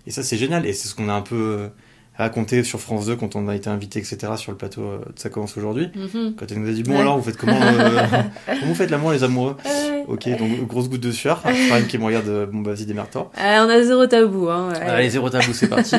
Et 0.07 0.11
ça, 0.11 0.23
c'est 0.23 0.37
génial. 0.37 0.67
Et 0.67 0.73
c'est 0.73 0.89
ce 0.89 0.95
qu'on 0.95 1.09
a 1.09 1.13
un 1.15 1.21
peu 1.23 1.35
euh, 1.37 1.69
raconté 2.17 2.63
sur 2.65 2.81
France 2.81 3.07
2 3.07 3.17
quand 3.17 3.35
on 3.37 3.49
a 3.49 3.55
été 3.57 3.69
invité, 3.69 3.99
etc., 3.99 4.19
sur 4.37 4.53
le 4.53 4.59
plateau 4.59 4.83
euh, 4.83 4.99
de 4.99 5.19
Ça 5.19 5.31
commence 5.31 5.57
aujourd'hui. 5.57 5.89
Mhm. 5.95 6.35
Quand 6.37 6.47
elle 6.51 6.61
nous 6.61 6.69
a 6.69 6.73
dit 6.73 6.83
Bon, 6.83 6.93
Ouais. 6.93 7.01
alors, 7.01 7.19
vous 7.19 7.25
faites 7.25 7.37
comment 7.37 7.61
euh, 7.61 8.07
Comment 8.47 8.67
vous 8.67 8.75
faites 8.75 8.91
l'amour, 8.91 9.13
les 9.13 9.25
amoureux 9.25 9.57
Ouais. 9.65 10.05
Ok, 10.09 10.29
donc 10.39 10.67
grosse 10.67 10.89
goutte 10.89 11.03
de 11.03 11.13
sueur. 11.13 11.41
Farine 11.69 11.87
qui 11.87 11.99
me 11.99 12.05
regarde, 12.05 12.49
bon, 12.51 12.61
bah, 12.61 12.73
vas-y, 12.73 12.87
démerde-toi. 12.87 13.31
Ah, 13.37 13.65
on 13.67 13.69
a 13.69 13.83
zéro 13.83 14.07
tabou. 14.07 14.49
Hein, 14.49 14.71
ouais. 14.71 14.81
Allez, 14.81 15.11
zéro 15.11 15.29
tabou, 15.29 15.53
c'est 15.53 15.69
parti. 15.69 15.97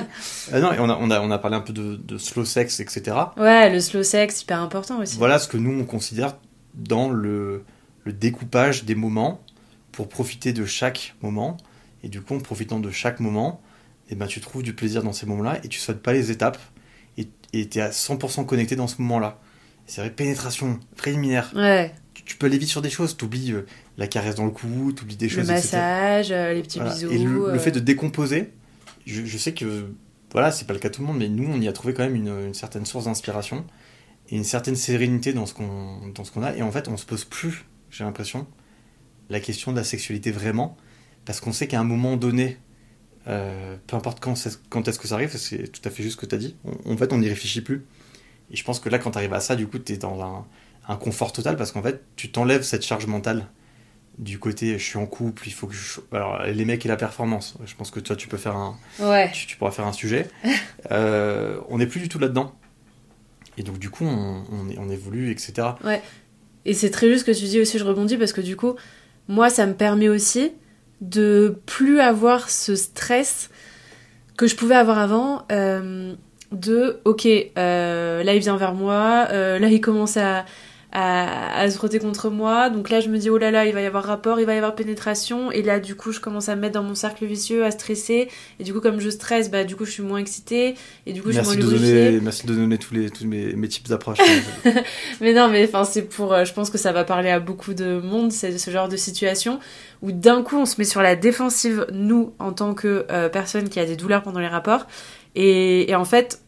Euh, 0.54 0.60
non, 0.60 0.74
et 0.74 0.80
on 0.80 0.90
a, 0.90 0.98
on, 1.00 1.12
a, 1.12 1.22
on 1.22 1.32
a 1.32 1.38
parlé 1.38 1.58
un 1.58 1.62
peu 1.62 1.72
de, 1.74 1.96
de 1.98 2.18
slow 2.18 2.44
sex, 2.46 2.80
etc. 2.80 3.16
Ouais, 3.38 3.70
le 3.72 3.80
slow 3.80 4.04
sex, 4.04 4.42
hyper 4.42 4.60
important 4.62 5.00
aussi. 5.00 5.18
Voilà 5.18 5.38
ce 5.40 5.48
que 5.48 5.58
nous, 5.58 5.80
on 5.80 5.86
considère 5.86 6.36
dans 6.74 7.10
le, 7.10 7.64
le 8.04 8.14
découpage 8.14 8.84
des 8.86 8.96
moments 8.96 9.42
pour 9.92 10.08
profiter 10.10 10.54
de 10.54 10.66
chaque 10.66 11.16
moment. 11.22 11.58
Et 12.04 12.10
du 12.10 12.22
coup, 12.22 12.36
en 12.36 12.40
profitant 12.40 12.80
de 12.80 12.90
chaque 12.92 13.20
moment, 13.20 13.62
eh 14.10 14.16
ben, 14.16 14.26
tu 14.28 14.40
trouves 14.42 14.64
du 14.64 14.74
plaisir 14.74 15.04
dans 15.04 15.14
ces 15.14 15.26
moments-là 15.26 15.60
et 15.64 15.68
tu 15.68 15.80
sautes 15.80 16.02
pas 16.02 16.14
les 16.14 16.32
étapes 16.32 16.58
et 17.54 17.68
tu 17.68 17.80
es 17.80 17.82
à 17.82 17.90
100% 17.90 18.46
connecté 18.46 18.78
dans 18.78 18.88
ce 18.88 19.02
moment-là. 19.02 19.38
C'est 19.86 20.00
vrai, 20.00 20.10
pénétration, 20.10 20.80
préliminaire. 20.96 21.52
Ouais, 21.54 21.94
Tu, 22.14 22.24
tu 22.24 22.38
peux 22.38 22.46
aller 22.46 22.58
vite 22.58 22.70
sur 22.70 22.82
des 22.82 22.90
choses. 22.90 23.18
Tu 23.18 23.26
oublies 23.26 23.54
la 23.98 24.08
caresse 24.08 24.36
dans 24.36 24.46
le 24.46 24.52
cou, 24.52 24.94
tu 24.96 25.04
oublies 25.04 25.18
des 25.18 25.28
le 25.28 25.32
choses, 25.36 25.50
etc. 25.52 25.58
massage, 25.74 26.32
euh, 26.32 26.54
les 26.54 26.62
petits 26.62 26.80
Voilà. 26.80 26.94
bisous. 26.94 27.12
Et 27.12 27.18
le, 27.18 27.34
le 27.34 27.46
euh, 27.50 27.60
fait 27.60 27.72
de 27.72 27.82
décomposer, 27.82 28.54
je, 29.06 29.26
je 29.26 29.38
sais 29.38 29.54
que 29.54 29.92
voilà, 30.32 30.52
c'est 30.54 30.64
pas 30.66 30.72
le 30.74 30.80
cas 30.80 30.88
de 30.88 30.94
tout 30.94 31.02
le 31.02 31.08
monde, 31.08 31.18
mais 31.18 31.28
nous, 31.28 31.44
on 31.52 31.60
y 31.60 31.68
a 31.68 31.74
trouvé 31.74 31.94
quand 31.94 32.04
même 32.04 32.16
une, 32.16 32.30
une 32.30 32.54
certaine 32.54 32.86
source 32.86 33.04
d'inspiration 33.06 33.66
et 34.30 34.38
une 34.38 34.46
certaine 34.46 34.78
sérénité 34.78 35.34
dans 35.34 35.46
ce 35.46 35.54
qu'on 35.54 36.08
dans 36.16 36.24
ce 36.24 36.32
qu'on 36.32 36.44
a. 36.44 36.56
Et 36.56 36.62
en 36.62 36.72
fait, 36.72 36.88
on 36.88 36.96
se 36.96 37.06
pose 37.06 37.26
plus, 37.26 37.66
j'ai 37.90 38.06
l'impression, 38.06 38.48
la 39.32 39.40
question 39.40 39.72
de 39.72 39.78
la 39.78 39.84
sexualité 39.84 40.32
vraiment, 40.32 40.78
parce 41.26 41.40
qu'on 41.40 41.52
sait 41.54 41.68
qu'à 41.68 41.80
un 41.80 41.84
moment 41.84 42.18
donné, 42.18 42.58
euh, 43.28 43.76
peu 43.88 43.96
importe 43.96 44.20
quand, 44.20 44.34
est-ce 44.88 45.00
que 45.00 45.08
ça 45.08 45.16
arrive, 45.16 45.36
c'est 45.38 45.68
tout 45.72 45.82
à 45.86 45.90
fait 45.90 46.04
juste 46.04 46.16
ce 46.16 46.22
que 46.22 46.26
tu 46.26 46.36
as 46.36 46.38
dit. 46.38 46.56
On- 46.66 46.94
en 46.94 46.98
fait, 46.98 47.12
on 47.14 47.18
n'y 47.20 47.30
réfléchit 47.30 47.62
plus. 47.62 47.86
Et 48.52 48.56
je 48.56 48.64
pense 48.64 48.80
que 48.80 48.90
là, 48.90 49.00
quand 49.00 49.12
tu 49.12 49.18
arrives 49.18 49.34
à 49.34 49.40
ça, 49.40 49.56
du 49.56 49.68
coup, 49.68 49.80
tu 49.80 49.94
es 49.94 49.98
dans 49.98 50.22
un, 50.22 50.46
un 50.92 50.96
confort 50.98 51.32
total 51.32 51.56
parce 51.56 51.72
qu'en 51.72 51.82
fait, 51.82 52.04
tu 52.16 52.32
t'enlèves 52.32 52.64
cette 52.64 52.84
charge 52.84 53.06
mentale 53.08 53.48
du 54.18 54.40
côté 54.40 54.78
je 54.78 54.84
suis 54.84 54.98
en 54.98 55.06
couple, 55.06 55.48
il 55.48 55.54
faut 55.54 55.68
que 55.68 55.74
je. 55.74 56.02
Alors, 56.12 56.44
les 56.44 56.66
mecs 56.66 56.86
et 56.86 56.90
la 56.90 56.98
performance, 56.98 57.56
je 57.66 57.74
pense 57.76 57.92
que 57.92 58.00
toi, 58.02 58.16
tu 58.18 58.28
peux 58.28 58.38
faire 58.38 58.56
un, 58.58 58.78
Ouais. 59.00 59.32
tu, 59.32 59.48
tu 59.48 59.56
pourras 59.56 59.72
faire 59.72 59.88
un 59.88 59.94
sujet. 59.94 60.28
Euh, 60.92 61.60
on 61.70 61.78
n'est 61.78 61.86
plus 61.88 62.02
du 62.02 62.10
tout 62.10 62.18
là-dedans. 62.20 62.54
Et 63.58 63.64
donc, 63.64 63.78
du 63.78 63.90
coup, 63.92 64.04
on, 64.04 64.44
on, 64.52 64.68
on 64.78 64.90
évolue, 64.90 65.30
etc. 65.32 65.54
Et 66.66 66.74
c'est 66.74 66.90
très 66.90 67.08
juste 67.08 67.22
ce 67.26 67.32
que 67.32 67.38
tu 67.38 67.46
dis 67.46 67.60
aussi, 67.60 67.78
je 67.78 67.84
rebondis 67.84 68.18
parce 68.18 68.34
que 68.34 68.42
du 68.42 68.56
coup, 68.56 68.76
moi, 69.32 69.50
ça 69.50 69.66
me 69.66 69.74
permet 69.74 70.10
aussi 70.10 70.52
de 71.00 71.56
plus 71.66 72.00
avoir 72.00 72.50
ce 72.50 72.76
stress 72.76 73.50
que 74.38 74.46
je 74.46 74.56
pouvais 74.56 74.76
avoir 74.76 75.00
avant. 75.00 75.46
euh, 75.52 76.14
de, 76.52 77.00
ok, 77.06 77.26
euh, 77.58 78.24
là 78.24 78.34
il 78.36 78.42
vient 78.42 78.58
vers 78.58 78.74
moi, 78.74 79.28
euh, 79.32 79.58
là 79.58 79.70
il 79.70 79.80
commence 79.80 80.18
à, 80.18 80.44
à, 80.92 81.60
à 81.60 81.70
se 81.70 81.78
frotter 81.78 82.00
contre 82.00 82.30
moi, 82.30 82.70
donc 82.70 82.90
là 82.90 83.00
je 83.00 83.10
me 83.10 83.18
dis, 83.18 83.30
oh 83.30 83.38
là 83.38 83.52
là, 83.52 83.66
il 83.66 83.74
va 83.74 83.82
y 83.82 83.86
avoir 83.86 84.04
rapport, 84.04 84.40
il 84.40 84.46
va 84.46 84.54
y 84.54 84.58
avoir 84.58 84.76
pénétration, 84.76 85.52
et 85.52 85.62
là 85.62 85.80
du 85.80 85.96
coup 85.96 86.12
je 86.12 86.20
commence 86.20 86.50
à 86.50 86.56
me 86.56 86.62
mettre 86.62 86.74
dans 86.74 86.84
mon 86.84 86.96
cercle 86.96 87.26
vicieux, 87.26 87.64
à 87.64 87.72
stresser, 87.72 88.28
et 88.60 88.64
du 88.64 88.74
coup 88.74 88.82
comme 88.82 89.00
je 89.00 89.10
stresse, 89.10 89.50
bah 89.50 89.64
du 89.64 89.76
coup 89.76 89.86
je 89.86 89.92
suis 89.92 90.04
moins 90.04 90.20
excitée, 90.20 90.76
et 91.06 91.14
du 91.14 91.22
coup 91.22 91.32
je 91.32 91.40
suis 91.40 91.42
Merci 91.42 91.58
moins 91.58 91.68
de, 91.68 91.78
donner, 91.78 92.20
merci 92.22 92.46
de 92.46 92.54
donner 92.54 92.78
tous, 92.78 92.94
les, 92.94 93.10
tous 93.10 93.26
mes, 93.26 93.54
mes 93.54 93.68
types 93.68 93.88
d'approche. 93.88 94.20
Mais 95.22 95.34
non, 95.34 95.50
mais 95.50 95.64
enfin, 95.66 95.84
c'est 95.84 96.04
pour. 96.04 96.34
euh, 96.34 96.46
je 96.46 96.54
pense 96.54 96.70
que 96.70 96.78
ça 96.78 96.92
va 96.92 97.04
parler 97.04 97.30
à 97.30 97.40
beaucoup 97.40 97.74
de 97.74 98.00
monde, 98.00 98.32
c'est 98.32 98.58
ce 98.58 98.72
genre 98.72 98.90
de 98.90 98.98
situation 98.98 99.60
où 100.02 100.12
d'un 100.12 100.42
coup 100.42 100.58
on 100.58 100.66
se 100.66 100.76
met 100.80 100.84
sur 100.84 101.02
la 101.02 101.16
défensive, 101.16 101.86
nous, 101.92 102.34
en 102.40 102.54
tant 102.54 102.74
que 102.74 103.06
euh, 103.12 103.30
personne 103.30 103.70
qui 103.70 103.80
a 103.80 103.86
des 103.86 103.96
douleurs 103.96 104.24
pendant 104.24 104.40
les 104.40 104.48
rapports. 104.48 104.88
Et, 105.36 105.90
et 105.90 105.96
en 105.96 106.06
fait, 106.06 106.42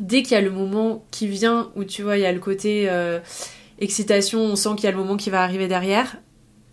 dès 0.00 0.22
qu'il 0.22 0.32
y 0.32 0.36
a 0.36 0.40
le 0.40 0.50
moment 0.50 1.04
qui 1.10 1.26
vient 1.28 1.70
où 1.76 1.84
tu 1.84 2.02
vois, 2.02 2.16
il 2.16 2.22
y 2.22 2.26
a 2.26 2.32
le 2.32 2.40
côté 2.40 2.86
euh, 2.90 3.18
excitation, 3.78 4.40
on 4.40 4.56
sent 4.56 4.70
qu'il 4.76 4.84
y 4.84 4.88
a 4.88 4.92
le 4.92 4.96
moment 4.98 5.16
qui 5.16 5.30
va 5.30 5.42
arriver 5.42 5.68
derrière. 5.68 6.16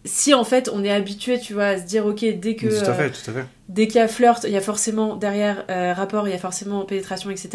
Si 0.07 0.35
en 0.35 0.43
fait 0.43 0.69
on 0.71 0.83
est 0.83 0.91
habitué, 0.91 1.39
tu 1.39 1.53
vois, 1.53 1.65
à 1.65 1.77
se 1.79 1.83
dire 1.83 2.05
ok, 2.05 2.23
dès 2.39 2.55
que. 2.55 2.67
tout 2.67 2.85
à 2.85 2.93
euh, 2.93 2.93
fait, 2.93 3.09
tout 3.09 3.31
à 3.31 3.33
fait. 3.33 3.45
dès 3.69 3.87
qu'il 3.87 3.95
y 3.95 3.99
a 3.99 4.07
flirt, 4.07 4.43
il 4.43 4.51
y 4.51 4.55
a 4.55 4.61
forcément 4.61 5.15
derrière 5.15 5.65
euh, 5.71 5.93
rapport, 5.93 6.27
il 6.27 6.31
y 6.31 6.35
a 6.35 6.37
forcément 6.37 6.85
pénétration, 6.85 7.31
etc. 7.31 7.49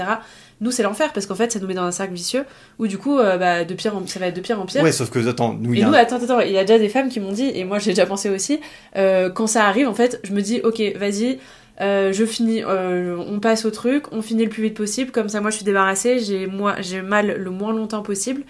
Nous, 0.61 0.73
c'est 0.73 0.83
l'enfer 0.83 1.13
parce 1.13 1.27
qu'en 1.27 1.37
fait, 1.37 1.53
ça 1.53 1.61
nous 1.61 1.69
met 1.69 1.75
dans 1.75 1.85
un 1.85 1.93
cercle 1.93 2.13
vicieux 2.13 2.45
où 2.81 2.89
du 2.89 2.99
coup, 2.99 3.17
bah, 3.19 3.65
de 3.65 3.75
pire 3.75 3.97
en- 3.97 4.05
ça 4.07 4.19
va 4.19 4.27
être 4.27 4.35
de 4.37 4.41
pire 4.41 4.61
en 4.61 4.67
pire. 4.67 4.83
Ouais, 4.83 4.91
sauf 4.91 5.11
que, 5.11 5.25
attends, 5.29 5.55
nous, 5.55 5.73
il 5.75 5.79
y 5.79 5.83
Et 5.83 5.85
a 5.85 5.87
nous, 5.87 5.95
attends, 5.95 6.17
attends, 6.17 6.41
il 6.41 6.51
y 6.51 6.59
a 6.59 6.65
déjà 6.65 6.79
des 6.81 6.89
femmes 6.89 7.09
qui 7.09 7.21
m'ont 7.21 7.31
dit, 7.33 7.51
et 7.55 7.63
moi 7.65 7.79
j'ai 7.79 7.93
déjà 7.93 8.05
pensé 8.05 8.29
aussi, 8.29 8.59
quand 8.95 9.47
ça 9.47 9.67
arrive, 9.67 9.89
en 9.89 9.95
fait, 9.95 10.21
je 10.25 10.33
me 10.33 10.43
dis, 10.43 10.61
ok, 10.65 10.83
vas-y, 10.97 11.39
euh, 11.81 12.13
je 12.13 12.25
finis, 12.25 12.63
euh, 12.63 13.17
on 13.17 13.41
passe 13.41 13.65
au 13.65 13.71
truc, 13.71 14.05
on 14.13 14.21
finit 14.23 14.45
le 14.45 14.51
plus 14.51 14.63
vite 14.65 14.77
possible, 14.77 15.11
comme 15.11 15.29
ça 15.29 15.41
moi 15.41 15.51
je 15.51 15.57
suis 15.57 15.65
débarrassée, 15.65 16.19
j'ai 16.19 16.47
moi 16.47 16.77
j'ai 16.81 17.01
mal 17.03 17.37
le 17.39 17.51
moins 17.51 17.73
longtemps 17.73 18.03
possible, 18.03 18.43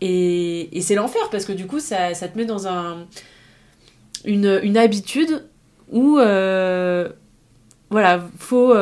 et, 0.00 0.76
et 0.76 0.80
c'est 0.82 0.94
l'enfer 0.94 1.28
parce 1.30 1.44
que 1.46 1.52
du 1.52 1.66
coup 1.66 1.80
ça, 1.80 2.12
ça 2.14 2.28
te 2.28 2.36
met 2.36 2.44
dans 2.44 2.66
un 2.68 3.06
une, 4.24 4.60
une 4.62 4.76
habitude 4.76 5.44
où 5.90 6.18
euh, 6.18 7.08
voilà, 7.90 8.28
faut 8.38 8.74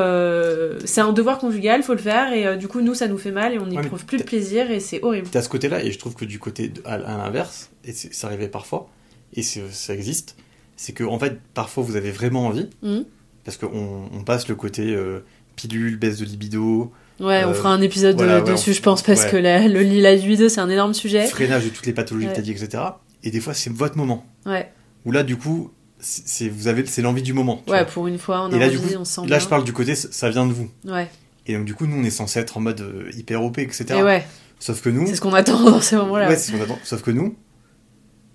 c'est 0.84 1.00
un 1.02 1.12
devoir 1.12 1.38
conjugal, 1.38 1.82
faut 1.82 1.92
le 1.92 1.98
faire, 1.98 2.32
et 2.32 2.56
du 2.56 2.66
coup 2.68 2.80
nous 2.80 2.94
ça 2.94 3.06
nous 3.06 3.18
fait 3.18 3.30
mal 3.30 3.52
et 3.52 3.58
on 3.58 3.66
n'y 3.66 3.76
Ouais, 3.76 3.84
trouve 3.84 4.04
plus 4.06 4.18
de 4.18 4.22
plaisir 4.22 4.70
et 4.70 4.80
c'est 4.80 5.02
horrible. 5.02 5.28
T'as 5.30 5.42
ce 5.42 5.48
côté-là, 5.48 5.84
et 5.84 5.92
je 5.92 5.98
trouve 5.98 6.14
que 6.14 6.24
du 6.24 6.38
côté 6.38 6.68
de- 6.68 6.80
à, 6.84 6.94
à 6.94 7.18
l'inverse, 7.18 7.70
et 7.84 7.92
ça 7.92 8.26
arrivait 8.28 8.48
parfois, 8.48 8.88
et 9.34 9.42
ça 9.42 9.94
existe, 9.94 10.36
c'est 10.76 10.92
que 10.92 11.04
en 11.04 11.18
fait, 11.18 11.38
parfois 11.52 11.84
vous 11.84 11.96
avez 11.96 12.10
vraiment 12.10 12.46
envie, 12.46 12.68
Mhm. 12.82 13.04
Parce 13.44 13.56
qu'on 13.56 14.08
on 14.12 14.24
passe 14.24 14.48
le 14.48 14.54
côté 14.54 14.94
euh, 14.94 15.20
pilule, 15.56 15.96
baisse 15.98 16.18
de 16.18 16.24
libido, 16.24 16.92
Ouais, 17.20 17.44
on 17.44 17.50
Euh, 17.50 17.54
fera 17.54 17.72
un 17.72 17.80
épisode 17.80 18.16
voilà, 18.16 18.42
ouais, 18.42 18.50
dessus, 18.50 18.70
on- 18.70 18.72
je 18.72 18.82
pense, 18.82 19.02
parce 19.02 19.22
ouais. 19.22 19.30
que 19.30 19.36
la, 19.36 19.68
le 19.68 19.82
la 20.00 20.16
libido, 20.16 20.48
c'est 20.48 20.60
un 20.60 20.68
énorme 20.68 20.94
sujet. 20.94 21.24
freinage 21.28 21.62
de 21.64 21.68
toutes 21.68 21.86
les 21.86 21.92
pathologies 21.92 22.26
Ouais. 22.26 22.42
dit, 22.42 22.50
etc. 22.50 22.82
Et 23.22 23.30
des 23.30 23.38
fois, 23.38 23.54
c'est 23.54 23.70
votre 23.72 23.96
moment. 23.96 24.26
Ouais, 24.46 24.72
Où 25.04 25.12
là, 25.12 25.22
du 25.22 25.36
coup, 25.36 25.70
c'est 26.00 26.48
vous 26.48 26.66
avez, 26.66 26.84
c'est 26.86 27.02
l'envie 27.02 27.22
du 27.22 27.32
moment. 27.32 27.62
ouais, 27.68 27.78
vois. 27.78 27.84
pour 27.84 28.08
une 28.08 28.18
fois, 28.18 28.42
on 28.42 28.50
Et 28.50 28.56
a 28.56 28.58
là, 28.58 28.66
envie, 28.66 28.78
du 28.78 28.82
coup, 28.84 28.94
on 28.98 29.04
se 29.04 29.12
sent 29.14 29.20
Là, 29.20 29.26
bien. 29.28 29.38
je 29.38 29.46
parle 29.46 29.62
du 29.62 29.72
côté, 29.72 29.94
ça- 29.94 30.28
vient 30.30 30.44
de 30.46 30.52
vous. 30.52 30.68
Ouais, 30.86 31.08
Et 31.46 31.54
donc, 31.54 31.64
du 31.66 31.74
coup, 31.74 31.86
nous, 31.86 31.96
on 31.96 32.02
est 32.02 32.10
censé 32.10 32.40
être 32.40 32.56
en 32.56 32.60
mode 32.60 32.80
euh, 32.80 33.10
hyper 33.16 33.44
OP, 33.44 33.58
etc. 33.58 33.84
et 33.98 34.02
ouais, 34.02 34.26
Sauf 34.58 34.82
que 34.82 34.88
nous, 34.90 35.06
c'est 35.06 35.14
ce 35.14 35.20
qu'on 35.20 35.34
attend 35.34 35.62
dans 35.70 35.80
ces 35.80 35.94
moments-là. 35.96 36.28
ouais, 36.28 36.36
c'est 36.36 36.50
ce 36.50 36.56
qu'on 36.56 36.64
attend. 36.64 36.78
Sauf 36.82 37.02
que 37.02 37.12
nous, 37.12 37.36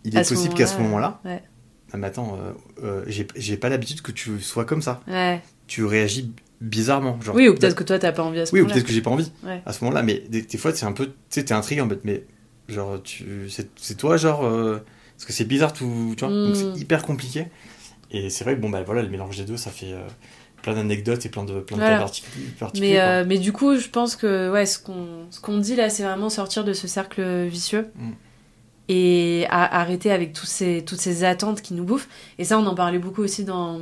il 0.06 0.18
est 0.18 0.28
possible 0.28 0.54
qu'à 0.54 0.68
ce 0.68 0.78
moment-là, 0.78 1.20
Ouais, 1.26 1.44
ah, 1.94 1.98
mais 1.98 2.08
attends, 2.08 2.38
euh, 2.84 3.04
euh, 3.08 3.24
j'ai 3.36 3.58
pas 3.58 3.70
l'habitude 3.70 4.02
que 4.02 4.12
tu 4.12 4.40
sois 4.42 4.66
comme 4.66 4.82
ça. 4.82 5.02
ouais. 5.08 5.42
Tu 5.68 5.86
réagis 5.86 6.32
bizarrement. 6.62 7.22
Genre, 7.22 7.36
Oui, 7.36 7.48
ou 7.48 7.54
peut-être 7.56 7.76
que 7.76 7.84
toi, 7.84 8.00
t'as 8.00 8.12
pas 8.12 8.24
envie 8.24 8.40
à 8.40 8.46
ce 8.46 8.52
Oui, 8.54 8.60
ou 8.60 8.64
moment-là. 8.64 8.74
peut-être 8.76 8.88
que 8.88 8.94
j'ai 8.94 9.02
pas 9.02 9.12
envie 9.12 9.32
Ouais. 9.44 9.62
à 9.66 9.72
ce 9.74 9.84
moment-là, 9.84 10.02
mais 10.04 10.24
des, 10.30 10.42
des 10.42 10.58
fois, 10.58 10.74
c'est 10.74 10.86
un 10.86 10.92
peu. 10.94 11.06
Tu 11.06 11.12
sais, 11.30 11.46
t'es 11.46 11.54
intrigué 11.54 11.82
en 11.82 11.88
fait, 11.90 12.00
mais 12.04 12.24
genre, 12.68 13.02
tu, 13.04 13.50
c'est, 13.50 13.96
toi, 13.98 14.18
genre. 14.18 14.44
euh, 14.46 14.80
parce 15.16 15.26
que 15.26 15.34
c'est 15.34 15.46
bizarre 15.46 15.74
tout. 15.74 16.16
Tu 16.18 16.26
vois, 16.26 16.34
donc 16.34 16.56
c'est 16.56 16.80
hyper 16.82 17.04
compliqué. 17.04 17.48
Et 18.12 18.30
c'est 18.32 18.44
vrai 18.44 18.56
que 18.56 18.62
bon, 18.62 18.70
bah 18.70 18.82
voilà, 18.84 19.02
le 19.04 19.10
mélange 19.10 19.38
des 19.38 19.44
deux, 19.44 19.58
ça 19.58 19.70
fait 19.70 19.94
plein 20.64 20.74
d'anecdotes 20.74 21.26
et 21.26 21.30
plein 21.30 21.44
de, 21.46 21.60
plein 21.60 21.78
de 21.78 21.82
Voilà. 21.84 22.00
partic- 22.00 22.24
particuliers. 22.60 23.24
Mais, 23.28 23.38
du 23.38 23.54
coup, 23.54 23.78
je 23.78 23.88
pense 23.88 24.16
que 24.16 24.52
ouais, 24.52 24.66
ce 24.66 24.80
qu'on 24.80 25.28
ce 25.30 25.40
qu'on 25.40 25.60
dit 25.60 25.76
là, 25.76 25.90
c'est 25.90 26.04
vraiment 26.04 26.30
sortir 26.30 26.64
de 26.64 26.74
ce 26.74 26.88
cercle 26.88 27.46
vicieux 27.46 27.88
Mm. 27.96 28.12
Et 28.90 29.46
à- 29.50 29.80
arrêter 29.80 30.12
avec 30.12 30.34
toutes 30.34 30.48
ces 30.50 31.24
attentes 31.24 31.62
qui 31.62 31.74
nous 31.74 31.84
bouffent. 31.86 32.10
Et 32.40 32.44
ça, 32.44 32.58
on 32.60 32.66
en 32.66 32.76
parlait 32.76 33.00
beaucoup 33.00 33.22
aussi 33.22 33.46
dans 33.46 33.80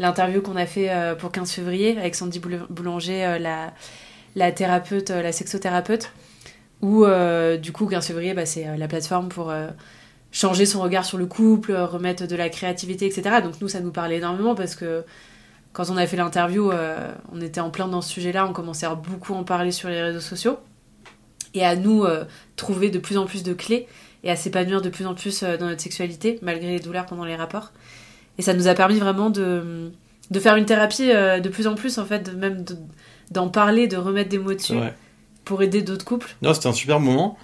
l'interview 0.00 0.40
qu'on 0.42 0.56
a 0.56 0.64
fait 0.66 0.90
euh, 0.90 1.14
pour 1.14 1.30
15 1.30 1.52
février 1.52 1.96
avec 1.98 2.14
Sandy 2.14 2.40
Boul- 2.40 2.66
Boulanger, 2.70 3.24
euh, 3.26 3.38
la, 4.34 4.52
thérapeute, 4.52 5.10
euh, 5.10 5.22
la 5.22 5.32
sexothérapeute, 5.32 6.10
Où, 6.80 7.04
du 7.60 7.72
coup, 7.72 7.86
15 7.86 8.06
février, 8.06 8.34
bah, 8.34 8.46
c'est 8.46 8.76
la 8.76 8.88
plateforme 8.88 9.28
pour 9.28 9.52
changer 10.30 10.64
son 10.64 10.80
regard 10.80 11.04
sur 11.04 11.18
le 11.18 11.26
couple, 11.26 11.72
remettre 11.72 12.26
de 12.28 12.36
la 12.36 12.48
créativité, 12.48 13.06
etc. 13.06 13.40
Donc, 13.42 13.60
nous, 13.60 13.68
ça 13.68 13.80
nous 13.80 13.90
parlait 13.90 14.18
énormément 14.18 14.54
parce 14.54 14.76
que 14.76 15.04
quand 15.72 15.90
on 15.90 15.96
a 15.96 16.06
fait 16.06 16.16
l'interview, 16.16 16.70
on 17.32 17.40
était 17.40 17.60
en 17.60 17.70
plein 17.70 17.88
dans 17.88 18.00
ce 18.00 18.10
sujet-là, 18.12 18.46
on 18.46 18.52
commençait 18.52 18.86
à 18.86 18.94
beaucoup 18.94 19.34
en 19.34 19.42
parler 19.42 19.72
sur 19.72 19.88
les 19.88 20.00
réseaux 20.00 20.20
sociaux 20.20 20.58
et 21.54 21.64
à 21.64 21.74
nous 21.74 22.04
trouver 22.54 22.90
de 22.90 23.00
plus 23.00 23.18
en 23.18 23.26
plus 23.26 23.42
de 23.42 23.54
clés 23.54 23.88
et 24.24 24.30
à 24.30 24.36
s'épanouir 24.36 24.82
de 24.82 24.88
plus 24.88 25.06
en 25.06 25.14
plus 25.14 25.42
euh, 25.42 25.56
dans 25.56 25.66
notre 25.66 25.80
sexualité, 25.82 26.38
malgré 26.42 26.70
les 26.70 26.80
douleurs 26.80 27.06
pendant 27.06 27.24
les 27.24 27.36
rapports. 27.36 27.72
Et 28.38 28.42
ça 28.42 28.54
nous 28.54 28.68
a 28.68 28.74
permis 28.74 28.98
vraiment 28.98 29.30
de, 29.30 29.90
de 30.30 30.40
faire 30.40 30.56
une 30.56 30.64
thérapie 30.66 31.10
euh, 31.10 31.40
de 31.40 31.48
plus 31.48 31.66
en 31.66 31.74
plus, 31.74 31.98
en 31.98 32.04
fait, 32.04 32.32
même 32.34 32.64
de- 32.64 32.76
d'en 33.30 33.48
parler, 33.48 33.86
de 33.88 33.96
remettre 33.96 34.28
des 34.30 34.38
mots 34.38 34.54
dessus 34.54 34.74
Ouais. 34.76 34.94
pour 35.44 35.62
aider 35.62 35.82
d'autres 35.82 36.04
couples. 36.04 36.34
Non, 36.42 36.54
c'était 36.54 36.68
un 36.68 36.72
super 36.72 36.98
moment, 37.00 37.36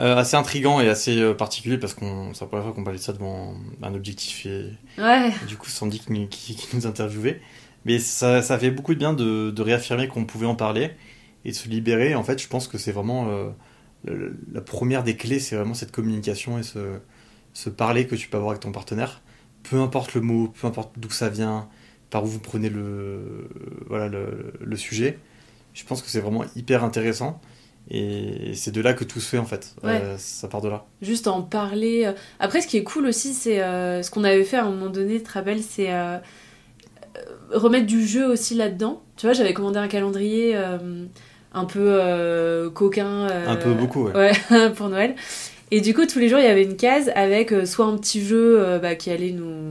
euh, 0.00 0.16
assez 0.16 0.36
intrigant 0.36 0.80
et 0.80 0.88
assez 0.88 1.18
euh, 1.18 1.34
particulier 1.34 1.76
parce 1.78 1.92
qu'on 1.94 2.32
c'est 2.34 2.40
la 2.40 2.46
première 2.48 2.64
fois 2.64 2.72
qu'on 2.74 2.82
parlait 2.84 2.98
de 2.98 3.04
ça 3.04 3.12
devant 3.12 3.54
un 3.82 3.94
objectif 3.94 4.46
et, 4.46 4.70
Ouais, 4.98 5.30
et 5.42 5.46
du 5.46 5.56
coup 5.56 5.68
Sandy 5.68 6.00
qui, 6.00 6.28
qui- 6.28 6.56
qui 6.56 6.76
nous 6.76 6.86
interviewait. 6.86 7.40
Mais 7.84 7.98
ça, 7.98 8.42
ça 8.42 8.58
fait 8.58 8.70
beaucoup 8.70 8.94
de 8.94 8.98
bien 8.98 9.12
de, 9.12 9.50
de 9.50 9.62
réaffirmer 9.62 10.08
qu'on 10.08 10.24
pouvait 10.24 10.46
en 10.46 10.54
parler 10.54 10.92
et 11.44 11.50
de 11.50 11.56
se 11.56 11.68
libérer. 11.68 12.14
En 12.14 12.22
fait, 12.22 12.40
je 12.40 12.48
pense 12.48 12.68
que 12.68 12.78
c'est 12.78 12.92
vraiment 12.92 13.28
euh, 13.28 13.48
le- 14.04 14.36
la 14.52 14.60
première 14.60 15.02
des 15.04 15.16
clés, 15.16 15.38
c'est 15.40 15.56
vraiment 15.56 15.74
cette 15.74 15.92
communication 15.92 16.58
et 16.58 16.62
ce, 16.62 16.78
ce 17.52 17.70
parler 17.70 18.06
que 18.06 18.14
tu 18.16 18.28
peux 18.28 18.36
avoir 18.36 18.50
avec 18.52 18.62
ton 18.62 18.72
partenaire. 18.72 19.20
Peu 19.62 19.76
importe 19.80 20.14
le 20.14 20.20
mot, 20.20 20.48
peu 20.48 20.66
importe 20.66 20.92
d'où 20.98 21.10
ça 21.10 21.28
vient, 21.28 21.68
par 22.10 22.24
où 22.24 22.26
vous 22.26 22.40
prenez 22.40 22.68
le, 22.68 23.48
voilà, 23.86 24.08
le, 24.08 24.52
le 24.60 24.76
sujet. 24.76 25.18
Je 25.74 25.84
pense 25.84 26.02
que 26.02 26.08
c'est 26.10 26.20
vraiment 26.20 26.44
hyper 26.56 26.84
intéressant. 26.84 27.40
Et 27.90 28.52
c'est 28.54 28.70
de 28.70 28.80
là 28.80 28.92
que 28.94 29.02
tout 29.02 29.18
se 29.18 29.28
fait 29.28 29.38
en 29.38 29.44
fait. 29.44 29.74
Ouais. 29.82 30.00
Euh, 30.00 30.16
ça 30.16 30.46
part 30.46 30.60
de 30.60 30.68
là. 30.68 30.84
juste 31.00 31.26
en 31.26 31.42
parler. 31.42 32.04
euh. 32.06 32.12
Après, 32.38 32.60
ce 32.60 32.68
qui 32.68 32.76
est 32.76 32.84
cool 32.84 33.06
aussi, 33.06 33.34
c'est 33.34 33.60
euh, 33.60 34.02
ce 34.02 34.10
qu'on 34.10 34.22
avait 34.24 34.44
fait 34.44 34.56
à 34.56 34.64
un 34.64 34.70
moment 34.70 34.88
donné, 34.88 35.18
tu 35.18 35.24
te 35.24 35.32
rappelles, 35.32 35.62
c'est 35.62 35.92
euh, 35.92 36.18
remettre 37.50 37.86
du 37.86 38.06
jeu 38.06 38.26
aussi 38.26 38.54
là-dedans. 38.54 39.02
Tu 39.16 39.26
vois, 39.26 39.32
j'avais 39.32 39.52
commandé 39.52 39.78
un 39.78 39.88
calendrier 39.88 40.54
un 41.54 41.64
peu 41.64 41.80
euh, 41.80 42.70
coquin. 42.70 43.28
euh, 43.30 43.46
Un 43.48 43.56
peu 43.56 43.72
beaucoup, 43.74 44.04
ouais. 44.08 44.32
Ouais, 44.50 44.70
pour 44.76 44.88
Noël. 44.88 45.14
Et 45.70 45.80
du 45.80 45.94
coup, 45.94 46.06
tous 46.06 46.18
les 46.18 46.28
jours, 46.28 46.38
il 46.38 46.44
y 46.44 46.48
avait 46.48 46.64
une 46.64 46.76
case 46.76 47.10
avec 47.14 47.52
euh, 47.52 47.64
soit 47.66 47.86
un 47.86 47.96
petit 47.96 48.22
jeu 48.24 48.56
euh, 48.60 48.78
bah, 48.78 48.94
qui 48.94 49.10
allait 49.10 49.32
nous. 49.32 49.70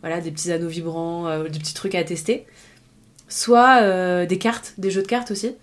Voilà, 0.00 0.20
des 0.20 0.30
petits 0.30 0.52
anneaux 0.52 0.68
vibrants, 0.68 1.26
euh, 1.26 1.44
des 1.48 1.58
petits 1.58 1.74
trucs 1.74 1.94
à 1.94 2.04
tester. 2.04 2.46
Soit 3.28 3.82
euh, 3.82 4.26
des 4.26 4.38
cartes, 4.38 4.74
des 4.78 4.90
jeux 4.90 5.02
de 5.02 5.06
cartes 5.08 5.30
aussi. 5.30 5.54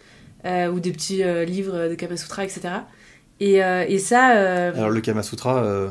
euh, 0.45 0.67
ou 0.69 0.79
des 0.79 0.91
petits 0.91 1.23
euh, 1.23 1.45
livres 1.45 1.87
de 1.89 1.95
Kama 1.95 2.17
Sutra, 2.17 2.43
etc. 2.43 2.61
Et, 3.39 3.63
euh, 3.63 3.85
et 3.87 3.97
ça. 3.97 4.35
euh, 4.37 4.71
Alors 4.75 4.89
le 4.91 5.01
Kama 5.01 5.23
Sutra, 5.23 5.63
euh, 5.63 5.89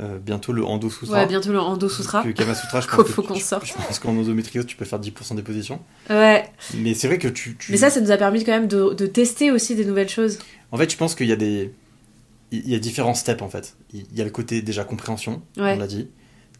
euh, 0.00 0.18
bientôt 0.18 0.52
le 0.52 0.64
Endo 0.64 0.90
Sutra. 0.90 1.18
ouais, 1.20 1.26
bientôt 1.26 1.50
le 1.52 1.60
Endo 1.60 1.88
Sutra. 1.88 2.22
Le 2.24 2.32
Kama 2.32 2.54
Sutra, 2.54 2.80
je 2.80 2.86
pense 2.88 3.04
que 3.06 3.12
faut 3.12 3.22
qu'on 3.22 3.34
sorte. 3.34 3.66
Je 3.66 3.72
pense 3.74 3.98
qu'en 3.98 4.16
endométriose, 4.16 4.66
tu 4.66 4.76
peux 4.76 4.84
faire 4.84 5.00
10% 5.00 5.34
des 5.34 5.42
positions. 5.42 5.80
Ouais. 6.10 6.44
Mais 6.74 6.94
c'est 6.94 7.08
vrai 7.08 7.18
que 7.18 7.28
tu, 7.28 7.56
tu- 7.56 7.72
Mais 7.72 7.78
ça, 7.78 7.90
ça 7.90 8.00
nous 8.00 8.10
a 8.10 8.16
permis 8.16 8.44
quand 8.44 8.52
même 8.52 8.68
de, 8.68 8.94
de 8.94 9.06
tester 9.06 9.50
aussi 9.50 9.74
des 9.74 9.84
nouvelles 9.84 10.08
choses. 10.08 10.38
En 10.72 10.76
fait, 10.76 10.90
je 10.92 10.96
pense 10.96 11.14
qu'il 11.14 11.26
y 11.26 11.32
a 11.32 11.36
des... 11.36 11.72
Il 12.50 12.68
y 12.68 12.74
a 12.74 12.78
différents 12.78 13.14
steps, 13.14 13.42
en 13.42 13.48
fait. 13.48 13.76
Il 13.92 14.06
y 14.16 14.20
a 14.22 14.24
le 14.24 14.30
côté, 14.30 14.62
déjà, 14.62 14.84
compréhension, 14.84 15.42
Ouais. 15.58 15.74
on 15.74 15.78
l'a 15.78 15.86
dit. 15.86 16.08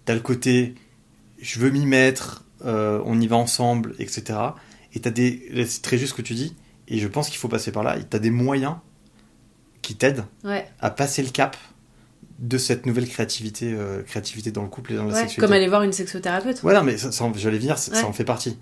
T'as 0.05 0.15
le 0.15 0.21
côté, 0.21 0.75
je 1.41 1.59
veux 1.61 1.71
m'y 1.71 1.87
mettre, 1.87 2.45
euh, 2.65 3.01
on 3.07 3.19
y 3.21 3.27
va 3.27 3.37
ensemble, 3.37 3.95
etc. 3.99 4.39
Et 4.95 5.01
t'as 5.01 5.11
des... 5.11 5.65
C'est 5.67 5.81
très 5.83 5.97
juste 5.97 6.13
ce 6.13 6.17
que 6.17 6.23
tu 6.23 6.35
dis. 6.35 6.55
Et 6.89 6.99
je 6.99 7.09
pense 7.09 7.29
qu'il 7.29 7.39
faut 7.39 7.49
passer 7.49 7.73
par 7.73 7.83
là. 7.85 7.97
T'as 8.09 8.19
des 8.19 8.31
moyens 8.31 8.75
qui 9.83 9.95
t'aident 9.95 10.25
Ouais. 10.45 10.67
à 10.81 10.91
passer 10.91 11.23
le 11.23 11.31
cap 11.31 11.57
de 12.39 12.57
cette 12.59 12.87
nouvelle 12.87 13.09
créativité, 13.09 13.73
euh, 13.73 14.03
créativité 14.03 14.51
dans 14.53 14.63
le 14.63 14.69
couple 14.69 14.93
et 14.93 14.97
dans 14.97 15.03
la 15.05 15.09
ouais. 15.09 15.15
sexualité. 15.15 15.41
Comme 15.41 15.53
aller 15.53 15.69
voir 15.69 15.83
une 15.83 15.93
sexothérapeute. 15.93 16.63
Ouais, 16.63 16.75
non, 16.75 16.83
mais 16.85 16.97
ça, 16.97 17.11
j'allais 17.37 17.59
venir, 17.59 17.79
ça, 17.79 18.07
en 18.07 18.13
fait 18.13 18.25
partie. 18.25 18.57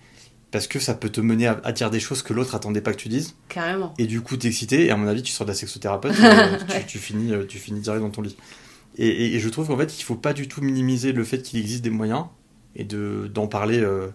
Parce 0.50 0.66
que 0.66 0.78
ça 0.78 0.94
peut 0.94 1.10
te 1.10 1.20
mener 1.20 1.46
à, 1.48 1.60
à 1.64 1.72
dire 1.72 1.90
des 1.90 2.00
choses 2.00 2.22
que 2.22 2.32
l'autre 2.32 2.54
attendait 2.54 2.80
pas 2.80 2.92
que 2.92 2.96
tu 2.98 3.08
dises. 3.08 3.34
Carrément. 3.48 3.92
Et 3.98 4.06
du 4.06 4.20
coup, 4.22 4.36
t'exciter. 4.36 4.86
Et 4.86 4.90
à 4.90 4.96
mon 4.96 5.06
avis, 5.08 5.22
tu 5.22 5.32
sors 5.32 5.44
de 5.44 5.50
la 5.50 5.56
sexothérapeute. 5.56 6.14
euh, 6.22 6.56
tu, 6.80 6.86
tu 6.86 6.98
finis, 6.98 7.32
euh, 7.32 7.44
tu 7.44 7.58
finis 7.58 7.80
direct 7.80 8.00
dans 8.00 8.10
ton 8.10 8.22
lit. 8.22 8.36
Et, 8.96 9.08
et- 9.08 9.34
et 9.34 9.40
je 9.40 9.48
trouve 9.50 9.66
qu'en 9.66 9.76
fait, 9.76 9.98
il 9.98 10.02
faut 10.04 10.14
pas 10.14 10.32
du 10.32 10.48
tout 10.48 10.62
minimiser 10.62 11.12
le 11.12 11.24
fait 11.24 11.42
qu'il 11.42 11.58
existe 11.60 11.82
des 11.82 11.90
moyens 11.90 12.26
et 12.76 12.84
de 12.84 13.30
d'en 13.34 13.46
parler, 13.48 13.80
euh, 13.80 14.06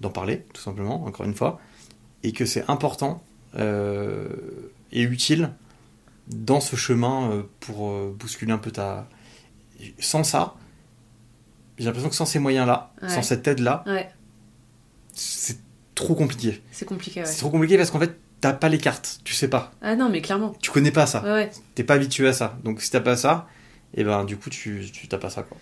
d'en 0.00 0.10
parler, 0.10 0.44
tout 0.52 0.62
simplement, 0.62 1.04
encore 1.04 1.26
une 1.26 1.34
fois. 1.34 1.60
Et 2.22 2.30
que 2.32 2.44
c'est 2.44 2.64
important 2.68 3.24
et 4.92 5.02
utile 5.02 5.50
dans 6.30 6.60
ce 6.60 6.76
chemin 6.76 7.30
euh, 7.30 7.42
pour 7.60 7.90
euh, 7.90 8.14
bousculer 8.18 8.52
un 8.52 8.58
peu 8.58 8.70
ta. 8.70 9.08
Sans 9.98 10.24
ça, 10.24 10.54
j'ai 11.78 11.86
l'impression 11.86 12.08
que 12.10 12.14
sans 12.14 12.26
ces 12.26 12.38
moyens-là, 12.38 12.92
Ouais. 13.02 13.08
sans 13.08 13.22
cette 13.22 13.46
aide-là, 13.48 13.82
Ouais. 13.86 14.08
c'est 15.12 15.58
trop 15.94 16.14
compliqué. 16.14 16.62
C'est 16.72 16.86
compliqué, 16.86 17.20
ouais. 17.20 17.26
C'est 17.26 17.38
trop 17.38 17.50
compliqué 17.50 17.76
parce 17.76 17.90
qu'en 17.90 17.98
fait, 17.98 18.16
t'as 18.40 18.52
pas 18.52 18.68
les 18.68 18.78
cartes, 18.78 19.20
tu 19.24 19.34
sais 19.34 19.48
pas. 19.48 19.72
Ah 19.82 19.96
non, 19.96 20.08
mais 20.08 20.20
clairement. 20.22 20.54
Tu 20.60 20.70
connais 20.70 20.90
pas 20.92 21.06
ça. 21.06 21.22
Ouais. 21.22 21.50
T'es 21.74 21.84
pas 21.84 21.94
habitué 21.94 22.28
à 22.28 22.32
ça. 22.32 22.58
Donc 22.64 22.80
si 22.80 22.90
t'as 22.90 23.00
pas 23.00 23.16
ça, 23.16 23.46
et 23.94 24.04
ben 24.04 24.24
du 24.24 24.36
coup 24.36 24.50
tu 24.50 24.86
tu 24.92 25.08
t'as 25.08 25.18
pas 25.18 25.30
ça 25.30 25.42
quoi. 25.42 25.56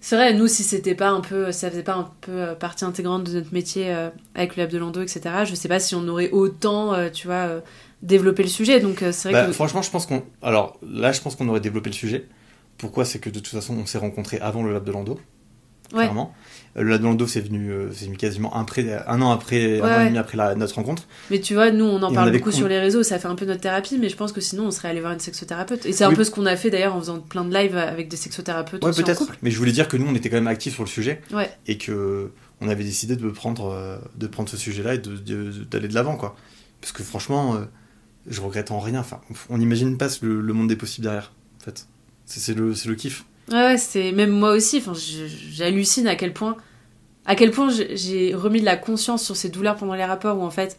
C'est 0.00 0.14
vrai, 0.14 0.32
nous, 0.32 0.46
si 0.46 0.62
c'était 0.62 0.94
pas 0.94 1.08
un 1.10 1.20
peu, 1.20 1.50
ça 1.50 1.68
faisait 1.70 1.82
pas 1.82 1.94
un 1.96 2.08
peu 2.20 2.30
euh, 2.30 2.54
partie 2.54 2.84
intégrante 2.84 3.24
de 3.24 3.32
notre 3.32 3.52
métier 3.52 3.92
euh, 3.92 4.10
avec 4.36 4.54
le 4.56 4.62
lab 4.62 4.70
de 4.70 4.78
Lando, 4.78 5.02
etc., 5.02 5.20
je 5.44 5.56
sais 5.56 5.66
pas 5.66 5.80
si 5.80 5.96
on 5.96 6.06
aurait 6.06 6.30
autant, 6.30 6.94
euh, 6.94 7.10
tu 7.10 7.26
vois, 7.26 7.34
euh, 7.48 7.60
développé 8.02 8.42
le 8.42 8.48
sujet. 8.48 8.80
Donc, 8.80 9.02
euh, 9.02 9.12
c'est 9.12 9.30
vrai 9.30 9.42
Bah, 9.42 9.46
que. 9.48 9.52
Franchement, 9.52 9.82
je 9.82 9.90
pense 9.90 10.06
qu'on 10.06 10.22
alors 10.42 10.78
là, 10.88 11.12
je 11.12 11.20
pense 11.20 11.36
qu'on 11.36 11.48
aurait 11.48 11.60
développé 11.60 11.90
le 11.90 11.94
sujet. 11.94 12.26
Pourquoi? 12.76 13.04
C'est 13.04 13.18
que 13.18 13.30
de 13.30 13.38
toute 13.40 13.48
façon, 13.52 13.76
on 13.76 13.86
s'est 13.86 13.98
rencontrés 13.98 14.38
avant 14.38 14.62
le 14.62 14.72
lab 14.72 14.84
de 14.84 14.92
Lando. 14.92 15.14
Ouais. 15.94 16.00
Clairement. 16.00 16.34
Euh, 16.76 16.82
Le 16.82 16.90
lab 16.90 17.00
de 17.00 17.06
Lando, 17.06 17.26
c'est 17.26 17.40
venu, 17.40 17.70
euh, 17.72 17.88
venu 17.90 18.16
quasiment 18.18 18.54
un, 18.54 18.66
un 19.06 19.22
an 19.22 19.30
après, 19.30 19.80
un 19.80 19.84
an 19.96 20.00
et 20.02 20.04
demi 20.08 20.18
après 20.18 20.36
la- 20.36 20.54
notre 20.54 20.74
rencontre. 20.74 21.04
Mais 21.30 21.40
tu 21.40 21.54
vois, 21.54 21.70
nous, 21.70 21.86
on 21.86 22.02
en 22.02 22.10
Et 22.10 22.14
parle 22.14 22.30
beaucoup 22.30 22.50
con- 22.50 22.56
sur 22.56 22.68
les 22.68 22.78
réseaux, 22.78 23.02
ça 23.02 23.18
fait 23.18 23.26
un 23.26 23.34
peu 23.34 23.46
notre 23.46 23.62
thérapie, 23.62 23.96
mais 23.98 24.10
je 24.10 24.16
pense 24.16 24.32
que 24.32 24.42
sinon, 24.42 24.66
on 24.66 24.70
serait 24.70 24.88
allé 24.88 25.00
voir 25.00 25.12
une 25.14 25.18
sexothérapeute. 25.18 25.86
Et 25.86 25.92
c'est 25.92 26.04
un 26.04 26.12
peu 26.12 26.24
ce 26.24 26.30
qu'on 26.30 26.44
a 26.44 26.56
fait 26.56 26.68
d'ailleurs 26.70 26.94
en 26.94 27.00
faisant 27.00 27.20
plein 27.20 27.44
de 27.46 27.54
lives 27.54 27.76
avec 27.76 28.08
des 28.08 28.18
sexothérapeutes 28.18 28.84
Ouais, 28.84 28.92
peut-être. 28.92 29.26
Mais 29.42 29.50
je 29.50 29.56
voulais 29.58 29.72
dire 29.72 29.88
que 29.88 29.96
nous, 29.96 30.06
on 30.06 30.14
était 30.14 30.28
quand 30.28 30.36
même 30.36 30.46
actifs 30.46 30.74
sur 30.74 30.82
le 30.84 30.88
sujet 30.90 31.22
Ouais. 31.32 31.50
et 31.66 31.78
que 31.78 32.32
on 32.60 32.68
avait 32.68 32.84
décidé 32.84 33.16
de 33.16 33.30
prendre, 33.30 33.98
de 34.14 34.26
prendre 34.26 34.50
ce 34.50 34.58
sujet-là 34.58 34.94
et 34.94 34.98
de- 34.98 35.16
de- 35.16 35.64
d'aller 35.64 35.88
de 35.88 35.94
l'avant 35.94 36.16
quoi. 36.16 36.36
Parce 36.82 36.92
que 36.92 37.02
franchement, 37.02 37.56
je 38.28 38.40
regrette 38.40 38.70
en 38.70 38.78
rien. 38.80 39.00
Enfin, 39.00 39.20
on 39.50 39.58
n'imagine 39.58 39.96
pas 39.98 40.08
le, 40.22 40.40
le 40.40 40.52
monde 40.52 40.68
des 40.68 40.76
possibles 40.76 41.04
derrière. 41.04 41.32
En 41.60 41.64
fait, 41.64 41.86
c'est 42.26 42.54
le, 42.54 42.72
le 42.86 42.94
kiff. 42.94 43.24
Ouais, 43.50 43.76
c'est 43.78 44.12
même 44.12 44.30
moi 44.30 44.52
aussi. 44.52 44.78
Enfin, 44.78 44.92
j'hallucine 44.94 46.06
à 46.06 46.16
quel 46.16 46.32
point, 46.32 46.56
à 47.26 47.34
quel 47.34 47.50
point 47.50 47.70
j'ai- 47.70 47.96
j'ai 47.96 48.34
remis 48.34 48.60
de 48.60 48.64
la 48.66 48.76
conscience 48.76 49.24
sur 49.24 49.36
ces 49.36 49.48
douleurs 49.48 49.76
pendant 49.76 49.94
les 49.94 50.04
rapports. 50.04 50.38
Où 50.38 50.42
en 50.42 50.50
fait, 50.50 50.78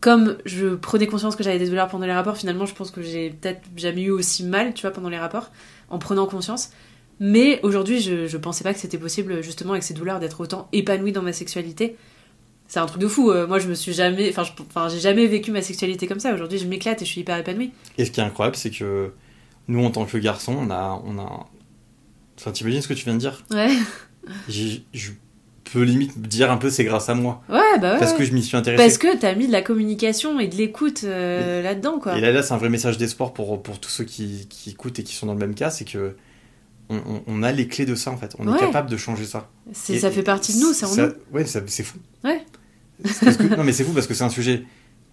comme 0.00 0.36
je 0.44 0.74
prenais 0.74 1.06
conscience 1.06 1.36
que 1.36 1.42
j'avais 1.42 1.58
des 1.58 1.68
douleurs 1.68 1.88
pendant 1.88 2.06
les 2.06 2.12
rapports, 2.12 2.36
finalement, 2.36 2.66
je 2.66 2.74
pense 2.74 2.90
que 2.90 3.02
j'ai 3.02 3.30
peut-être 3.30 3.62
jamais 3.76 4.02
eu 4.02 4.10
aussi 4.10 4.44
mal, 4.44 4.74
tu 4.74 4.82
vois, 4.82 4.90
pendant 4.90 5.08
les 5.08 5.18
rapports, 5.18 5.50
en 5.88 5.98
prenant 5.98 6.26
conscience. 6.26 6.70
Mais 7.18 7.60
aujourd'hui, 7.62 8.00
je, 8.00 8.26
je 8.26 8.36
pensais 8.36 8.62
pas 8.62 8.74
que 8.74 8.78
c'était 8.78 8.98
possible, 8.98 9.42
justement, 9.42 9.72
avec 9.72 9.82
ces 9.82 9.94
douleurs, 9.94 10.20
d'être 10.20 10.38
autant 10.40 10.68
épanouie 10.72 11.12
dans 11.12 11.22
ma 11.22 11.32
sexualité. 11.32 11.96
C'est 12.68 12.80
un 12.80 12.86
truc 12.86 13.00
de 13.00 13.08
fou. 13.08 13.30
Euh, 13.30 13.46
moi, 13.46 13.58
je 13.58 13.68
me 13.68 13.74
suis 13.74 13.92
jamais, 13.92 14.32
enfin, 14.36 14.88
j'ai 14.88 14.98
jamais 15.00 15.26
vécu 15.26 15.52
ma 15.52 15.62
sexualité 15.62 16.06
comme 16.06 16.18
ça. 16.20 16.34
Aujourd'hui, 16.34 16.58
je 16.58 16.66
m'éclate 16.66 17.00
et 17.00 17.04
je 17.04 17.10
suis 17.10 17.20
hyper 17.20 17.36
épanouie. 17.38 17.70
Et 17.98 18.04
ce 18.04 18.10
qui 18.10 18.20
est 18.20 18.24
incroyable, 18.24 18.56
c'est 18.56 18.70
que 18.70 19.12
nous, 19.68 19.84
en 19.84 19.90
tant 19.90 20.04
que 20.04 20.18
garçons, 20.18 20.56
on 20.58 20.70
a, 20.70 21.00
on 21.04 21.18
a. 21.18 21.46
Enfin, 22.38 22.50
t'imagines 22.52 22.82
ce 22.82 22.88
que 22.88 22.94
tu 22.94 23.04
viens 23.04 23.14
de 23.14 23.18
dire? 23.20 23.44
Ouais, 23.52 23.70
Je 24.48 25.10
peux 25.72 25.82
limite 25.82 26.20
dire 26.20 26.50
un 26.50 26.56
peu 26.58 26.70
c'est 26.70 26.84
grâce 26.84 27.08
à 27.08 27.14
moi 27.14 27.42
ouais, 27.48 27.58
bah 27.80 27.94
ouais. 27.94 27.98
parce 27.98 28.12
que 28.12 28.24
je 28.24 28.32
m'y 28.32 28.42
suis 28.42 28.56
intéressé. 28.56 28.82
Parce 28.82 28.98
que 28.98 29.16
t'as 29.18 29.34
mis 29.34 29.46
de 29.48 29.52
la 29.52 29.62
communication 29.62 30.38
et 30.38 30.46
de 30.46 30.54
l'écoute 30.56 31.02
euh, 31.04 31.60
là-dedans, 31.62 31.98
quoi. 31.98 32.16
Et 32.16 32.20
là, 32.20 32.30
là 32.32 32.42
c'est 32.42 32.54
un 32.54 32.56
vrai 32.56 32.68
message 32.68 32.98
d'espoir 32.98 33.32
pour, 33.32 33.60
pour 33.62 33.80
tous 33.80 33.88
ceux 33.90 34.04
qui, 34.04 34.46
qui 34.48 34.70
écoutent 34.70 34.98
et 34.98 35.02
qui 35.02 35.14
sont 35.14 35.26
dans 35.26 35.32
le 35.32 35.38
même 35.40 35.54
cas, 35.54 35.70
c'est 35.70 35.84
que 35.84 36.14
on, 36.88 36.96
on- 36.98 37.22
on 37.26 37.42
a 37.42 37.50
les 37.50 37.66
clés 37.66 37.84
de 37.86 37.96
ça 37.96 38.12
en 38.12 38.16
fait. 38.16 38.34
On 38.38 38.46
Ouais. 38.46 38.56
est 38.56 38.60
capable 38.60 38.88
de 38.90 38.96
changer 38.96 39.24
ça. 39.24 39.48
Et- 39.88 39.98
ça 39.98 40.10
fait 40.10 40.22
partie 40.22 40.54
de 40.54 40.60
nous, 40.60 40.72
c'est 40.72 40.86
en 40.86 40.94
nous. 40.94 41.12
Ouais, 41.32 41.44
c'est 41.44 41.82
fou. 41.82 41.98
Ouais. 42.22 42.44
C'est 43.04 43.24
parce 43.24 43.36
que- 43.36 43.54
non, 43.56 43.64
mais 43.64 43.72
c'est 43.72 43.84
fou 43.84 43.92
parce 43.92 44.06
que 44.06 44.14
c'est 44.14 44.24
un 44.24 44.30
sujet. 44.30 44.64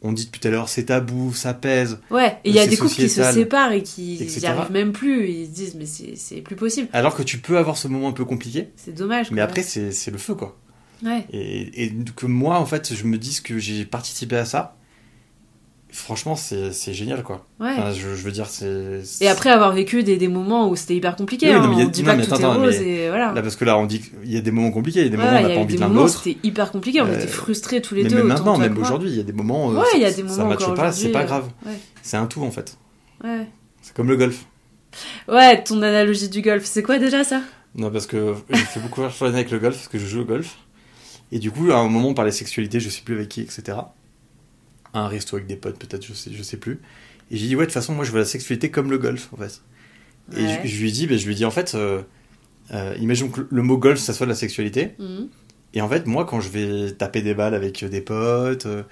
On 0.05 0.11
dit 0.11 0.25
depuis 0.25 0.41
tout 0.41 0.47
à 0.49 0.51
l'heure, 0.51 0.67
c'est 0.67 0.83
tabou, 0.85 1.33
ça 1.33 1.53
pèse. 1.53 1.99
Ouais, 2.11 2.37
et 2.43 2.49
il 2.49 2.55
y 2.55 2.59
a 2.59 2.63
c'est 2.63 2.69
des 2.71 2.77
couples 2.77 2.93
qui 2.93 3.07
se 3.07 3.23
séparent 3.23 3.71
et 3.71 3.83
qui 3.83 4.19
n'y 4.39 4.45
arrivent 4.45 4.71
même 4.71 4.91
plus. 4.91 5.29
Ils 5.29 5.45
se 5.45 5.51
disent, 5.51 5.75
mais 5.75 5.85
c'est, 5.85 6.41
plus 6.41 6.57
possible. 6.57 6.89
Alors 6.91 7.15
que 7.15 7.23
tu 7.23 7.37
peux 7.37 7.57
avoir 7.57 7.77
ce 7.77 7.87
moment 7.87 8.09
un 8.09 8.13
peu 8.13 8.25
compliqué, 8.25 8.69
C'est 8.75 8.93
dommage. 8.93 9.31
mais 9.31 9.39
après, 9.41 9.63
c'est 9.63 9.91
c'est 9.93 10.11
le 10.11 10.17
feu 10.17 10.35
quoi. 10.35 10.57
Ouais. 11.05 11.25
Et, 11.31 11.85
et 11.85 11.93
que 12.15 12.25
moi, 12.25 12.59
en 12.59 12.65
fait, 12.65 12.93
je 12.93 13.03
me 13.05 13.17
dise 13.17 13.39
que 13.41 13.57
j'ai 13.59 13.85
participé 13.85 14.35
à 14.37 14.45
ça. 14.45 14.75
Franchement, 15.95 16.35
c'est 16.35 16.71
génial 16.91 17.21
quoi. 17.21 17.45
Ouais. 17.59 17.69
Enfin, 17.71 17.91
je, 17.93 18.15
je 18.15 18.23
veux 18.23 18.31
dire, 18.31 18.47
c'est. 18.47 19.01
Et 19.21 19.27
après 19.27 19.51
avoir 19.51 19.71
vécu 19.73 20.01
des, 20.01 20.17
des 20.17 20.27
moments 20.27 20.67
où 20.67 20.75
c'était 20.75 20.95
hyper 20.95 21.15
compliqué, 21.15 21.45
Oui, 21.49 21.53
hein, 21.53 21.61
non, 21.61 21.75
mais 21.75 21.83
a- 21.83 21.85
on 21.85 21.89
dit 21.89 22.01
non, 22.01 22.07
pas 22.07 22.15
mais 22.15 22.23
que 22.23 22.27
tout 22.29 22.33
attends, 22.33 22.55
est 22.55 22.57
rose 22.65 22.75
mais 22.79 22.87
et 22.89 23.09
voilà. 23.09 23.31
Là, 23.31 23.41
parce 23.43 23.55
que 23.55 23.63
là, 23.63 23.77
on 23.77 23.85
dit 23.85 23.99
qu'il 24.01 24.31
y 24.33 24.37
a 24.37 24.41
des 24.41 24.49
moments 24.49 24.71
compliqués, 24.71 25.01
il 25.01 25.03
y 25.03 25.07
a 25.07 25.11
des 25.11 25.17
moments 25.17 25.29
où 25.31 25.35
on 25.37 25.41
n'a 25.47 25.49
pas 25.53 25.59
envie 25.61 25.75
de 25.75 25.79
l'un 25.81 25.87
de 25.87 25.91
moments 25.93 26.01
où 26.05 26.07
l'autre. 26.07 26.23
c'était 26.23 26.39
hyper 26.41 26.71
compliqué, 26.71 26.99
on 27.01 27.05
Euh, 27.05 27.15
était 27.15 27.27
frustrés 27.27 27.79
tous 27.79 27.93
les 27.93 28.03
Mais 28.03 28.09
deux. 28.09 28.15
même 28.17 28.27
maintenant, 28.27 28.57
même 28.57 28.75
aujourd'hui, 28.79 29.11
il 29.11 29.17
y 29.17 29.19
a 29.19 29.23
des 29.23 29.33
moments 29.33 29.67
où 29.67 29.73
Ouais, 29.77 29.83
ça, 29.83 29.97
il 29.97 30.01
y 30.01 30.05
a 30.05 30.09
des 30.11 30.15
ça 30.15 30.23
moments 30.23 30.49
matche 30.49 30.73
pas, 30.75 30.91
c'est 30.91 31.09
pas 31.09 31.21
euh, 31.21 31.25
grave. 31.25 31.45
ouais. 31.67 31.73
C'est 32.01 32.17
un 32.17 32.25
tout 32.25 32.41
en 32.41 32.49
fait. 32.51 32.75
Ouais. 33.23 33.47
C'est 33.83 33.95
comme 33.95 34.09
le 34.09 34.17
golf. 34.17 34.45
Ouais, 35.27 35.63
ton 35.63 35.81
analogie 35.83 36.29
du 36.29 36.41
golf, 36.41 36.65
c'est 36.65 36.81
quoi 36.81 36.97
déjà 36.97 37.23
ça? 37.23 37.41
Non, 37.75 37.91
parce 37.91 38.07
que 38.07 38.33
j'ai 38.49 38.57
fait 38.57 38.79
beaucoup 38.79 39.01
rire 39.05 39.11
avec 39.21 39.51
le 39.51 39.59
golf, 39.59 39.75
parce 39.75 39.87
que 39.89 39.99
je 39.99 40.07
joue 40.07 40.21
au 40.21 40.25
golf. 40.25 40.57
Et 41.31 41.37
du 41.39 41.51
coup, 41.51 41.71
à 41.71 41.75
un 41.77 41.87
moment, 41.87 42.09
on 42.09 42.13
parlait 42.15 42.31
sexualité, 42.31 42.79
je 42.79 42.89
sais 42.89 43.01
plus 43.03 43.15
avec 43.15 43.29
qui, 43.29 43.41
etc. 43.41 43.77
À 44.93 45.01
un 45.01 45.07
resto 45.07 45.35
avec 45.35 45.47
des 45.47 45.55
potes, 45.55 45.77
peut-être, 45.79 46.05
je 46.05 46.13
sais, 46.13 46.31
je 46.33 46.43
sais 46.43 46.57
plus. 46.57 46.81
Et 47.31 47.37
j'ai 47.37 47.47
dit, 47.47 47.55
ouais, 47.55 47.63
de 47.63 47.65
toute 47.67 47.73
façon, 47.73 47.93
moi, 47.93 48.05
je 48.05 48.11
vois 48.11 48.19
la 48.19 48.25
sexualité 48.25 48.69
comme 48.69 48.91
le 48.91 48.97
golf, 48.97 49.29
en 49.33 49.37
fait. 49.37 49.61
Et 50.35 50.47
je, 50.47 50.67
je 50.67 50.81
lui 50.81 50.91
dit, 50.91 51.07
ben, 51.07 51.17
je 51.17 51.27
lui 51.27 51.35
dit, 51.35 51.45
en 51.45 51.51
fait, 51.51 51.75
euh, 51.75 52.01
euh, 52.71 52.95
imaginons 52.99 53.29
que 53.29 53.41
le 53.49 53.61
mot 53.61 53.77
golf, 53.77 53.99
ça 53.99 54.13
soit 54.13 54.25
de 54.25 54.31
la 54.31 54.35
sexualité. 54.35 54.95
Mhm. 54.99 55.29
Et 55.73 55.81
en 55.81 55.89
fait, 55.89 56.05
moi, 56.05 56.25
quand 56.25 56.39
je 56.39 56.49
vais 56.49 56.91
taper 56.91 57.21
des 57.21 57.33
balles 57.33 57.55
avec 57.55 57.83
des 57.83 58.01
potes, 58.01 58.65
euh, 58.67 58.83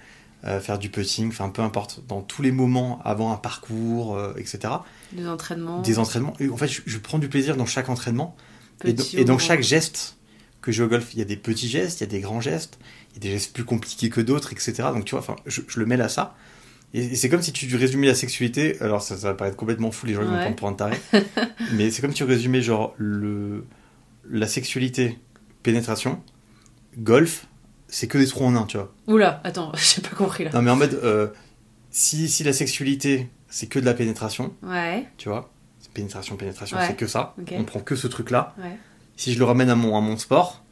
euh, 0.45 0.59
faire 0.59 0.79
du 0.79 0.89
putting, 0.89 1.27
enfin, 1.27 1.49
peu 1.49 1.61
importe, 1.61 2.01
dans 2.07 2.21
tous 2.21 2.41
les 2.41 2.51
moments 2.51 2.99
avant 3.05 3.31
un 3.31 3.37
parcours, 3.37 4.17
euh, 4.17 4.33
etc., 4.37 4.73
Des 5.13 5.27
entraînements. 5.27 5.81
des 5.81 5.99
entraînements, 5.99 6.33
et 6.39 6.49
en 6.49 6.57
fait, 6.57 6.67
je, 6.67 6.81
je 6.85 6.97
prends 6.97 7.19
du 7.19 7.29
plaisir 7.29 7.55
dans 7.55 7.67
chaque 7.67 7.89
entraînement. 7.89 8.35
Et, 8.83 9.25
dans 9.25 9.37
chaque 9.37 9.61
geste 9.61 10.17
que 10.61 10.71
je 10.71 10.77
joue 10.77 10.83
au 10.85 10.87
golf, 10.89 11.13
il 11.13 11.19
y 11.19 11.21
a 11.21 11.25
des 11.25 11.37
petits 11.37 11.67
gestes, 11.69 12.01
il 12.01 12.03
y 12.03 12.07
a 12.07 12.09
des 12.09 12.19
grands 12.19 12.41
gestes, 12.41 12.77
il 13.11 13.15
y 13.15 13.17
a 13.17 13.29
des 13.29 13.31
gestes 13.37 13.53
plus 13.53 13.63
compliqués 13.65 14.09
que 14.09 14.21
d'autres, 14.21 14.51
etc. 14.53 14.73
Donc 14.93 15.05
tu 15.05 15.11
vois, 15.11 15.19
enfin, 15.19 15.35
je, 15.45 15.61
je 15.67 15.79
le 15.79 15.85
mêle 15.85 16.01
à 16.01 16.09
ça. 16.09 16.35
Et, 16.93 16.99
et 17.05 17.15
c'est 17.15 17.29
comme 17.29 17.41
si 17.41 17.51
tu 17.53 17.73
résumais 17.75 18.07
la 18.07 18.15
sexualité. 18.15 18.79
Alors 18.81 19.01
ça, 19.01 19.17
ça 19.17 19.29
va 19.29 19.33
paraître 19.33 19.57
complètement 19.57 19.91
fou, 19.91 20.05
les 20.05 20.13
gens 20.13 20.21
ils 20.21 20.27
vont 20.27 20.33
Ouais. 20.33 20.41
prendre 20.41 20.55
pour 20.55 20.67
un 20.67 20.73
taré. 20.73 20.97
mais 21.73 21.89
c'est 21.89 22.01
comme 22.01 22.11
si 22.11 22.17
tu 22.17 22.23
résumais 22.25 22.61
genre 22.61 22.93
le, 22.97 23.65
la 24.29 24.47
sexualité, 24.47 25.17
pénétration, 25.63 26.21
golf, 26.97 27.47
c'est 27.87 28.07
que 28.07 28.17
des 28.17 28.27
trous 28.27 28.45
en 28.45 28.55
un, 28.55 28.65
tu 28.65 28.77
vois. 28.77 28.93
Oula, 29.07 29.41
attends, 29.43 29.71
j'ai 29.95 30.01
pas 30.01 30.15
compris 30.15 30.43
là. 30.45 30.51
Non 30.53 30.61
mais 30.61 30.71
en 30.71 30.75
mode, 30.75 30.99
euh, 31.03 31.27
si, 31.89 32.27
si 32.29 32.43
la 32.43 32.53
sexualité, 32.53 33.29
c'est 33.49 33.67
que 33.67 33.79
de 33.79 33.85
la 33.85 33.93
pénétration, 33.93 34.53
Ouais, 34.63 35.07
tu 35.17 35.29
vois, 35.29 35.51
c'est 35.79 35.91
pénétration, 35.91 36.35
pénétration, 36.37 36.77
Ouais. 36.77 36.85
c'est 36.87 36.95
que 36.95 37.07
ça. 37.07 37.35
On 37.51 37.63
prend 37.63 37.79
que 37.79 37.95
ce 37.95 38.07
truc-là 38.07 38.53
ouais. 38.59 38.77
Si 39.21 39.33
je 39.33 39.39
le 39.39 39.45
ramène 39.45 39.69
à 39.69 39.75
mon, 39.75 39.95
à 39.95 40.01
mon 40.01 40.17
sport, 40.17 40.63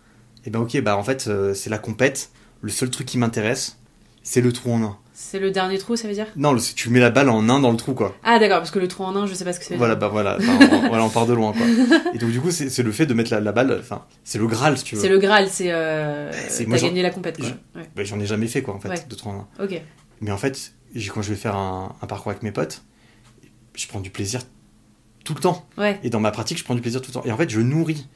et 0.46 0.50
ben 0.50 0.60
ok, 0.60 0.82
bah 0.82 0.98
en 0.98 1.04
fait, 1.04 1.28
euh, 1.28 1.54
c'est 1.54 1.70
la 1.70 1.78
compète. 1.78 2.32
Le 2.62 2.70
seul 2.72 2.90
truc 2.90 3.06
qui 3.08 3.18
m'intéresse, 3.18 3.78
c'est 4.24 4.42
le 4.42 4.52
trou 4.52 4.72
en 4.74 4.82
un. 4.84 4.98
C'est 5.14 5.40
le 5.40 5.52
dernier 5.52 5.78
trou, 5.78 5.96
ça 5.96 6.08
veut 6.08 6.14
dire? 6.14 6.28
Non, 6.36 6.54
le- 6.54 6.60
tu 6.62 6.90
mets 6.90 7.00
la 7.00 7.10
balle 7.12 7.30
en 7.30 7.48
un 7.50 7.60
dans 7.60 7.72
le 7.72 7.78
trou, 7.78 7.94
quoi. 7.94 8.16
Ah 8.24 8.40
d'accord, 8.40 8.58
parce 8.60 8.72
que 8.72 8.80
le 8.80 8.88
trou 8.88 9.04
en 9.04 9.16
un, 9.16 9.28
je 9.28 9.34
sais 9.34 9.44
pas 9.46 9.54
ce 9.54 9.60
que 9.60 9.70
veut 9.70 9.78
Voilà, 9.78 9.96
bah 9.96 10.08
voilà, 10.08 10.38
on, 10.40 10.88
voilà, 10.88 11.04
on 11.04 11.10
part 11.10 11.26
de 11.28 11.34
loin, 11.34 11.52
quoi. 11.54 11.66
Et 12.14 12.18
donc, 12.18 12.32
du 12.32 12.40
coup, 12.42 12.50
c'est 12.52 12.70
c'est 12.70 12.84
le 12.84 12.92
fait 12.92 13.06
de 13.06 13.14
mettre 13.14 13.32
la, 13.32 13.40
la 13.40 13.52
balle, 13.52 13.78
enfin, 13.80 14.06
c'est 14.24 14.38
le 14.40 14.48
Graal, 14.48 14.78
si 14.78 14.84
tu 14.86 14.96
veux. 14.96 15.02
C'est 15.02 15.10
le 15.10 15.20
Graal, 15.20 15.48
c'est... 15.50 15.72
Euh... 15.72 16.32
C'est- 16.48 16.66
T'as 16.66 16.80
gagné 16.80 17.02
la 17.04 17.12
compète, 17.12 17.38
quoi. 17.38 17.48
Ouais. 17.76 17.88
Bah, 17.96 18.04
J'en 18.04 18.20
ai 18.20 18.26
jamais 18.26 18.48
fait, 18.48 18.62
quoi, 18.64 18.74
en 18.74 18.80
fait, 18.80 18.90
Ouais. 18.90 19.06
de 19.08 19.16
trou 19.16 19.30
en 19.30 19.48
un. 19.60 19.64
Ok. 19.64 19.82
Mais 20.22 20.32
en 20.32 20.38
fait, 20.38 20.74
quand 21.14 21.22
je 21.22 21.30
vais 21.30 21.36
faire 21.36 21.56
un, 21.56 21.96
un 22.02 22.08
parcours 22.08 22.32
avec 22.32 22.42
mes 22.44 22.52
potes, 22.52 22.82
je 23.76 23.88
prends 23.88 24.00
du 24.02 24.10
plaisir 24.10 24.42
tout 25.26 25.34
le 25.36 25.40
temps. 25.42 25.68
Ouais, 25.78 26.00
Et 26.04 26.10
dans 26.10 26.20
ma 26.20 26.32
pratique, 26.32 26.58
je 26.58 26.64
prends 26.64 26.76
du 26.76 26.82
plaisir 26.82 27.02
tout 27.02 27.12
le 27.12 27.14
temps. 27.14 27.26
Et 27.26 27.32
en 27.32 27.38
fait, 27.38 27.50
je 27.50 27.60
nourris, 27.60 28.08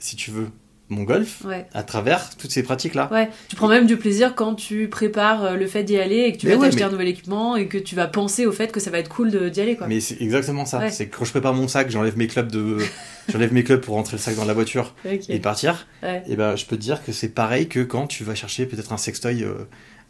si 0.00 0.16
tu 0.16 0.30
veux, 0.32 0.48
mon 0.88 1.04
golf 1.04 1.42
ouais. 1.44 1.66
à 1.72 1.84
travers 1.84 2.36
toutes 2.36 2.50
ces 2.50 2.64
pratiques-là. 2.64 3.08
Ouais, 3.12 3.28
tu 3.48 3.54
prends 3.54 3.68
même 3.68 3.86
du 3.86 3.96
plaisir 3.96 4.34
quand 4.34 4.56
tu 4.56 4.88
prépares 4.88 5.44
euh, 5.44 5.54
le 5.54 5.68
fait 5.68 5.84
d'y 5.84 5.96
aller 5.96 6.16
et 6.22 6.32
que 6.32 6.38
tu 6.38 6.46
Mais 6.48 6.54
vas 6.54 6.58
ouais, 6.58 6.66
t'acheter 6.66 6.80
mais- 6.82 6.88
un 6.88 6.90
nouvel 6.90 7.06
équipement 7.08 7.54
et 7.54 7.68
que 7.68 7.78
tu 7.78 7.94
vas 7.94 8.08
penser 8.08 8.44
au 8.44 8.50
fait 8.50 8.72
que 8.72 8.80
ça 8.80 8.90
va 8.90 8.98
être 8.98 9.08
cool 9.08 9.30
d'y 9.50 9.60
aller, 9.60 9.76
quoi. 9.76 9.86
Mais 9.86 10.00
c'est 10.00 10.20
exactement 10.20 10.64
ça. 10.64 10.80
Ouais. 10.80 10.90
C'est 10.90 11.06
quand 11.06 11.24
je 11.24 11.30
prépare 11.30 11.54
mon 11.54 11.68
sac, 11.68 11.90
j'enlève 11.90 12.18
mes 12.18 12.26
clubs 12.26 12.50
de, 12.50 12.78
j'enlève 13.28 13.52
mes 13.52 13.62
clubs 13.62 13.80
pour 13.80 13.94
rentrer 13.94 14.16
le 14.16 14.20
sac 14.20 14.34
dans 14.34 14.44
la 14.44 14.52
voiture 14.54 14.96
et 15.04 15.38
partir. 15.38 15.86
Et 16.26 16.34
ben, 16.34 16.56
je 16.56 16.66
peux 16.66 16.76
te 16.76 16.82
dire 16.82 17.04
que 17.04 17.12
c'est 17.12 17.28
pareil 17.28 17.68
que 17.68 17.80
quand 17.80 18.08
tu 18.08 18.24
vas 18.24 18.34
chercher 18.34 18.66
peut-être 18.66 18.92
un 18.92 18.96
sextoy, 18.96 19.44
euh, 19.44 19.54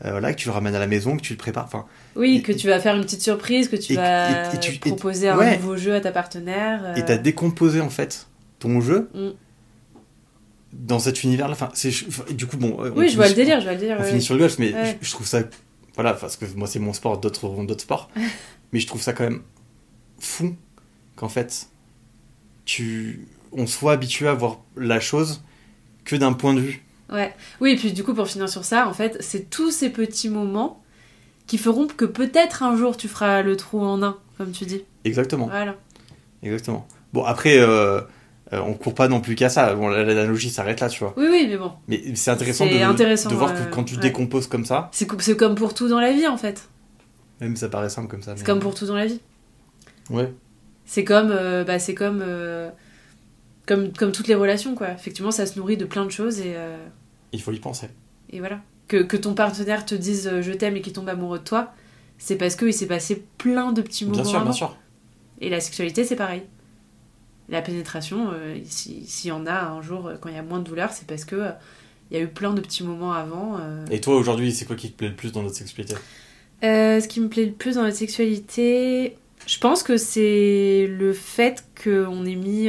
euh, 0.07 0.12
voilà, 0.12 0.32
que 0.32 0.38
tu 0.41 0.49
le 0.49 0.55
ramènes 0.55 0.74
à 0.74 0.78
la 0.78 0.86
maison, 0.86 1.18
que 1.18 1.22
tu 1.22 1.34
le 1.34 1.38
prépares. 1.38 1.66
Enfin, 1.66 1.84
Oui, 2.16 2.36
Et- 2.36 2.43
que 2.43 2.53
tu 2.53 2.68
vas 2.68 2.80
faire 2.80 2.97
une 2.97 3.03
petite 3.03 3.20
surprise, 3.20 3.68
que 3.68 3.76
tu 3.76 3.93
et- 3.93 3.97
vas 3.97 4.55
et- 4.55 4.59
tu- 4.59 4.78
proposer 4.78 5.28
un 5.28 5.57
nouveau 5.57 5.76
jeu 5.76 5.95
à 5.95 6.01
ta 6.01 6.11
partenaire. 6.11 6.80
euh, 6.86 6.95
et 6.95 7.05
t'as 7.05 7.18
décomposé 7.18 7.82
en 7.82 7.91
fait 7.91 8.28
ton 8.61 8.80
jeu 8.80 9.11
Mm. 9.12 9.28
Dans 10.72 10.98
cet 10.98 11.22
univers-là. 11.24 11.52
Enfin, 11.52 11.70
c'est, 11.74 11.90
du 12.34 12.46
coup, 12.46 12.56
bon. 12.56 12.82
euh, 12.84 12.90
Oui, 12.94 13.08
je 13.08 13.16
vois 13.16 13.28
le 13.28 13.34
délire, 13.34 13.58
je 13.60 13.64
vois 13.64 13.74
le 13.74 13.78
délire. 13.80 13.96
On 14.00 14.04
finit 14.04 14.22
sur 14.22 14.34
le 14.34 14.40
golf, 14.40 14.58
mais 14.58 14.72
Ouais. 14.72 14.98
je, 15.00 15.06
je 15.06 15.12
trouve 15.12 15.26
ça, 15.26 15.40
voilà, 15.94 16.14
parce 16.14 16.36
que 16.36 16.44
moi 16.56 16.66
c'est 16.68 16.78
mon 16.78 16.92
sport, 16.92 17.18
d'autres 17.18 17.44
auront 17.44 17.64
d'autres 17.64 17.82
sports, 17.82 18.08
mais 18.72 18.78
je 18.80 18.86
trouve 18.86 19.02
ça 19.02 19.12
quand 19.12 19.24
même 19.24 19.42
fou 20.18 20.54
qu'en 21.16 21.28
fait, 21.28 21.66
tu, 22.64 23.26
on 23.52 23.66
soit 23.66 23.92
habitué 23.92 24.28
à 24.28 24.34
voir 24.34 24.60
la 24.76 25.00
chose 25.00 25.42
que 26.04 26.16
d'un 26.16 26.32
point 26.32 26.54
de 26.54 26.60
vue. 26.60 26.84
Ouais. 27.12 27.34
Oui, 27.60 27.72
et 27.72 27.76
puis 27.76 27.92
du 27.92 28.04
coup, 28.04 28.14
pour 28.14 28.28
finir 28.28 28.48
sur 28.48 28.64
ça, 28.64 28.86
en 28.88 28.92
fait, 28.92 29.16
c'est 29.20 29.50
tous 29.50 29.70
ces 29.72 29.90
petits 29.90 30.28
moments 30.28 30.82
qui 31.46 31.58
feront 31.58 31.88
que 31.88 32.04
peut-être 32.04 32.62
un 32.62 32.76
jour 32.76 32.96
tu 32.96 33.08
feras 33.08 33.42
le 33.42 33.56
trou 33.56 33.80
en 33.80 34.02
un, 34.04 34.16
comme 34.38 34.52
tu 34.52 34.64
dis. 34.66 34.82
Exactement, 35.04 35.46
Voilà. 35.46 35.74
exactement. 36.44 36.86
Bon 37.12 37.24
après, 37.24 37.58
euh, 37.58 38.00
euh, 38.53 38.61
on 38.61 38.74
court 38.74 38.94
pas 38.94 39.09
non 39.09 39.20
plus 39.20 39.34
qu'à 39.34 39.48
ça. 39.48 39.74
Bon, 39.74 39.88
la- 39.88 40.03
l'analogie 40.05 40.51
s'arrête 40.51 40.80
là, 40.80 40.88
tu 40.88 41.01
vois. 41.05 41.14
Oui, 41.16 41.26
oui, 41.30 41.46
mais 41.48 41.57
bon. 41.57 41.72
Mais 41.88 42.14
c'est 42.14 42.30
intéressant, 42.30 42.66
de, 42.66 42.72
intéressant, 42.82 43.30
de 43.30 43.34
voir 43.34 43.51
euh, 43.51 43.64
que 43.66 43.70
quand 43.74 43.84
tu 43.84 43.94
ouais. 43.94 44.01
décomposes 44.01 44.46
comme 44.46 44.64
ça, 44.64 44.88
C'est 44.92 45.07
co- 45.07 45.16
c'est 45.20 45.36
comme 45.36 45.55
pour 45.55 45.74
tout 45.74 45.88
dans 45.88 46.01
la 46.01 46.12
vie, 46.12 46.26
en 46.26 46.36
fait. 46.36 46.68
même 47.40 47.57
ça 47.57 47.68
paraît 47.68 47.88
simple 47.90 48.09
comme 48.09 48.22
ça. 48.22 48.32
C'est 48.36 48.42
mais- 48.42 48.46
comme 48.46 48.59
pour 48.61 48.74
tout 48.74 48.86
dans 48.86 48.96
la 48.96 49.07
vie. 49.07 49.20
Ouais. 50.11 50.32
C'est 50.84 51.05
comme, 51.05 51.30
euh, 51.30 51.62
bah, 51.64 51.78
c'est 51.78 51.94
comme, 51.94 52.20
euh, 52.26 52.68
comme, 53.66 53.92
comme 53.92 54.11
toutes 54.12 54.26
les 54.28 54.34
relations, 54.34 54.74
quoi. 54.74 54.90
Effectivement, 54.90 55.30
ça 55.30 55.46
se 55.46 55.57
nourrit 55.59 55.76
de 55.76 55.84
plein 55.84 56.05
de 56.05 56.11
choses 56.11 56.40
et, 56.40 56.55
euh, 56.57 56.76
Il 57.32 57.40
faut 57.40 57.53
y 57.53 57.61
penser. 57.61 57.88
et 58.32 58.40
voilà. 58.40 58.61
Que, 58.88 58.96
que 59.03 59.16
ton 59.16 59.34
partenaire 59.34 59.86
te 59.86 59.94
dise 59.94 60.26
euh, 60.26 60.42
je 60.42 60.51
t'aime 60.53 60.76
et 60.76 60.80
qu'il 60.80 60.92
tombe 60.92 61.09
amoureux 61.09 61.38
de 61.38 61.44
toi, 61.44 61.72
c'est 62.18 62.34
parce 62.34 62.57
qu'il 62.57 62.74
s'est 62.74 62.88
passé 62.88 63.24
plein 63.38 63.70
de 63.70 63.80
petits 63.82 64.05
moments. 64.05 64.16
Bien 64.16 64.24
sûr, 64.24 64.36
avant. 64.36 64.44
bien 64.46 64.53
sûr. 64.53 64.76
Et 65.40 65.48
la 65.48 65.61
sexualité, 65.61 66.05
c'est 66.05 66.16
pareil. 66.16 66.42
La 67.51 67.62
pénétration, 67.62 68.30
euh, 68.32 68.57
si- 68.64 69.05
s'il 69.07 69.28
y 69.28 69.32
en 69.32 69.44
a 69.46 69.64
un 69.64 69.82
jour 69.82 70.07
euh, 70.07 70.14
quand 70.20 70.28
il 70.28 70.36
y 70.36 70.38
a 70.38 70.42
moins 70.42 70.61
de 70.61 70.64
douleur, 70.64 70.90
c'est 70.92 71.07
parce 71.07 71.24
que 71.24 71.34
euh, 71.36 71.51
il 72.11 72.16
y 72.16 72.20
a 72.20 72.22
eu 72.22 72.28
plein 72.28 72.53
de 72.55 72.61
petits 72.61 72.82
moments 72.84 73.12
avant. 73.12 73.59
Et 73.90 74.01
toi 74.01 74.16
aujourd'hui, 74.16 74.53
c'est 74.53 74.64
quoi 74.64 74.74
qui 74.76 74.90
te 74.90 74.96
plaît 74.96 75.09
le 75.09 75.14
plus 75.14 75.30
dans 75.32 75.42
notre 75.42 75.55
sexualité? 75.57 75.94
Ce 76.62 77.07
qui 77.07 77.20
me 77.20 77.28
plaît 77.28 77.46
le 77.46 77.53
plus 77.53 77.76
dans 77.76 77.82
la 77.84 77.92
sexualité, 77.92 79.16
je 79.46 79.59
pense 79.59 79.82
que 79.84 79.96
c'est 79.96 80.88
le 80.90 81.12
fait 81.12 81.64
qu'on 81.84 82.26
ait 82.26 82.34
mis, 82.34 82.68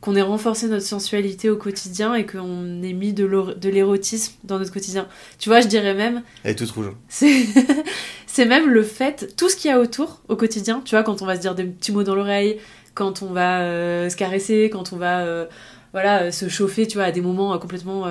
qu'on 0.00 0.14
ait 0.14 0.22
renforcé 0.22 0.68
notre 0.68 0.86
sensualité 0.86 1.50
au 1.50 1.56
quotidien 1.56 2.14
et 2.14 2.24
qu'on 2.24 2.82
ait 2.84 2.92
mis 2.92 3.12
de 3.12 3.68
l'érotisme 3.68 4.34
dans 4.44 4.60
notre 4.60 4.72
quotidien. 4.72 5.08
Tu 5.40 5.48
vois, 5.48 5.60
je 5.60 5.66
dirais 5.66 5.94
même, 5.94 6.22
Elle 6.44 6.52
est 6.52 6.54
toute 6.54 6.70
rouge. 6.70 6.92
c'est 7.08 7.46
c'est 8.28 8.46
même 8.46 8.68
le 8.68 8.82
fait, 8.84 9.34
tout 9.36 9.48
ce 9.48 9.56
qu'il 9.56 9.70
y 9.70 9.74
a 9.74 9.80
autour 9.80 10.20
au 10.28 10.36
quotidien, 10.36 10.82
tu 10.84 10.90
vois, 10.94 11.02
quand 11.02 11.20
on 11.22 11.26
va 11.26 11.34
se 11.34 11.40
dire 11.40 11.54
des 11.56 11.64
petits 11.64 11.90
mots 11.90 12.04
dans 12.04 12.14
l'oreille, 12.14 12.58
quand 12.96 13.22
on 13.22 13.32
va 13.32 13.60
euh, 13.60 14.08
se 14.08 14.16
caresser, 14.16 14.70
quand 14.72 14.92
on 14.92 14.96
va 14.96 15.20
euh, 15.20 15.46
voilà, 15.92 16.22
euh, 16.22 16.30
se 16.32 16.48
chauffer, 16.48 16.88
tu 16.88 16.96
vois, 16.96 17.04
à 17.04 17.12
des 17.12 17.20
moments 17.20 17.56
complètement 17.58 18.06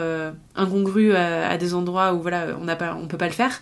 incongrus, 0.55 1.13
à, 1.13 1.49
à 1.49 1.57
des 1.57 1.73
endroits 1.73 2.13
où 2.13 2.21
voilà, 2.21 2.55
on 2.61 2.63
n'a 2.63 2.77
pas, 2.77 2.95
on 2.95 3.07
peut 3.07 3.17
pas 3.17 3.27
le 3.27 3.33
faire. 3.33 3.61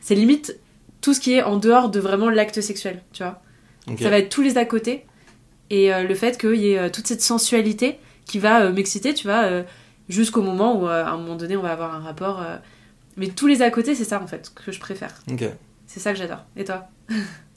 C'est 0.00 0.14
limite 0.14 0.56
tout 1.00 1.14
ce 1.14 1.20
qui 1.20 1.32
est 1.32 1.42
en 1.42 1.56
dehors 1.56 1.90
de 1.90 1.98
vraiment 1.98 2.30
l'acte 2.30 2.60
sexuel, 2.60 3.02
tu 3.12 3.24
vois. 3.24 3.40
Ça 3.98 4.10
va 4.10 4.18
être 4.18 4.28
tous 4.28 4.42
les 4.42 4.58
à 4.58 4.64
côté. 4.66 5.06
Et 5.70 5.90
le 5.90 6.14
fait 6.14 6.38
qu'il 6.38 6.56
y 6.56 6.72
ait 6.72 6.90
toute 6.90 7.06
cette 7.06 7.22
sensualité 7.22 7.98
qui 8.26 8.38
va 8.38 8.70
m'exciter, 8.70 9.14
tu 9.14 9.26
vois, 9.26 9.48
jusqu'au 10.08 10.42
moment 10.42 10.78
où, 10.78 10.86
à 10.86 11.08
un 11.08 11.16
moment 11.16 11.36
donné, 11.36 11.56
on 11.56 11.62
va 11.62 11.72
avoir 11.72 11.94
un 11.94 12.00
rapport. 12.00 12.44
Mais 13.16 13.28
tous 13.28 13.46
les 13.46 13.62
à 13.62 13.70
côté, 13.70 13.94
c'est 13.94 14.04
ça, 14.04 14.20
en 14.22 14.26
fait, 14.26 14.52
que 14.54 14.72
je 14.72 14.80
préfère. 14.80 15.14
C'est 15.86 16.00
ça 16.00 16.12
que 16.12 16.18
j'adore. 16.18 16.44
Et 16.56 16.64
toi? 16.64 16.88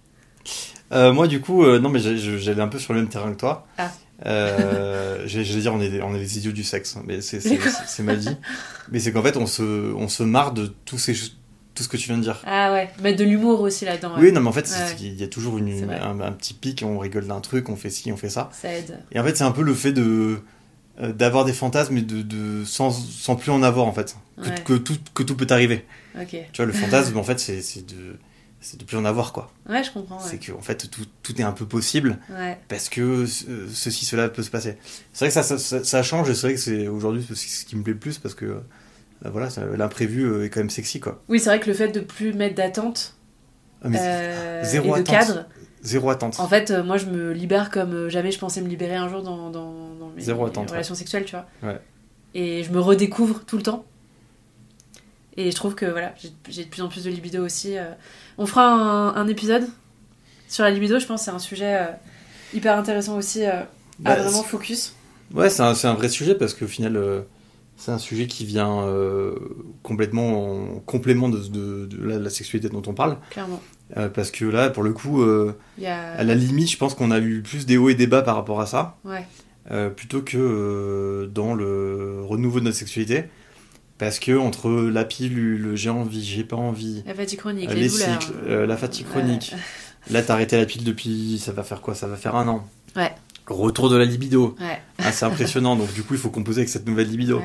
Euh, 0.92 1.14
moi, 1.14 1.28
du 1.28 1.40
coup, 1.42 1.64
euh, 1.64 1.80
non, 1.80 1.90
mais 1.90 2.00
je- 2.00 2.38
j'allais 2.38 2.62
un 2.62 2.68
peu 2.68 2.80
sur 2.80 2.94
le 2.94 3.00
même 3.00 3.10
terrain 3.10 3.32
que 3.32 3.38
toi. 3.40 3.66
Ah. 3.78 3.92
Euh, 4.26 5.24
J'allais 5.26 5.46
j'allais 5.46 5.62
dire, 5.62 5.74
on 5.74 5.82
est, 5.82 5.90
des- 5.90 6.02
on 6.02 6.14
est 6.16 6.20
les 6.20 6.38
idiots 6.38 6.52
du 6.52 6.64
sexe, 6.64 6.96
hein, 6.98 7.04
mais 7.08 7.22
c'est 7.22 7.40
mal 8.04 8.20
dit. 8.20 8.36
Mais 8.92 9.00
c'est 9.00 9.12
qu'en 9.12 9.24
fait, 9.24 9.38
on 9.38 9.46
se, 9.48 9.94
on 9.94 10.08
se 10.08 10.24
marre 10.24 10.52
de 10.54 10.74
tous 10.86 10.98
ces, 10.98 11.14
ch- 11.14 11.32
tout 11.74 11.84
ce 11.84 11.88
que 11.88 11.98
tu 11.98 12.08
viens 12.08 12.18
de 12.18 12.24
dire. 12.24 12.42
Ah 12.46 12.72
ouais, 12.74 12.90
mettre 13.02 13.18
de 13.20 13.24
l'humour 13.24 13.62
aussi 13.62 13.86
là-dedans. 13.86 14.16
ouais. 14.16 14.22
Oui, 14.24 14.32
non, 14.32 14.42
mais 14.42 14.48
en 14.50 14.52
fait, 14.52 14.68
Ouais. 14.70 14.96
il 15.00 15.14
y 15.16 15.24
a 15.24 15.28
toujours 15.28 15.58
une, 15.58 15.90
un, 15.92 16.20
un 16.20 16.32
petit 16.34 16.54
pic, 16.54 16.84
on 16.86 17.00
rigole 17.00 17.26
d'un 17.28 17.40
truc, 17.40 17.70
on 17.70 17.76
fait 17.76 17.90
ci, 17.90 18.12
on 18.12 18.18
fait 18.18 18.30
ça. 18.30 18.50
Ça 18.52 18.72
aide. 18.74 19.00
Et 19.12 19.20
en 19.20 19.24
fait, 19.24 19.36
c'est 19.38 19.44
un 19.44 19.52
peu 19.52 19.64
le 19.64 19.74
fait 19.74 19.94
de 19.94 20.40
d'avoir 21.02 21.46
des 21.46 21.54
fantasmes 21.54 21.98
et 21.98 22.02
de, 22.02 22.22
de 22.22 22.64
sans, 22.66 22.92
sans 22.92 23.36
plus 23.36 23.50
en 23.52 23.64
avoir 23.64 23.88
en 23.88 23.94
fait 23.94 24.16
que, 24.38 24.42
Ouais. 24.50 24.56
que 24.66 24.74
tout 24.74 24.98
que 25.16 25.24
tout 25.24 25.36
peut 25.36 25.48
arriver 25.50 25.86
Ok. 26.20 26.28
tu 26.30 26.58
vois 26.58 26.66
le 26.66 26.74
fantasme 26.74 27.18
en 27.18 27.24
fait 27.24 27.40
c'est 27.40 27.84
de 27.88 28.18
c'est 28.62 28.80
de 28.80 28.86
plus 28.86 28.96
en 28.98 29.06
avoir 29.06 29.34
quoi 29.34 29.52
Ouais, 29.68 29.84
je 29.84 29.92
comprends. 29.92 30.20
c'est 30.20 30.38
que 30.38 30.52
en 30.52 30.62
fait 30.62 30.90
tout, 30.90 31.02
tout 31.24 31.40
est 31.42 31.44
un 31.44 31.52
peu 31.52 31.66
possible 31.66 32.20
ouais. 32.30 32.58
parce 32.70 32.90
que 32.90 33.02
euh, 33.50 33.68
ceci 33.74 34.06
cela 34.06 34.30
peut 34.30 34.44
se 34.44 34.50
passer 34.52 34.78
c'est 35.14 35.26
vrai 35.26 35.30
que 35.30 35.34
ça, 35.34 35.44
ça, 35.44 35.58
ça- 35.58 35.84
ça 35.84 36.04
change 36.04 36.30
et 36.30 36.36
c'est 36.36 36.48
vrai 36.48 36.54
que 36.54 36.60
c'est 36.62 36.88
aujourd'hui 36.88 37.26
ce 37.34 37.66
qui 37.66 37.76
me 37.76 37.84
plaît 37.84 37.94
le 37.94 38.00
plus 38.00 38.18
parce 38.20 38.36
que 38.36 38.46
euh, 38.46 38.60
voilà 39.26 39.50
ça- 39.50 39.66
l'imprévu 39.66 40.24
euh, 40.26 40.46
est 40.46 40.50
quand 40.50 40.60
même 40.60 40.70
sexy 40.70 41.00
quoi 41.00 41.22
Oui, 41.28 41.40
c'est 41.40 41.50
vrai 41.50 41.60
que 41.60 41.68
le 41.68 41.74
fait 41.76 41.88
de 41.90 42.00
plus 42.00 42.34
mettre 42.34 42.56
d'attente 42.56 43.16
Ah, 43.84 43.88
euh, 43.96 44.64
zéro 44.64 44.96
et 44.96 45.02
de 45.04 45.10
attente. 45.10 45.28
cadre, 45.28 45.46
zéro 45.82 46.10
attente 46.12 46.40
en 46.40 46.48
fait, 46.48 46.70
moi 46.72 46.98
je 46.98 47.08
me 47.08 47.32
libère 47.34 47.72
comme 47.72 48.10
jamais 48.10 48.32
je 48.32 48.38
pensais 48.40 48.62
me 48.62 48.68
libérer 48.68 48.96
un 48.96 49.10
jour 49.10 49.24
dans, 49.24 49.50
dans, 49.50 49.96
dans 49.96 50.10
mes, 50.10 50.22
Zéro 50.22 50.44
mes 50.44 50.50
attente, 50.50 50.66
ouais. 50.68 50.72
relations 50.74 50.94
sexuelles, 50.96 51.26
tu 51.26 51.36
vois. 51.36 51.74
Et 52.34 52.64
je 52.64 52.72
me 52.72 52.80
redécouvre 52.80 53.44
tout 53.46 53.58
le 53.58 53.64
temps. 53.64 53.86
Et 55.38 55.50
je 55.50 55.56
trouve 55.56 55.76
que 55.76 55.86
voilà, 55.86 56.14
j'ai 56.50 56.66
de 56.66 56.70
plus 56.70 56.82
en 56.82 56.90
plus 56.90 57.04
de 57.06 57.10
libido 57.10 57.44
aussi. 57.44 57.78
euh. 57.78 57.92
On 58.38 58.46
fera 58.46 58.66
un, 58.70 59.16
un 59.16 59.28
épisode 59.28 59.64
Sur 60.50 60.64
la 60.64 60.72
libido, 60.72 61.00
je 61.00 61.06
pense 61.06 61.22
que 61.22 61.26
c'est 61.26 61.36
un 61.36 61.40
sujet 61.40 61.76
euh, 61.76 61.86
hyper 62.54 62.78
intéressant 62.78 63.18
aussi 63.18 63.46
euh, 63.46 63.62
à 63.62 63.66
Bah, 64.00 64.16
vraiment 64.16 64.44
focus. 64.44 64.94
Ouais, 65.34 65.50
c'est 65.50 65.62
un, 65.64 65.94
vrai 65.94 66.10
sujet 66.10 66.36
parce 66.36 66.54
qu'au 66.54 66.68
final, 66.68 66.98
euh, 66.98 67.22
c'est 67.78 67.92
un 67.92 67.98
sujet 67.98 68.28
qui 68.28 68.44
vient 68.46 68.86
complètement 69.84 70.54
en 70.76 70.80
complément 70.80 71.30
de, 71.30 71.38
de- 71.40 71.86
de 71.86 72.06
la, 72.06 72.20
la 72.20 72.30
sexualité 72.30 72.68
dont 72.70 72.82
on 72.88 72.94
parle. 72.94 73.18
Clairement. 73.30 73.62
Parce 74.14 74.32
que 74.32 74.46
là, 74.46 74.70
pour 74.70 74.84
le 74.84 74.92
coup, 74.94 75.22
a... 75.24 75.54
à 75.86 76.24
la 76.24 76.36
limite, 76.36 76.70
je 76.72 76.78
pense 76.78 76.94
qu'on 76.96 77.12
a 77.12 77.20
eu 77.20 77.42
plus 77.42 77.66
des 77.66 77.78
hauts 77.78 77.90
et 77.90 77.96
des 77.96 78.08
bas 78.08 78.22
par 78.22 78.36
rapport 78.36 78.60
à 78.62 78.66
ça, 78.66 78.98
Ouais. 79.06 79.26
plutôt 79.96 80.22
que 80.22 81.30
dans 81.34 81.54
le 81.54 82.22
renouveau 82.24 82.60
de 82.60 82.66
notre 82.66 82.78
sexualité. 82.78 83.26
Parce 84.02 84.18
que 84.18 84.36
entre 84.36 84.72
la 84.72 85.06
pilule, 85.06 85.74
j'ai 85.76 85.92
envie, 85.92 86.26
j'ai 86.26 86.44
pas 86.44 86.56
envie, 86.56 87.04
La 87.06 87.14
fatigue 87.14 87.38
chronique, 87.38 87.70
euh, 87.70 87.74
les, 87.76 87.82
les 87.82 87.90
cycles, 87.90 88.34
euh, 88.48 88.66
la 88.66 88.76
fatigue 88.76 89.06
chronique. 89.06 89.54
Là, 90.10 90.24
t'as 90.24 90.34
arrêté 90.34 90.58
la 90.58 90.66
pile 90.66 90.84
depuis, 90.84 91.38
ça 91.38 91.52
va 91.52 91.62
faire 91.62 91.82
quoi? 91.82 91.94
Ça 91.94 92.08
va 92.08 92.16
faire 92.18 92.36
un 92.36 92.48
an. 92.48 92.68
Ouais. 92.96 93.14
Retour 93.46 93.92
de 93.92 93.98
la 93.98 94.06
libido. 94.06 94.56
Ouais. 94.60 94.82
Ah, 94.98 95.12
c'est 95.12 95.26
impressionnant. 95.26 95.76
Donc, 95.76 95.94
du 95.94 96.02
coup, 96.02 96.16
il 96.16 96.20
faut 96.20 96.32
composer 96.32 96.62
avec 96.62 96.70
cette 96.70 96.88
nouvelle 96.88 97.10
libido. 97.12 97.38
ouais. 97.38 97.44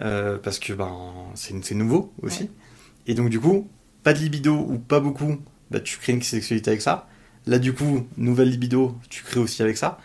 Euh, 0.00 0.38
parce 0.40 0.60
que 0.60 0.72
ben, 0.72 0.94
c'est 1.34 1.74
nouveau 1.74 2.12
aussi. 2.22 2.44
Ouais. 2.44 2.50
Et 3.08 3.14
donc, 3.14 3.28
du 3.28 3.40
coup, 3.40 3.66
pas 4.04 4.12
de 4.12 4.20
libido 4.20 4.54
ou 4.54 4.78
pas 4.78 5.00
beaucoup, 5.00 5.38
bah, 5.72 5.80
tu 5.80 5.98
crées 5.98 6.12
une 6.12 6.22
sexualité 6.22 6.70
avec 6.70 6.80
ça. 6.80 7.08
Là, 7.48 7.58
du 7.58 7.72
coup, 7.72 8.06
nouvelle 8.16 8.50
libido, 8.50 8.96
tu 9.10 9.24
crées 9.24 9.40
aussi 9.40 9.64
avec 9.64 9.76
ça. 9.76 9.98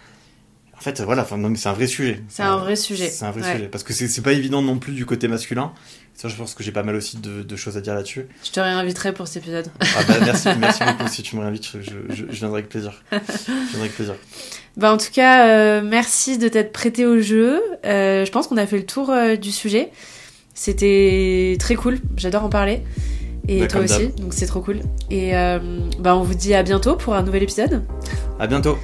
En 0.83 0.91
fait, 0.91 0.99
voilà, 1.01 1.21
enfin, 1.21 1.39
c'est 1.55 1.69
un 1.69 1.73
vrai 1.73 1.87
sujet. 1.87 2.21
C'est 2.27 2.43
un 2.43 2.57
vrai 2.57 2.75
sujet. 2.75 3.07
C'est 3.07 3.23
un 3.23 3.31
vrai 3.31 3.41
Ouais. 3.41 3.53
sujet. 3.53 3.67
Parce 3.69 3.85
que 3.85 3.93
c'est 3.93 4.21
pas 4.21 4.33
évident 4.33 4.61
non 4.61 4.77
plus 4.79 4.91
du 4.91 5.05
côté 5.05 5.29
masculin. 5.29 5.71
Ça, 6.13 6.27
je 6.27 6.35
pense 6.35 6.55
que 6.55 6.61
j'ai 6.63 6.73
pas 6.73 6.83
mal 6.83 6.95
aussi 6.97 7.17
de, 7.17 7.41
de 7.41 7.55
choses 7.55 7.77
à 7.77 7.81
dire 7.81 7.95
là-dessus. 7.95 8.25
Je 8.43 8.51
te 8.51 8.59
réinviterai 8.59 9.13
pour 9.13 9.25
cet 9.29 9.43
épisode. 9.43 9.67
Ah 9.79 9.85
bah, 10.05 10.15
merci, 10.25 10.49
merci 10.59 10.83
beaucoup. 10.83 11.07
Si 11.09 11.23
tu 11.23 11.37
me 11.37 11.41
réinvites, 11.41 11.69
je, 11.79 11.79
je- 12.13 12.25
je 12.29 12.31
viendrai 12.35 12.59
avec 12.59 12.69
plaisir. 12.69 13.01
Je 13.13 13.17
viendrai 13.51 13.79
avec 13.79 13.95
plaisir. 13.95 14.15
Bah 14.75 14.91
en 14.93 14.97
tout 14.97 15.11
cas, 15.13 15.47
euh, 15.47 15.81
merci 15.81 16.37
de 16.37 16.49
t'être 16.49 16.73
prêté 16.73 17.05
au 17.05 17.19
jeu. 17.21 17.61
Euh, 17.85 18.25
je 18.25 18.31
pense 18.31 18.47
qu'on 18.47 18.57
a 18.57 18.67
fait 18.67 18.77
le 18.77 18.85
tour 18.85 19.09
euh, 19.09 19.37
du 19.37 19.51
sujet. 19.53 19.89
C'était 20.53 21.55
très 21.59 21.75
cool. 21.75 21.99
J'adore 22.17 22.43
en 22.43 22.49
parler. 22.49 22.81
Et 23.47 23.61
Bah, 23.61 23.67
toi 23.67 23.81
aussi, 23.81 24.07
donc 24.17 24.33
c'est 24.33 24.45
trop 24.47 24.59
cool. 24.61 24.81
Et 25.09 25.31
bah 25.99 26.15
on 26.17 26.23
vous 26.23 26.33
dit 26.35 26.53
à 26.53 26.63
bientôt 26.63 26.95
pour 26.97 27.13
un 27.15 27.23
nouvel 27.23 27.43
épisode. 27.43 27.83
À 28.39 28.47
bientôt. 28.47 28.77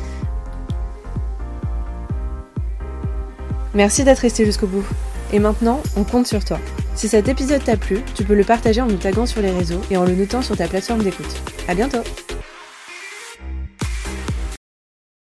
Merci 3.74 4.04
d'être 4.04 4.20
resté 4.20 4.46
jusqu'au 4.46 4.68
bout. 4.68 4.86
Et 5.32 5.40
maintenant, 5.40 5.82
on 5.96 6.04
compte 6.04 6.28
sur 6.28 6.44
toi. 6.44 6.60
Si 6.96 7.08
cet 7.08 7.28
épisode 7.28 7.64
t'a 7.64 7.78
plu, 7.78 8.00
tu 8.16 8.24
peux 8.24 8.34
le 8.34 8.44
partager 8.44 8.82
en 8.82 8.88
nous 8.88 8.98
taguant 8.98 9.26
sur 9.26 9.42
les 9.42 9.52
réseaux 9.52 9.82
et 9.92 9.98
en 9.98 10.06
le 10.06 10.16
notant 10.16 10.42
sur 10.42 10.58
ta 10.58 10.68
plateforme 10.68 11.04
d'écoute. 11.04 11.42
À 11.68 11.76
bientôt 11.76 12.00